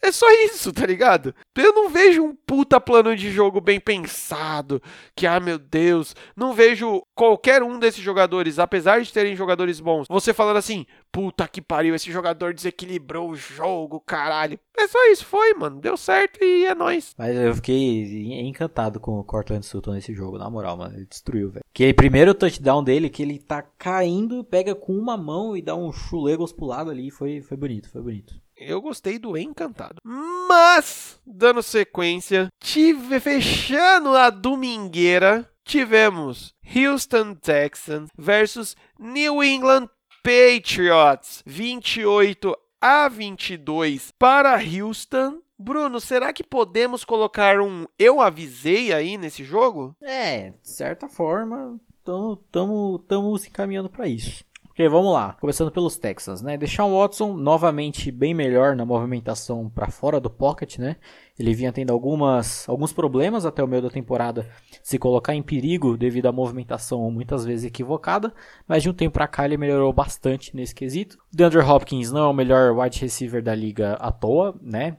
[0.05, 1.33] é só isso, tá ligado?
[1.57, 4.83] Eu não vejo um puta plano de jogo bem pensado,
[5.15, 10.09] que, ah, meu Deus, não vejo qualquer um desses jogadores, apesar de terem jogadores bons,
[10.09, 14.59] você falando assim, puta que pariu, esse jogador desequilibrou o jogo, caralho.
[14.77, 17.15] É só isso, foi, mano, deu certo e é nóis.
[17.17, 21.51] Mas eu fiquei encantado com o Cortland Sutton nesse jogo, na moral, mano, ele destruiu,
[21.51, 21.65] velho.
[21.73, 25.77] Que aí, primeiro touchdown dele, que ele tá caindo, pega com uma mão e dá
[25.77, 29.97] um chulegos pro lado ali, foi, foi bonito, foi bonito eu gostei do Encantado.
[30.05, 39.89] Mas, dando sequência, tive fechando a domingueira, tivemos Houston Texans versus New England
[40.23, 45.41] Patriots, 28 a 22 para Houston.
[45.59, 49.95] Bruno, será que podemos colocar um eu avisei aí nesse jogo?
[50.03, 54.45] É, de certa forma, estamos se encaminhando para isso.
[54.89, 55.37] Vamos lá.
[55.41, 56.57] Começando pelos Texans, né?
[56.57, 60.97] Deshaun Watson novamente bem melhor na movimentação para fora do pocket, né?
[61.39, 64.49] Ele vinha tendo algumas, alguns problemas até o meio da temporada
[64.83, 68.33] se colocar em perigo devido à movimentação muitas vezes equivocada,
[68.67, 71.19] mas de um tempo para cá ele melhorou bastante nesse quesito.
[71.33, 74.97] O DeAndre Hopkins não é o melhor wide receiver da liga à toa, né?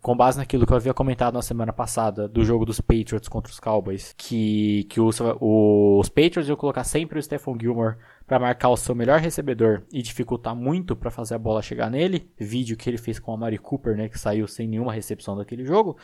[0.00, 3.52] com base naquilo que eu havia comentado na semana passada do jogo dos Patriots contra
[3.52, 7.96] os Cowboys, que, que os, os Patriots iam colocar sempre o Stephon Gilmore
[8.30, 12.30] para marcar o seu melhor recebedor e dificultar muito para fazer a bola chegar nele,
[12.38, 15.64] vídeo que ele fez com a Mari Cooper, né, que saiu sem nenhuma recepção daquele
[15.64, 15.96] jogo.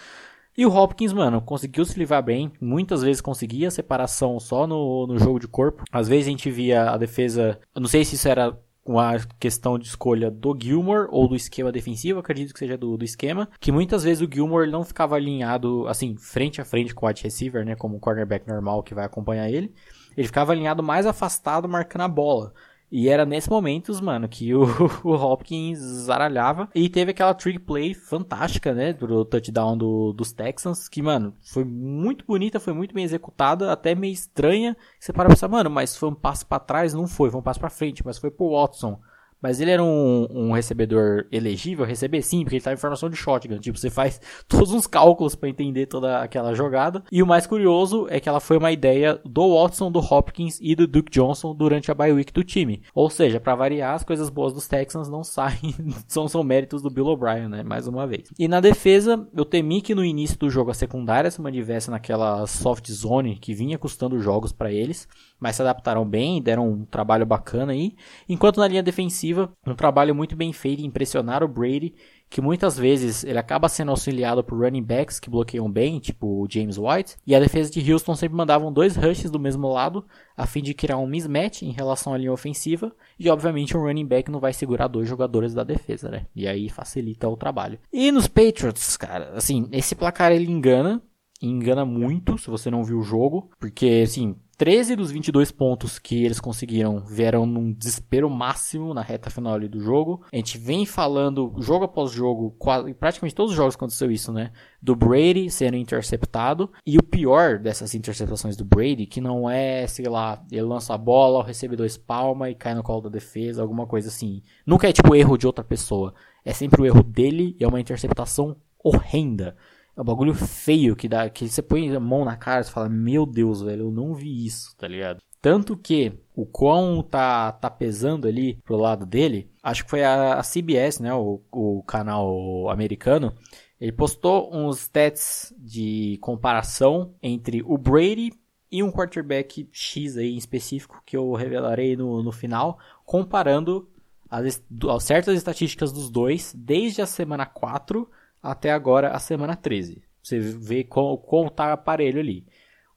[0.59, 2.51] E o Hopkins, mano, conseguiu se livrar bem.
[2.61, 5.85] Muitas vezes conseguia separação só no, no jogo de corpo.
[5.93, 7.61] Às vezes a gente via a defesa.
[7.77, 11.71] Não sei se isso era com a questão de escolha do Gilmore ou do esquema
[11.71, 15.87] defensivo, acredito que seja do, do esquema, que muitas vezes o Gilmore não ficava alinhado,
[15.89, 19.05] assim, frente a frente com o wide receiver, né, como o cornerback normal que vai
[19.05, 19.75] acompanhar ele,
[20.17, 22.53] ele ficava alinhado mais afastado marcando a bola.
[22.91, 24.65] E era nesses momentos, mano, que o,
[25.03, 26.69] o Hopkins zaralhava.
[26.75, 28.93] E teve aquela trick play fantástica, né?
[28.93, 30.89] Do touchdown do, dos Texans.
[30.89, 33.73] Que, mano, foi muito bonita, foi muito bem executada.
[33.73, 34.77] Até meio estranha.
[35.01, 36.95] Você para pensar, mano, mas foi um passo para trás?
[36.95, 38.05] Não foi, foi um passo para frente.
[38.05, 39.01] Mas foi pro Watson.
[39.41, 43.17] Mas ele era um, um recebedor elegível, receber sim, porque ele tá em formação de
[43.17, 43.59] shotgun.
[43.59, 47.03] Tipo, você faz todos uns cálculos para entender toda aquela jogada.
[47.13, 50.75] E o mais curioso é que ela foi uma ideia do Watson, do Hopkins e
[50.75, 52.83] do Duke Johnson durante a bye week do time.
[52.95, 55.75] Ou seja, para variar, as coisas boas dos Texans não saem,
[56.07, 57.63] são, são méritos do Bill O'Brien, né?
[57.63, 58.29] Mais uma vez.
[58.39, 62.47] E na defesa, eu temi que no início do jogo a secundária se mantivesse naquela
[62.47, 65.09] soft zone que vinha custando jogos para eles
[65.39, 67.95] mas se adaptaram bem, deram um trabalho bacana aí.
[68.29, 71.95] Enquanto na linha defensiva, um trabalho muito bem feito em impressionar o Brady,
[72.29, 76.47] que muitas vezes ele acaba sendo auxiliado por running backs que bloqueiam bem, tipo o
[76.51, 80.05] James White, e a defesa de Houston sempre mandavam dois rushes do mesmo lado,
[80.37, 84.07] a fim de criar um mismatch em relação à linha ofensiva, e obviamente um running
[84.07, 86.27] back não vai segurar dois jogadores da defesa, né?
[86.35, 87.79] E aí facilita o trabalho.
[87.93, 91.01] E nos Patriots, cara, assim, esse placar ele engana,
[91.41, 96.25] engana muito se você não viu o jogo, porque assim, 13 dos 22 pontos que
[96.25, 100.25] eles conseguiram vieram num desespero máximo na reta final ali do jogo.
[100.33, 104.53] A gente vem falando jogo após jogo, quase, praticamente todos os jogos aconteceu isso, né?
[104.81, 106.73] Do Brady sendo interceptado.
[106.87, 110.99] E o pior dessas interceptações do Brady, que não é, sei lá, ele lança a
[110.99, 114.43] bola, o recebedor espalma e cai no colo da defesa, alguma coisa assim.
[114.65, 116.15] Nunca é tipo erro de outra pessoa.
[116.43, 119.55] É sempre o erro dele e é uma interceptação horrenda.
[119.97, 122.89] É um bagulho feio que dá, que você põe a mão na cara e fala,
[122.89, 125.23] meu Deus, velho, eu não vi isso, tá ligado?
[125.41, 130.35] Tanto que o quão tá, tá pesando ali pro lado dele, acho que foi a,
[130.35, 133.35] a CBS, né, o, o canal americano,
[133.81, 138.33] ele postou uns stats de comparação entre o Brady
[138.71, 143.89] e um quarterback X aí em específico, que eu revelarei no, no final, comparando
[144.29, 148.09] as, as certas estatísticas dos dois desde a semana 4
[148.51, 150.03] até agora a semana 13.
[150.23, 152.47] Você vê como, como tá aparelho ali.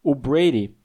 [0.03, 0.75] O Brady,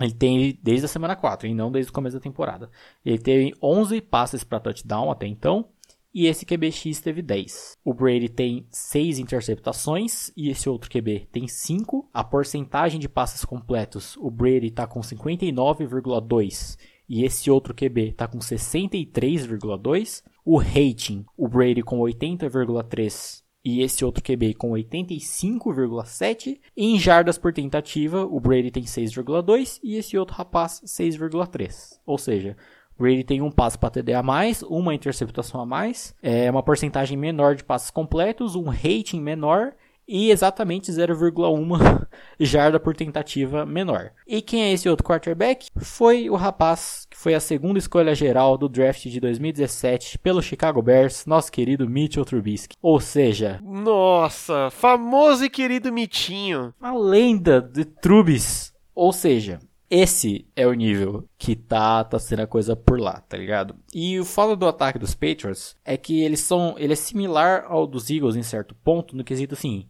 [0.00, 2.70] ele tem desde a semana 4 e não desde o começo da temporada.
[3.04, 5.68] Ele teve 11 passes para touchdown até então.
[6.14, 7.76] E esse QBX teve 10.
[7.84, 12.08] O Brady tem 6 interceptações e esse outro QB tem 5.
[12.12, 16.78] A porcentagem de passes completos, o Brady está com 59,2
[17.08, 20.22] e esse outro QB está com 63,2.
[20.44, 26.58] O rating, o Brady com 80,3 e esse outro QB com 85,7.
[26.74, 31.98] Em jardas por tentativa, o Brady tem 6,2 e esse outro rapaz 6,3.
[32.06, 32.56] Ou seja,
[32.98, 37.18] Brady tem um passe para TD a mais, uma interceptação a mais, é uma porcentagem
[37.18, 39.74] menor de passes completos, um rating menor
[40.08, 42.06] e exatamente 0,1
[42.40, 44.10] jarda por tentativa menor.
[44.26, 45.68] E quem é esse outro quarterback?
[45.76, 50.80] Foi o rapaz que foi a segunda escolha geral do draft de 2017 pelo Chicago
[50.80, 52.76] Bears, nosso querido Mitchell Trubisky.
[52.80, 58.72] Ou seja, nossa, famoso e querido Mitinho, a lenda de Trubis.
[58.94, 59.60] Ou seja,
[59.90, 63.74] esse é o nível que tá, tá sendo a coisa por lá, tá ligado?
[63.94, 67.86] E o foda do ataque dos Patriots é que eles são, ele é similar ao
[67.86, 69.86] dos Eagles em certo ponto, no quesito assim,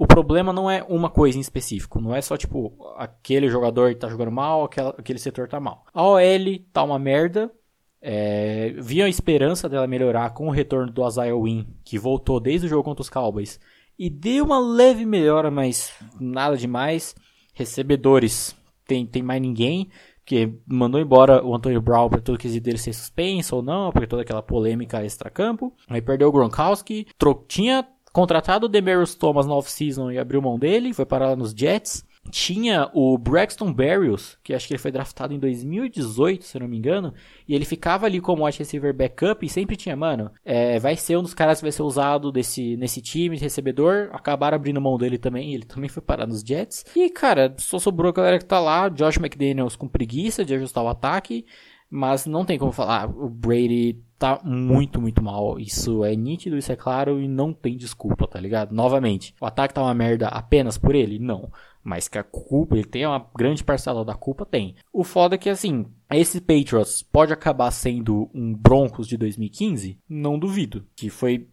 [0.00, 2.00] o problema não é uma coisa em específico.
[2.00, 5.84] Não é só, tipo, aquele jogador tá jogando mal, aquela, aquele setor tá mal.
[5.92, 7.52] A OL tá uma merda.
[8.00, 12.66] É, vi a esperança dela melhorar com o retorno do Isaiah Win, que voltou desde
[12.66, 13.60] o jogo contra os Cowboys.
[13.98, 17.14] E deu uma leve melhora, mas nada demais.
[17.52, 18.56] Recebedores,
[18.86, 19.90] tem, tem mais ninguém.
[20.24, 23.92] Que mandou embora o Antônio Brown para todo o quesito dele ser suspenso ou não,
[23.92, 25.74] porque toda aquela polêmica extra-campo.
[25.86, 27.06] Aí perdeu o Gronkowski.
[27.18, 31.36] Tro tinha contratado o Demarius Thomas no off-season e abriu mão dele, foi parar lá
[31.36, 32.04] nos Jets.
[32.30, 36.76] tinha o Braxton Berrios, que acho que ele foi draftado em 2018, se não me
[36.76, 37.14] engano,
[37.48, 41.16] e ele ficava ali como wide receiver backup e sempre tinha, mano, é, vai ser
[41.16, 44.10] um dos caras que vai ser usado desse, nesse time de recebedor.
[44.12, 46.84] Acabaram abrindo mão dele também, ele também foi parar nos Jets.
[46.94, 50.84] E, cara, só sobrou a galera que tá lá, Josh McDaniels com preguiça de ajustar
[50.84, 51.46] o ataque,
[51.88, 55.58] mas não tem como falar, o Brady tá muito, muito mal.
[55.58, 58.72] Isso é nítido, isso é claro e não tem desculpa, tá ligado?
[58.72, 61.18] Novamente, o ataque tá uma merda apenas por ele?
[61.18, 61.50] Não.
[61.82, 64.76] Mas que a culpa, ele tem uma grande parcela da culpa, tem.
[64.92, 69.98] O foda é que, assim, esse Patriots pode acabar sendo um Broncos de 2015?
[70.06, 70.84] Não duvido.
[70.94, 71.48] Que foi,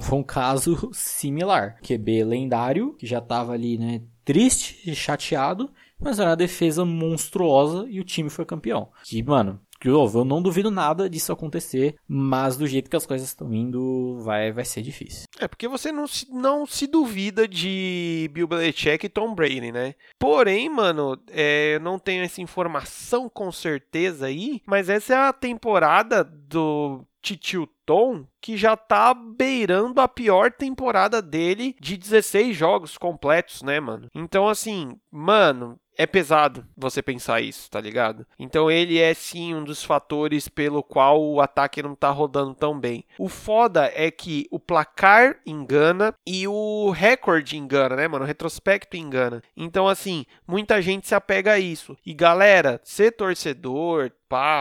[0.00, 1.80] foi um caso similar.
[1.82, 5.68] QB lendário, que já tava ali, né, triste e chateado,
[5.98, 8.90] mas era uma defesa monstruosa e o time foi campeão.
[9.02, 9.58] Que, mano,
[9.88, 14.18] novo, eu não duvido nada disso acontecer, mas do jeito que as coisas estão indo,
[14.20, 15.24] vai, vai ser difícil.
[15.38, 19.94] É, porque você não se, não se duvida de Bill Belichick e Tom Brady, né?
[20.18, 25.32] Porém, mano, é, eu não tenho essa informação com certeza aí, mas essa é a
[25.32, 32.98] temporada do Titio Tom, que já tá beirando a pior temporada dele de 16 jogos
[32.98, 34.10] completos, né, mano?
[34.14, 38.26] Então, assim, mano, é pesado você pensar isso, tá ligado?
[38.38, 42.78] Então ele é sim um dos fatores pelo qual o ataque não tá rodando tão
[42.78, 43.04] bem.
[43.18, 48.24] O foda é que o placar engana e o recorde engana, né, mano?
[48.24, 49.42] O retrospecto engana.
[49.56, 51.96] Então, assim, muita gente se apega a isso.
[52.04, 54.10] E galera, ser torcedor,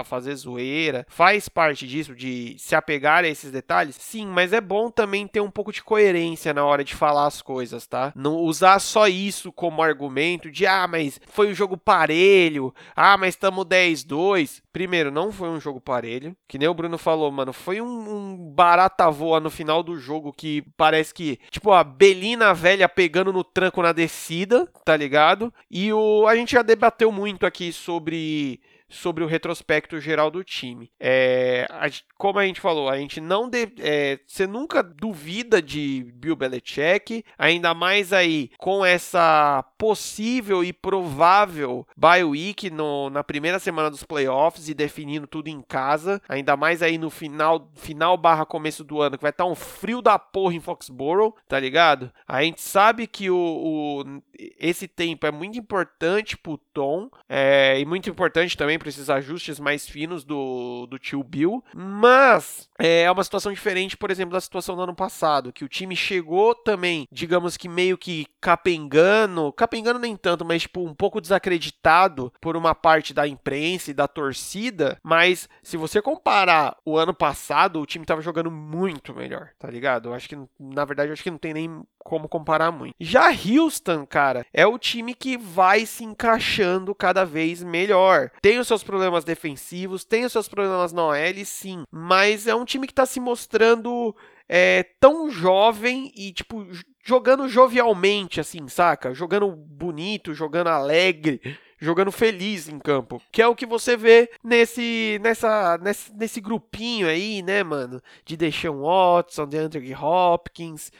[0.05, 3.95] fazer zoeira, faz parte disso, de se apegar a esses detalhes?
[3.95, 7.41] Sim, mas é bom também ter um pouco de coerência na hora de falar as
[7.41, 8.11] coisas, tá?
[8.15, 13.29] Não usar só isso como argumento de, ah, mas foi um jogo parelho, ah, mas
[13.29, 14.61] estamos 10-2.
[14.71, 18.37] Primeiro, não foi um jogo parelho, que nem o Bruno falou, mano, foi um, um
[18.37, 23.43] barata voa no final do jogo que parece que, tipo, a Belina velha pegando no
[23.43, 25.53] tranco na descida, tá ligado?
[25.69, 28.61] E o, a gente já debateu muito aqui sobre
[28.93, 30.91] sobre o retrospecto geral do time.
[30.99, 31.87] É, a,
[32.17, 37.25] como a gente falou, a gente não de, é, você nunca duvida de Bill Belichick,
[37.37, 44.03] ainda mais aí com essa possível e provável bye week no, na primeira semana dos
[44.03, 49.01] playoffs e definindo tudo em casa, ainda mais aí no final final barra começo do
[49.01, 52.11] ano que vai estar tá um frio da porra em Foxborough, tá ligado?
[52.27, 54.21] A gente sabe que o, o
[54.59, 59.87] esse tempo é muito importante pro Tom é, e muito importante também esses ajustes mais
[59.87, 64.81] finos do, do tio Bill, mas é uma situação diferente, por exemplo, da situação do
[64.83, 70.45] ano passado, que o time chegou também, digamos que meio que capengando, capengando nem tanto,
[70.45, 75.77] mas tipo um pouco desacreditado por uma parte da imprensa e da torcida, mas se
[75.77, 80.09] você comparar o ano passado, o time tava jogando muito melhor, tá ligado?
[80.09, 82.95] Eu acho que, na verdade, eu acho que não tem nem como comparar muito.
[82.99, 88.29] Já Houston, cara, é o time que vai se encaixando cada vez melhor.
[88.41, 92.65] Tem os seus problemas defensivos, tem os seus problemas na OL, sim, mas é um
[92.65, 94.15] time que tá se mostrando
[94.49, 96.67] é, tão jovem e, tipo,
[97.03, 99.13] jogando jovialmente, assim, saca?
[99.13, 101.39] Jogando bonito, jogando alegre,
[101.79, 103.21] jogando feliz em campo.
[103.31, 108.01] Que é o que você vê nesse, nessa, nesse, nesse grupinho aí, né, mano?
[108.25, 110.91] De Deshaun Watson, de Andrew Hopkins.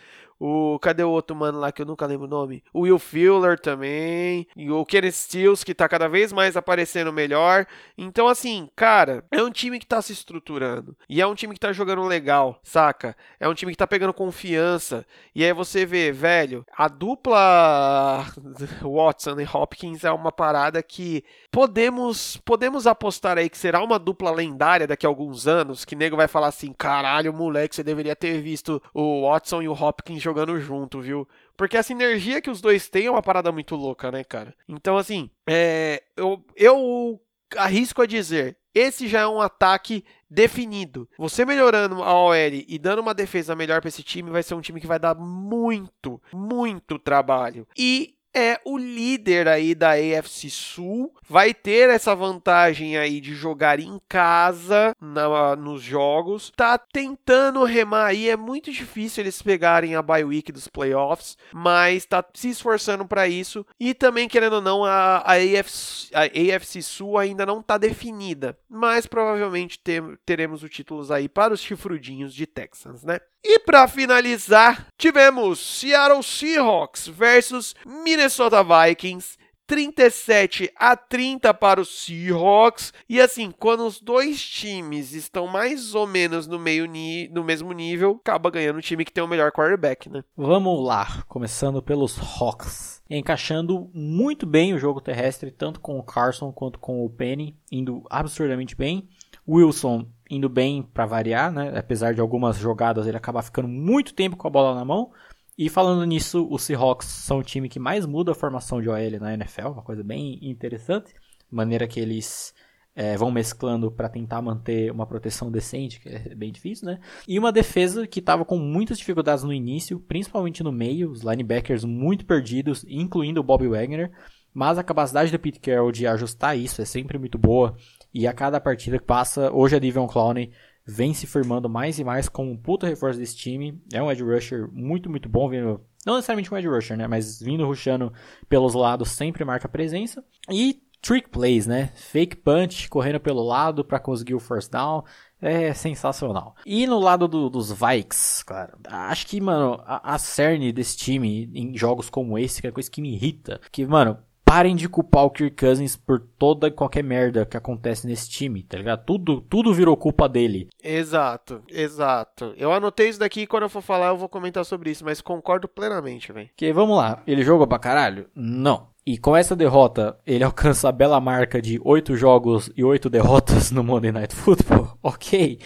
[0.45, 2.61] O, cadê o outro mano lá que eu nunca lembro o nome?
[2.73, 4.45] O Will Fuller também.
[4.57, 7.65] E o Kenneth Stills, que tá cada vez mais aparecendo melhor.
[7.97, 10.97] Então, assim, cara, é um time que tá se estruturando.
[11.07, 13.15] E é um time que tá jogando legal, saca?
[13.39, 15.05] É um time que tá pegando confiança.
[15.33, 18.25] E aí você vê, velho, a dupla
[18.83, 24.29] Watson e Hopkins é uma parada que podemos podemos apostar aí que será uma dupla
[24.29, 25.85] lendária daqui a alguns anos.
[25.85, 29.71] Que nego vai falar assim: caralho, moleque, você deveria ter visto o Watson e o
[29.71, 31.27] Hopkins jogando jogando junto, viu?
[31.55, 34.55] Porque a sinergia que os dois têm é uma parada muito louca, né, cara?
[34.67, 37.21] Então, assim, é, eu, eu
[37.55, 41.07] arrisco a dizer, esse já é um ataque definido.
[41.17, 42.33] Você melhorando a OL
[42.67, 45.13] e dando uma defesa melhor para esse time, vai ser um time que vai dar
[45.13, 47.67] muito, muito trabalho.
[47.77, 53.79] E é o líder aí da AFC Sul, vai ter essa vantagem aí de jogar
[53.79, 60.01] em casa na, nos jogos, tá tentando remar aí, é muito difícil eles pegarem a
[60.01, 63.65] bye week dos playoffs, mas tá se esforçando para isso.
[63.79, 68.57] E também querendo ou não a, a, AFC, a AFC Sul ainda não tá definida,
[68.69, 73.19] mas provavelmente ter, teremos os títulos aí para os chifrudinhos de Texans, né?
[73.43, 79.37] E para finalizar, tivemos Seattle Seahawks versus Minnesota Vikings.
[79.65, 82.93] 37 a 30 para o Seahawks.
[83.07, 86.85] E assim, quando os dois times estão mais ou menos no, meio
[87.31, 90.23] no mesmo nível, acaba ganhando o time que tem o melhor quarterback, né?
[90.35, 93.01] Vamos lá, começando pelos Hawks.
[93.09, 98.03] Encaixando muito bem o jogo terrestre, tanto com o Carson quanto com o Penny, indo
[98.09, 99.09] absurdamente bem.
[99.47, 101.77] Wilson indo bem para variar, né?
[101.77, 105.11] Apesar de algumas jogadas ele acabar ficando muito tempo com a bola na mão.
[105.57, 109.19] E falando nisso, os Seahawks são o time que mais muda a formação de OL
[109.19, 111.13] na NFL, uma coisa bem interessante.
[111.51, 112.53] Maneira que eles
[112.95, 116.99] é, vão mesclando para tentar manter uma proteção decente, que é bem difícil, né?
[117.27, 121.83] E uma defesa que estava com muitas dificuldades no início, principalmente no meio, os linebackers
[121.83, 124.11] muito perdidos, incluindo o Bobby Wagner.
[124.53, 127.75] Mas a capacidade do Pete Carroll de ajustar isso é sempre muito boa.
[128.13, 130.51] E a cada partida que passa, hoje a Divion Clowney
[130.85, 133.81] vem se firmando mais e mais como um puta reforço desse time.
[133.91, 137.39] É um edge rusher muito, muito bom, vindo, não necessariamente um edge rusher, né, mas
[137.41, 138.11] vindo rushando
[138.47, 140.23] pelos lados sempre marca presença.
[140.49, 145.03] E trick plays, né, fake punch, correndo pelo lado para conseguir o first down.
[145.41, 146.55] É sensacional.
[146.65, 151.51] E no lado do, dos Vikes, cara, acho que, mano, a, a cerne desse time
[151.53, 153.59] em jogos como esse, que é coisa que me irrita.
[153.69, 154.17] Que, mano,
[154.53, 158.61] parem de culpar o Kirk Cousins por toda e qualquer merda que acontece nesse time,
[158.61, 159.03] tá ligado?
[159.03, 160.69] Tudo, tudo virou culpa dele.
[160.83, 162.53] Exato, exato.
[162.55, 165.21] Eu anotei isso daqui e quando eu for falar eu vou comentar sobre isso, mas
[165.21, 166.51] concordo plenamente, velho.
[166.55, 168.27] Que vamos lá, ele jogou pra caralho?
[168.35, 168.89] Não.
[169.03, 173.71] E com essa derrota, ele alcança a bela marca de 8 jogos e 8 derrotas
[173.71, 174.95] no Monday Night Football.
[175.01, 175.57] ok.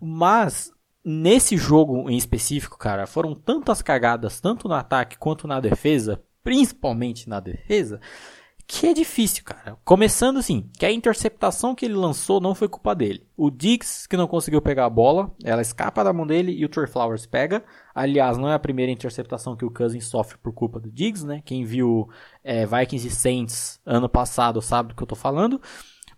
[0.00, 0.70] Mas
[1.04, 7.28] nesse jogo em específico, cara, foram tantas cagadas, tanto no ataque quanto na defesa, principalmente
[7.28, 8.00] na defesa,
[8.72, 9.76] que é difícil, cara.
[9.84, 13.26] Começando assim, que a interceptação que ele lançou não foi culpa dele.
[13.36, 16.68] O Diggs que não conseguiu pegar a bola, ela escapa da mão dele e o
[16.68, 17.64] Trey Flowers pega.
[17.92, 21.42] Aliás, não é a primeira interceptação que o Cousins sofre por culpa do Diggs, né?
[21.44, 22.08] Quem viu
[22.44, 25.60] é, Vikings e Saints ano passado sabe do que eu tô falando.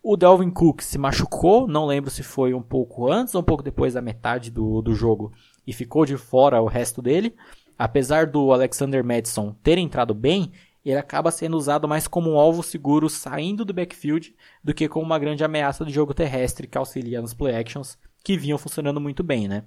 [0.03, 3.62] O Delvin Cook se machucou, não lembro se foi um pouco antes ou um pouco
[3.62, 5.32] depois da metade do, do jogo
[5.66, 7.35] e ficou de fora o resto dele
[7.78, 10.53] apesar do Alexander Madison ter entrado bem,
[10.85, 15.07] ele acaba sendo usado mais como um alvo seguro saindo do backfield do que como
[15.07, 19.23] uma grande ameaça de jogo terrestre que auxilia nos play actions que vinham funcionando muito
[19.23, 19.65] bem, né?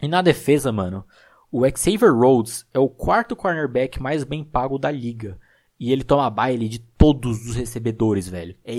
[0.00, 1.04] E na defesa, mano,
[1.50, 5.38] o Xavier Rhodes é o quarto cornerback mais bem pago da liga.
[5.80, 8.56] E ele toma baile de todos os recebedores, velho.
[8.64, 8.74] É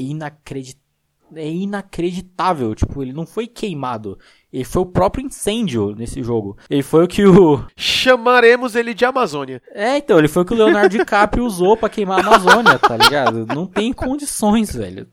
[1.36, 2.76] é inacreditável.
[2.76, 4.20] Tipo, ele não foi queimado.
[4.52, 6.58] Ele foi o próprio incêndio nesse jogo.
[6.70, 7.64] Ele foi o que o.
[7.78, 9.62] Chamaremos ele de Amazônia.
[9.72, 12.98] É, então, ele foi o que o Leonardo DiCaprio usou para queimar a Amazônia, tá
[12.98, 13.46] ligado?
[13.46, 15.08] Não tem condições, velho.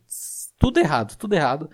[0.59, 1.69] Tudo errado, tudo errado.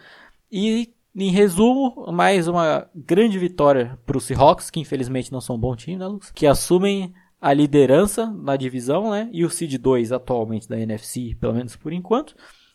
[0.51, 5.77] E, em resumo, mais uma grande vitória pro Seahawks, que infelizmente não são um bom
[5.77, 6.33] time, né, Lucas?
[6.33, 9.29] Que assumem a liderança na divisão, né?
[9.33, 12.35] E o Seed 2 atualmente da NFC, pelo menos por enquanto.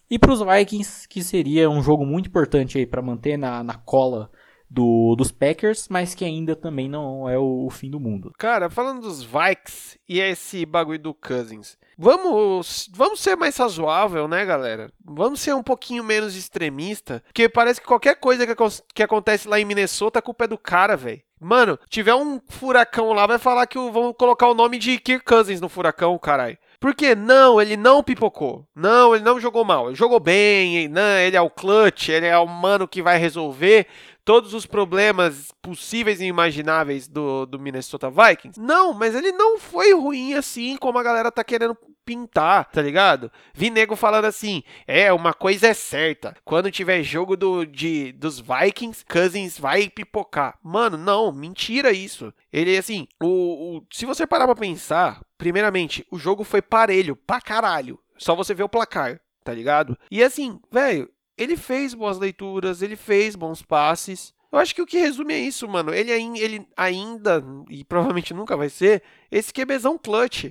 [0.09, 3.73] E para os Vikings, que seria um jogo muito importante aí para manter na, na
[3.73, 4.29] cola
[4.69, 8.33] do, dos Packers, mas que ainda também não é o, o, fim do mundo.
[8.37, 14.45] Cara, falando dos Vikes e esse bagulho do Cousins, vamos, vamos ser mais razoável, né,
[14.45, 14.91] galera?
[15.03, 18.53] Vamos ser um pouquinho menos extremista, porque parece que qualquer coisa que,
[18.93, 21.21] que acontece lá em Minnesota, a culpa é do cara, velho.
[21.39, 25.61] Mano, tiver um furacão lá, vai falar que vão colocar o nome de Kirk Cousins
[25.61, 26.57] no furacão, caralho.
[26.79, 28.67] Porque não, ele não pipocou.
[28.75, 29.87] Não, ele não jogou mal.
[29.87, 30.87] Ele jogou bem.
[30.87, 33.87] Não, ele é o clutch, ele é o mano que vai resolver
[34.27, 38.59] todos os problemas possíveis e imagináveis do, do Minnesota Vikings.
[38.59, 43.31] Não, mas ele não foi ruim assim como a galera tá querendo pintar, tá ligado?
[43.53, 46.35] Vi nego falando assim: é, uma coisa é certa.
[46.43, 50.59] Quando tiver jogo do, de, dos Vikings, Cousins vai pipocar.
[50.61, 52.33] Mano, não, mentira isso.
[52.51, 57.39] Ele, assim, o, o se você parar pra pensar, primeiramente, o jogo foi parelho pra
[57.39, 57.97] caralho.
[58.17, 59.97] Só você ver o placar, tá ligado?
[60.11, 64.33] E assim, velho, ele fez boas leituras, ele fez bons passes.
[64.51, 65.93] Eu acho que o que resume é isso, mano.
[65.93, 70.45] Ele, ele ainda, e provavelmente nunca vai ser, esse QBzão clutch.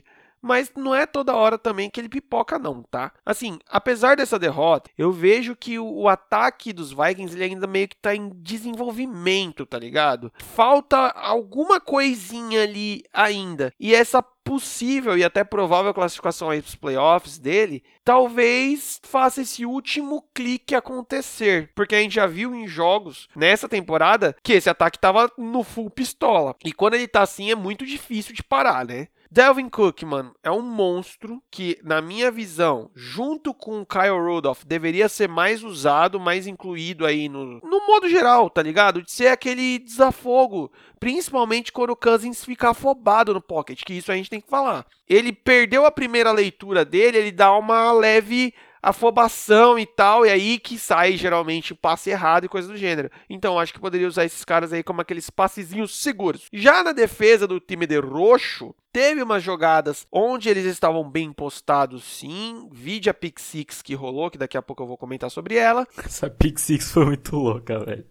[0.47, 3.13] Mas não é toda hora também que ele pipoca, não, tá?
[3.25, 7.89] Assim, apesar dessa derrota, eu vejo que o, o ataque dos Vikings ele ainda meio
[7.89, 10.33] que tá em desenvolvimento, tá ligado?
[10.39, 13.73] Falta alguma coisinha ali ainda.
[13.81, 19.67] E essa possível e até provável classificação aí para os playoffs dele, talvez faça esse
[19.67, 25.01] último clique acontecer, porque a gente já viu em jogos nessa temporada que esse ataque
[25.01, 26.55] tava no full pistola.
[26.65, 29.09] E quando ele tá assim é muito difícil de parar, né?
[29.37, 34.65] Delvin Cook, mano, é um monstro que, na minha visão, junto com o Kyle Rudolph,
[34.65, 39.03] deveria ser mais usado, mais incluído aí no, no modo geral, tá ligado?
[39.03, 44.17] De ser aquele desafogo, principalmente quando o Cousins fica afobado no pocket, que isso a
[44.17, 44.87] gente tem que falar.
[45.07, 50.59] Ele perdeu a primeira leitura dele, ele dá uma leve afobação e tal, e aí
[50.59, 53.11] que sai geralmente o passe errado e coisa do gênero.
[53.29, 56.49] Então acho que poderia usar esses caras aí como aqueles passezinhos seguros.
[56.53, 62.03] Já na defesa do time de roxo, teve umas jogadas onde eles estavam bem postados
[62.05, 65.57] sim, vide a pick six que rolou, que daqui a pouco eu vou comentar sobre
[65.57, 65.87] ela.
[65.99, 68.07] Essa pick six foi muito louca, velho.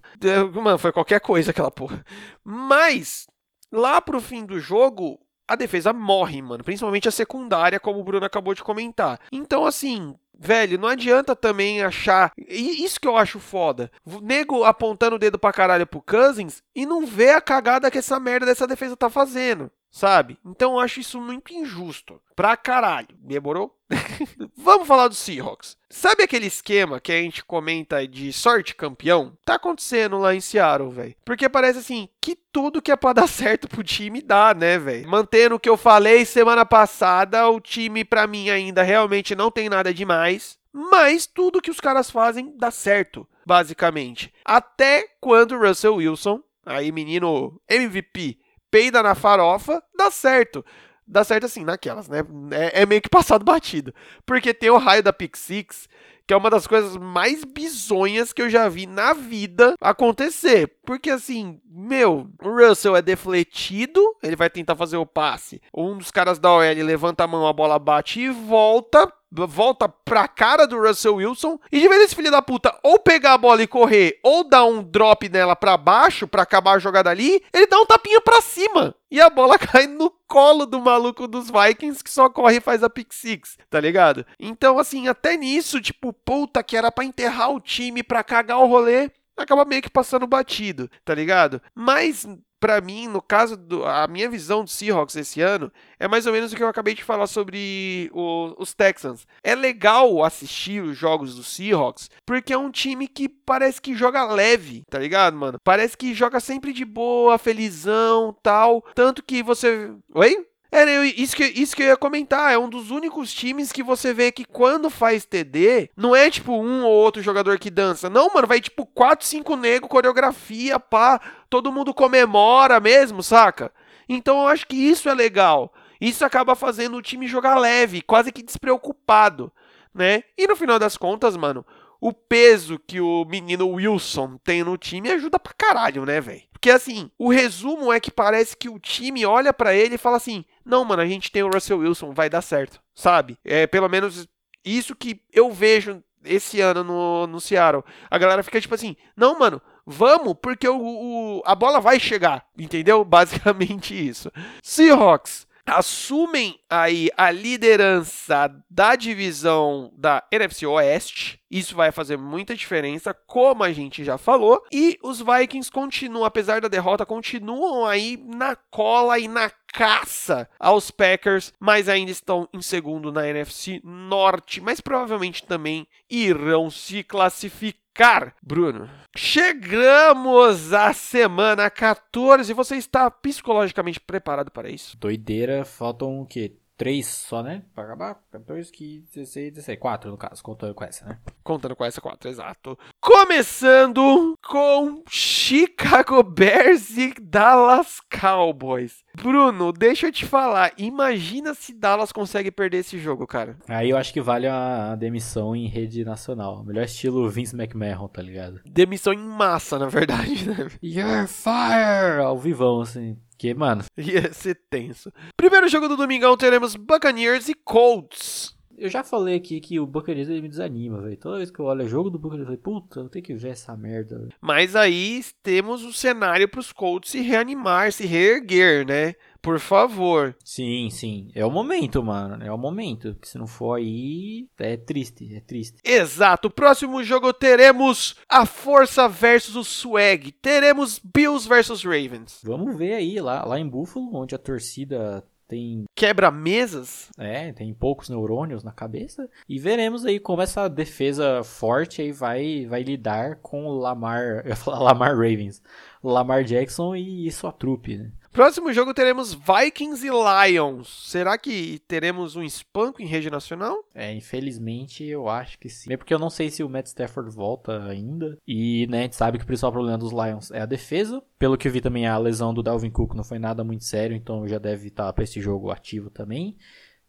[0.54, 2.06] Mano, foi qualquer coisa aquela porra.
[2.44, 3.28] Mas
[3.72, 6.64] lá pro fim do jogo, a defesa morre, mano.
[6.64, 9.20] Principalmente a secundária, como o Bruno acabou de comentar.
[9.32, 12.32] Então, assim, Velho, não adianta também achar.
[12.38, 13.92] Isso que eu acho foda.
[14.22, 18.20] nego apontando o dedo pra caralho pro Cousins e não vê a cagada que essa
[18.20, 20.38] merda dessa defesa tá fazendo sabe?
[20.46, 22.22] Então eu acho isso muito injusto.
[22.36, 23.08] Pra caralho.
[23.18, 23.74] Demorou?
[24.58, 25.78] Vamos falar do Seahawks.
[25.90, 29.38] Sabe aquele esquema que a gente comenta de sorte campeão?
[29.46, 31.16] Tá acontecendo lá em Seattle, velho.
[31.24, 35.08] Porque parece assim que tudo que é pra dar certo pro time dá, né, velho?
[35.08, 39.70] Mantendo o que eu falei semana passada, o time pra mim ainda realmente não tem
[39.70, 40.60] nada demais.
[40.74, 44.34] Mas tudo que os caras fazem dá certo, basicamente.
[44.44, 48.40] Até quando Russell Wilson, aí menino MVP,
[48.70, 50.66] peida na farofa, dá certo.
[51.08, 52.24] Dá certo assim, naquelas, né?
[52.52, 53.94] É, é meio que passado batido.
[54.26, 55.88] Porque tem o raio da Pick Six,
[56.28, 60.80] que é uma das coisas mais bizonhas que eu já vi na vida acontecer.
[60.84, 65.62] Porque assim, meu, o Russell é defletido, ele vai tentar fazer o passe.
[65.74, 69.12] Um dos caras da OL levanta a mão, a bola bate e volta
[69.48, 73.34] volta pra cara do Russell Wilson e de vez esse filho da puta ou pegar
[73.34, 77.10] a bola e correr ou dar um drop nela pra baixo pra acabar a jogada
[77.10, 81.28] ali, ele dá um tapinha pra cima e a bola cai no colo do maluco
[81.28, 84.26] dos Vikings que só corre e faz a pick six, tá ligado?
[84.40, 88.68] Então assim, até nisso, tipo, puta que era para enterrar o time, pra cagar o
[88.68, 91.62] rolê, acaba meio que passando batido, tá ligado?
[91.74, 92.26] Mas
[92.60, 96.34] para mim, no caso do a minha visão do Seahawks esse ano é mais ou
[96.34, 99.28] menos o que eu acabei de falar sobre o, os Texans.
[99.44, 104.26] É legal assistir os jogos do Seahawks porque é um time que parece que joga
[104.26, 105.60] leve, tá ligado, mano?
[105.64, 110.46] Parece que joga sempre de boa, felizão, tal, tanto que você, oi?
[110.78, 112.52] É, isso que, isso que eu ia comentar.
[112.52, 116.52] É um dos únicos times que você vê que quando faz TD, não é tipo
[116.52, 118.10] um ou outro jogador que dança.
[118.10, 121.22] Não, mano, vai tipo 4, 5 nego, coreografia, pá.
[121.50, 123.72] Todo mundo comemora mesmo, saca?
[124.10, 125.74] Então eu acho que isso é legal.
[126.02, 129.50] Isso acaba fazendo o time jogar leve, quase que despreocupado,
[129.94, 130.24] né?
[130.38, 131.66] E no final das contas, mano,
[132.02, 136.44] o peso que o menino Wilson tem no time ajuda pra caralho, né, velho?
[136.56, 140.16] Porque assim, o resumo é que parece que o time olha para ele e fala
[140.16, 143.38] assim: não, mano, a gente tem o Russell Wilson, vai dar certo, sabe?
[143.44, 144.26] É pelo menos
[144.64, 147.84] isso que eu vejo esse ano no, no Seattle.
[148.10, 152.46] A galera fica tipo assim: não, mano, vamos, porque o, o a bola vai chegar,
[152.58, 153.04] entendeu?
[153.06, 154.32] Basicamente isso.
[154.64, 161.40] Seahawks assumem aí a liderança da divisão da NFC Oeste.
[161.50, 164.64] Isso vai fazer muita diferença, como a gente já falou.
[164.72, 170.92] E os Vikings continuam, apesar da derrota, continuam aí na cola e na caça aos
[170.92, 177.85] Packers, mas ainda estão em segundo na NFC Norte, mas provavelmente também irão se classificar
[177.96, 182.52] Car, Bruno, chegamos à semana 14.
[182.52, 184.98] Você está psicologicamente preparado para isso?
[184.98, 186.58] Doideira, faltam o quê?
[186.78, 187.64] Três só, né?
[187.74, 188.22] Pra acabar?
[188.32, 189.80] 14, 15, 16, 16.
[189.80, 191.20] Quatro, no caso, contando com essa, né?
[191.42, 192.78] Contando com essa quatro, exato.
[193.00, 199.06] Começando com Chicago Bears e Dallas Cowboys.
[199.16, 200.74] Bruno, deixa eu te falar.
[200.78, 203.58] Imagina se Dallas consegue perder esse jogo, cara.
[203.70, 206.64] Aí eu acho que vale a, demissão em rede nacional.
[206.66, 208.60] Melhor estilo Vince McMahon, tá ligado?
[208.66, 210.68] Demissão em massa, na verdade, né?
[210.84, 212.22] You're fired!
[212.22, 213.18] Ao vivão, assim.
[213.38, 213.84] Que, mano.
[213.98, 215.12] Ia ser tenso.
[215.36, 218.55] Primeiro jogo do domingão teremos Buccaneers e Colts.
[218.78, 221.18] Eu já falei aqui que o Buccaneers me desanima, velho.
[221.18, 223.34] Toda vez que eu olho o jogo do Buccaneers, eu falei, puta, eu tenho que
[223.34, 224.18] ver essa merda.
[224.18, 224.34] Véio.
[224.42, 229.16] Mas aí temos o cenário para os Colts se reanimar, se reerguer, né?
[229.42, 230.36] Por favor.
[230.44, 231.30] Sim, sim.
[231.36, 232.44] É o momento, mano.
[232.44, 233.14] É o momento.
[233.14, 235.78] Porque se não for aí, é triste, é triste.
[235.84, 236.48] Exato.
[236.48, 240.32] O próximo jogo teremos a força versus o swag.
[240.32, 242.42] Teremos Bills versus Ravens.
[242.44, 247.10] Vamos ver aí, lá, lá em Buffalo, onde a torcida tem quebra-mesas.
[247.18, 252.66] É, tem poucos neurônios na cabeça e veremos aí como essa defesa forte aí vai
[252.66, 255.62] vai lidar com o Lamar, eu ia falar Lamar Ravens,
[256.04, 258.12] Lamar Jackson e sua trupe, né?
[258.36, 261.10] Próximo jogo teremos Vikings e Lions.
[261.10, 263.78] Será que teremos um espanco em rede nacional?
[263.96, 265.94] É, infelizmente eu acho que sim.
[265.94, 268.38] É porque eu não sei se o Matt Stafford volta ainda.
[268.46, 271.24] E, né, a gente sabe que o principal problema dos Lions é a defesa.
[271.40, 274.14] Pelo que eu vi também, a lesão do Dalvin Cook não foi nada muito sério,
[274.14, 276.58] então já deve estar para esse jogo ativo também.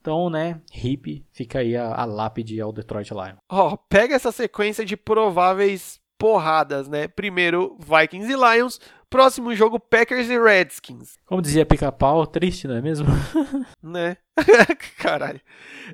[0.01, 3.39] Então, né, hip, fica aí a, a lápide ao Detroit Lions.
[3.51, 7.09] Ó, oh, pega essa sequência de prováveis porradas, né?
[7.09, 8.81] Primeiro Vikings e Lions,
[9.11, 11.19] próximo jogo Packers e Redskins.
[11.27, 13.07] Como dizia Pica-Pau, triste, não é mesmo?
[13.83, 14.17] né?
[14.99, 15.41] Caralho.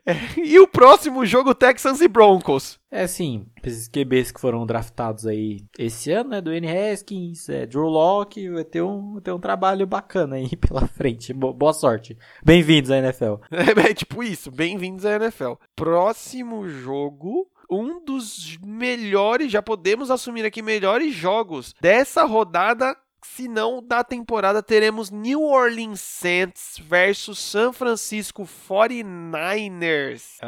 [0.05, 2.81] É, e o próximo jogo Texans e Broncos.
[2.91, 6.41] É sim, esses QBs que foram draftados aí esse ano, né?
[6.41, 6.67] Do N.
[6.69, 11.33] Haskins, é, Drew Locke, vai ter um, vai ter um trabalho bacana aí pela frente.
[11.33, 12.17] Boa sorte.
[12.45, 13.35] Bem-vindos à NFL.
[13.51, 15.53] É, é tipo isso, bem-vindos à NFL.
[15.77, 22.95] Próximo jogo um dos melhores, já podemos assumir aqui, melhores jogos dessa rodada
[23.27, 30.39] se não da temporada, teremos New Orleans Saints versus San Francisco 49ers.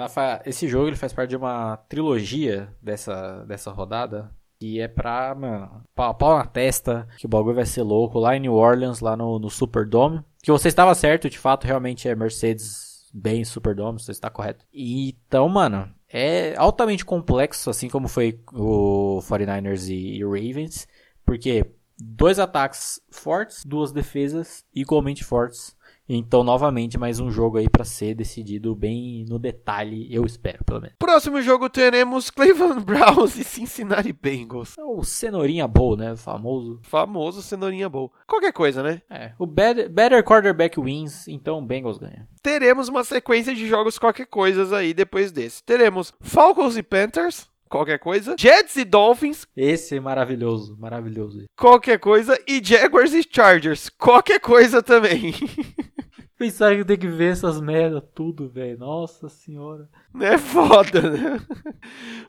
[0.45, 4.31] Esse jogo ele faz parte de uma trilogia dessa, dessa rodada.
[4.61, 8.19] E é pra, mano, pau, pau, na testa, que o bagulho vai ser louco.
[8.19, 10.23] Lá em New Orleans, lá no, no Superdome.
[10.43, 14.65] Que você estava certo, de fato, realmente é Mercedes bem Superdome, você está correto.
[14.73, 20.89] E, então, mano, é altamente complexo, assim como foi o 49ers e, e Ravens.
[21.25, 21.67] Porque
[21.99, 25.77] dois ataques fortes, duas defesas igualmente fortes.
[26.07, 30.83] Então, novamente, mais um jogo aí para ser decidido bem no detalhe, eu espero, pelo
[30.83, 30.97] menos.
[30.99, 34.77] Próximo jogo teremos Cleveland Browns e Cincinnati Bengals.
[34.77, 36.13] É o Cenourinha Bowl, né?
[36.13, 36.79] O famoso.
[36.83, 38.13] Famoso Cenourinha Bowl.
[38.27, 39.01] Qualquer coisa, né?
[39.09, 39.33] É.
[39.39, 42.29] O better, better quarterback wins, então Bengals ganha.
[42.43, 45.65] Teremos uma sequência de jogos qualquer coisas aí depois desse.
[45.65, 48.37] Teremos Falcons e Panthers qualquer coisa.
[48.39, 49.47] Jets e Dolphins.
[49.57, 51.45] Esse é maravilhoso, maravilhoso.
[51.57, 52.39] Qualquer coisa.
[52.47, 53.89] E Jaguars e Chargers.
[53.91, 55.35] Qualquer coisa também.
[56.37, 58.79] Pensar que eu tenho que ver essas merda tudo, velho.
[58.79, 59.89] Nossa senhora.
[60.21, 61.41] É foda, né?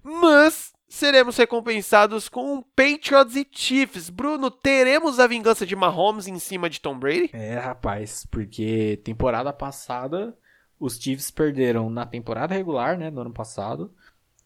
[0.03, 4.10] Mas seremos recompensados com Patriots e Chiefs.
[4.10, 7.32] Bruno, teremos a vingança de Mahomes em cima de Tom Brady?
[7.34, 10.38] É, rapaz, porque temporada passada
[10.80, 13.94] os Chiefs perderam na temporada regular, né, no ano passado.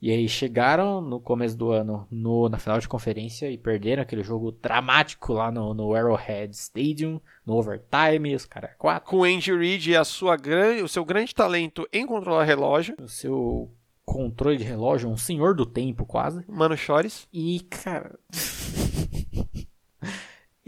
[0.02, 4.24] E aí chegaram no começo do ano no, na final de conferência e perderam aquele
[4.24, 9.10] jogo dramático lá no, no Arrowhead Stadium, no overtime, os caras quatro.
[9.10, 12.96] Com o Andy Reid e a sua grande, o seu grande talento em controlar relógio.
[12.98, 13.70] O seu
[14.06, 16.46] controle de relógio, um senhor do tempo quase.
[16.48, 17.28] Mano Chores.
[17.34, 18.18] E, cara...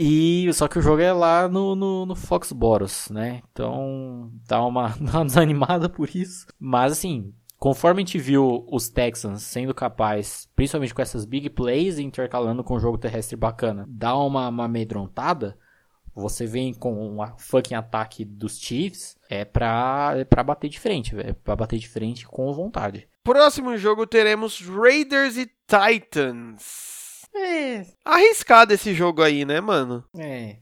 [0.03, 3.43] E só que o jogo é lá no, no, no Foxboros, né?
[3.51, 6.47] Então dá uma, uma desanimada por isso.
[6.59, 7.31] Mas assim,
[7.61, 12.75] conforme a gente viu os Texans sendo capazes, principalmente com essas big plays intercalando com
[12.75, 15.55] um jogo terrestre bacana, dar uma, uma amedrontada,
[16.15, 21.13] você vem com um fucking ataque dos Chiefs, é pra, é pra bater de frente,
[21.13, 21.29] velho.
[21.29, 23.07] É pra bater de frente com vontade.
[23.23, 27.27] Próximo jogo teremos Raiders e Titans.
[27.35, 27.85] É.
[28.03, 30.03] Arriscado esse jogo aí, né, mano?
[30.17, 30.57] É.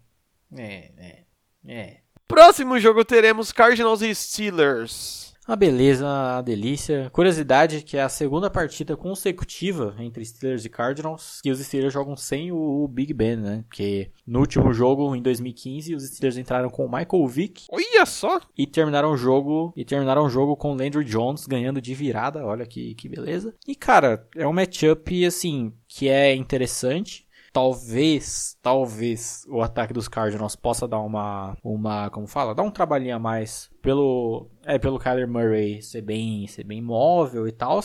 [0.54, 1.24] É, é.
[1.66, 1.98] É.
[2.28, 5.28] Próximo jogo teremos Cardinals e Steelers.
[5.50, 7.10] Uma beleza, uma delícia.
[7.12, 12.16] Curiosidade que é a segunda partida consecutiva entre Steelers e Cardinals que os Steelers jogam
[12.16, 13.64] sem o Big Ben, né?
[13.68, 17.66] Porque no último jogo, em 2015, os Steelers entraram com o Michael Vick.
[17.72, 18.40] Olha só!
[18.56, 22.46] E terminaram o jogo, e terminaram o jogo com o Landry Jones ganhando de virada.
[22.46, 23.56] Olha que, que beleza.
[23.68, 30.56] E cara, é um matchup assim que é interessante talvez, talvez o ataque dos Cardinals
[30.56, 35.28] possa dar uma, uma, como fala, dar um trabalhinho a mais pelo, é, pelo Kyler
[35.28, 37.80] Murray ser bem, ser bem móvel e tal,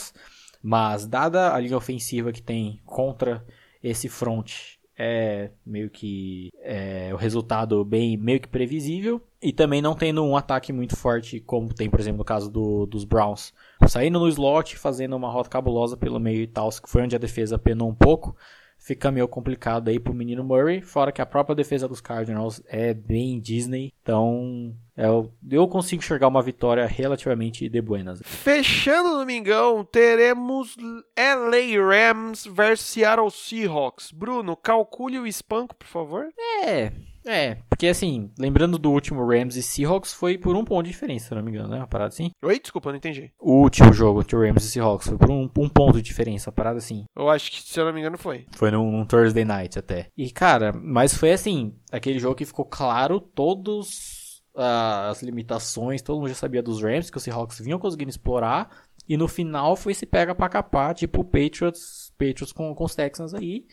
[0.63, 3.45] mas dada a linha ofensiva que tem contra
[3.83, 9.95] esse front é meio que é, o resultado bem meio que previsível e também não
[9.95, 13.53] tendo um ataque muito forte como tem por exemplo no caso do, dos Browns.
[13.89, 17.19] Saindo no slot fazendo uma rota cabulosa pelo meio e tal que foi onde a
[17.19, 18.37] defesa penou um pouco
[18.85, 22.93] fica meio complicado aí pro menino Murray, fora que a própria defesa dos Cardinals é
[22.93, 28.21] bem Disney, então eu, é eu consigo enxergar uma vitória relativamente de buenas.
[28.23, 30.77] Fechando o domingão, teremos
[31.17, 34.13] LA Rams versus Seattle Seahawks.
[34.13, 36.29] Bruno, calcule o espanco, por favor.
[36.63, 36.93] É,
[37.27, 41.29] é, porque assim, lembrando do último Rams e Seahawks, foi por um ponto de diferença,
[41.29, 41.79] se não me engano, né?
[41.79, 42.31] Uma parada assim.
[42.43, 43.33] Oi, desculpa, não entendi.
[43.41, 46.55] O último jogo entre Rams e Seahawks foi por um, um ponto de diferença, uma
[46.55, 47.05] parada assim.
[47.17, 48.47] Eu acho que, se eu não me engano, foi.
[48.53, 50.09] Foi num, num Thursday night até.
[50.17, 56.19] E cara, mas foi assim, aquele jogo que ficou claro todos uh, as limitações, todo
[56.19, 58.71] mundo já sabia dos Rams, que os Seahawks vinham conseguindo explorar.
[59.07, 62.95] E no final foi se pega pra capar, tipo o Patriots, Patriots com, com os
[62.95, 63.67] Texans aí.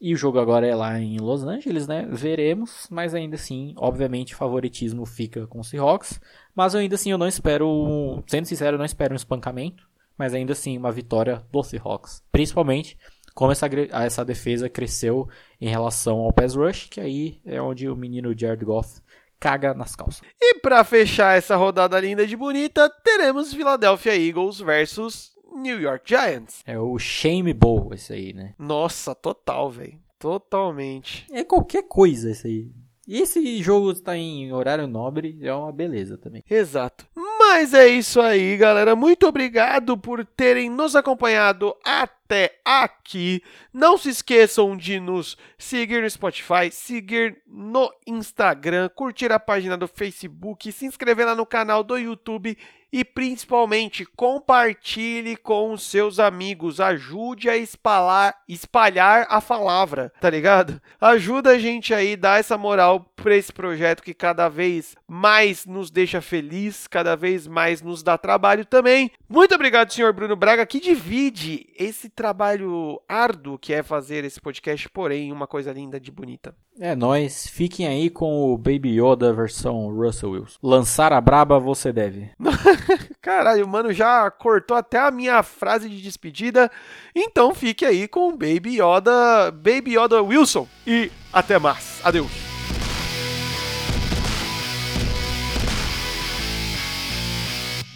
[0.00, 2.06] E o jogo agora é lá em Los Angeles, né?
[2.10, 6.20] Veremos, mas ainda assim, obviamente, favoritismo fica com o Seahawks.
[6.54, 9.88] Mas ainda assim, eu não espero, sendo sincero, eu não espero um espancamento.
[10.16, 12.22] Mas ainda assim, uma vitória do Seahawks.
[12.30, 12.96] Principalmente
[13.34, 15.28] como essa, essa defesa cresceu
[15.60, 19.00] em relação ao pass rush, que aí é onde o menino Jared Goff
[19.40, 20.22] caga nas calças.
[20.40, 26.62] E para fechar essa rodada linda de bonita, teremos Philadelphia Eagles versus New York Giants.
[26.66, 28.54] É o Shame Bowl esse aí, né?
[28.58, 29.98] Nossa, total, velho.
[30.18, 31.26] Totalmente.
[31.30, 32.70] É qualquer coisa esse aí.
[33.06, 36.42] E esse jogo está em horário nobre, é uma beleza também.
[36.48, 37.06] Exato.
[37.14, 38.96] Mas é isso aí, galera.
[38.96, 43.42] Muito obrigado por terem nos acompanhado até aqui.
[43.72, 49.86] Não se esqueçam de nos seguir no Spotify, seguir no Instagram, curtir a página do
[49.86, 52.56] Facebook, se inscrever lá no canal do YouTube
[52.94, 60.80] e principalmente compartilhe com os seus amigos, ajude a espalhar, espalhar a palavra, tá ligado?
[61.00, 65.90] Ajuda a gente aí, dá essa moral para esse projeto que cada vez mais nos
[65.90, 69.10] deixa feliz, cada vez mais nos dá trabalho também.
[69.28, 74.88] Muito obrigado, senhor Bruno Braga, que divide esse trabalho árduo que é fazer esse podcast,
[74.88, 76.54] porém uma coisa linda de bonita.
[76.78, 80.58] É nós, fiquem aí com o Baby Yoda versão Russell Wilson.
[80.60, 82.30] Lançar a braba você deve.
[83.24, 86.70] Caralho, mano já cortou até a minha frase de despedida.
[87.14, 92.02] Então fique aí com Baby Yoda, Baby Yoda Wilson e até mais.
[92.04, 92.43] Adeus.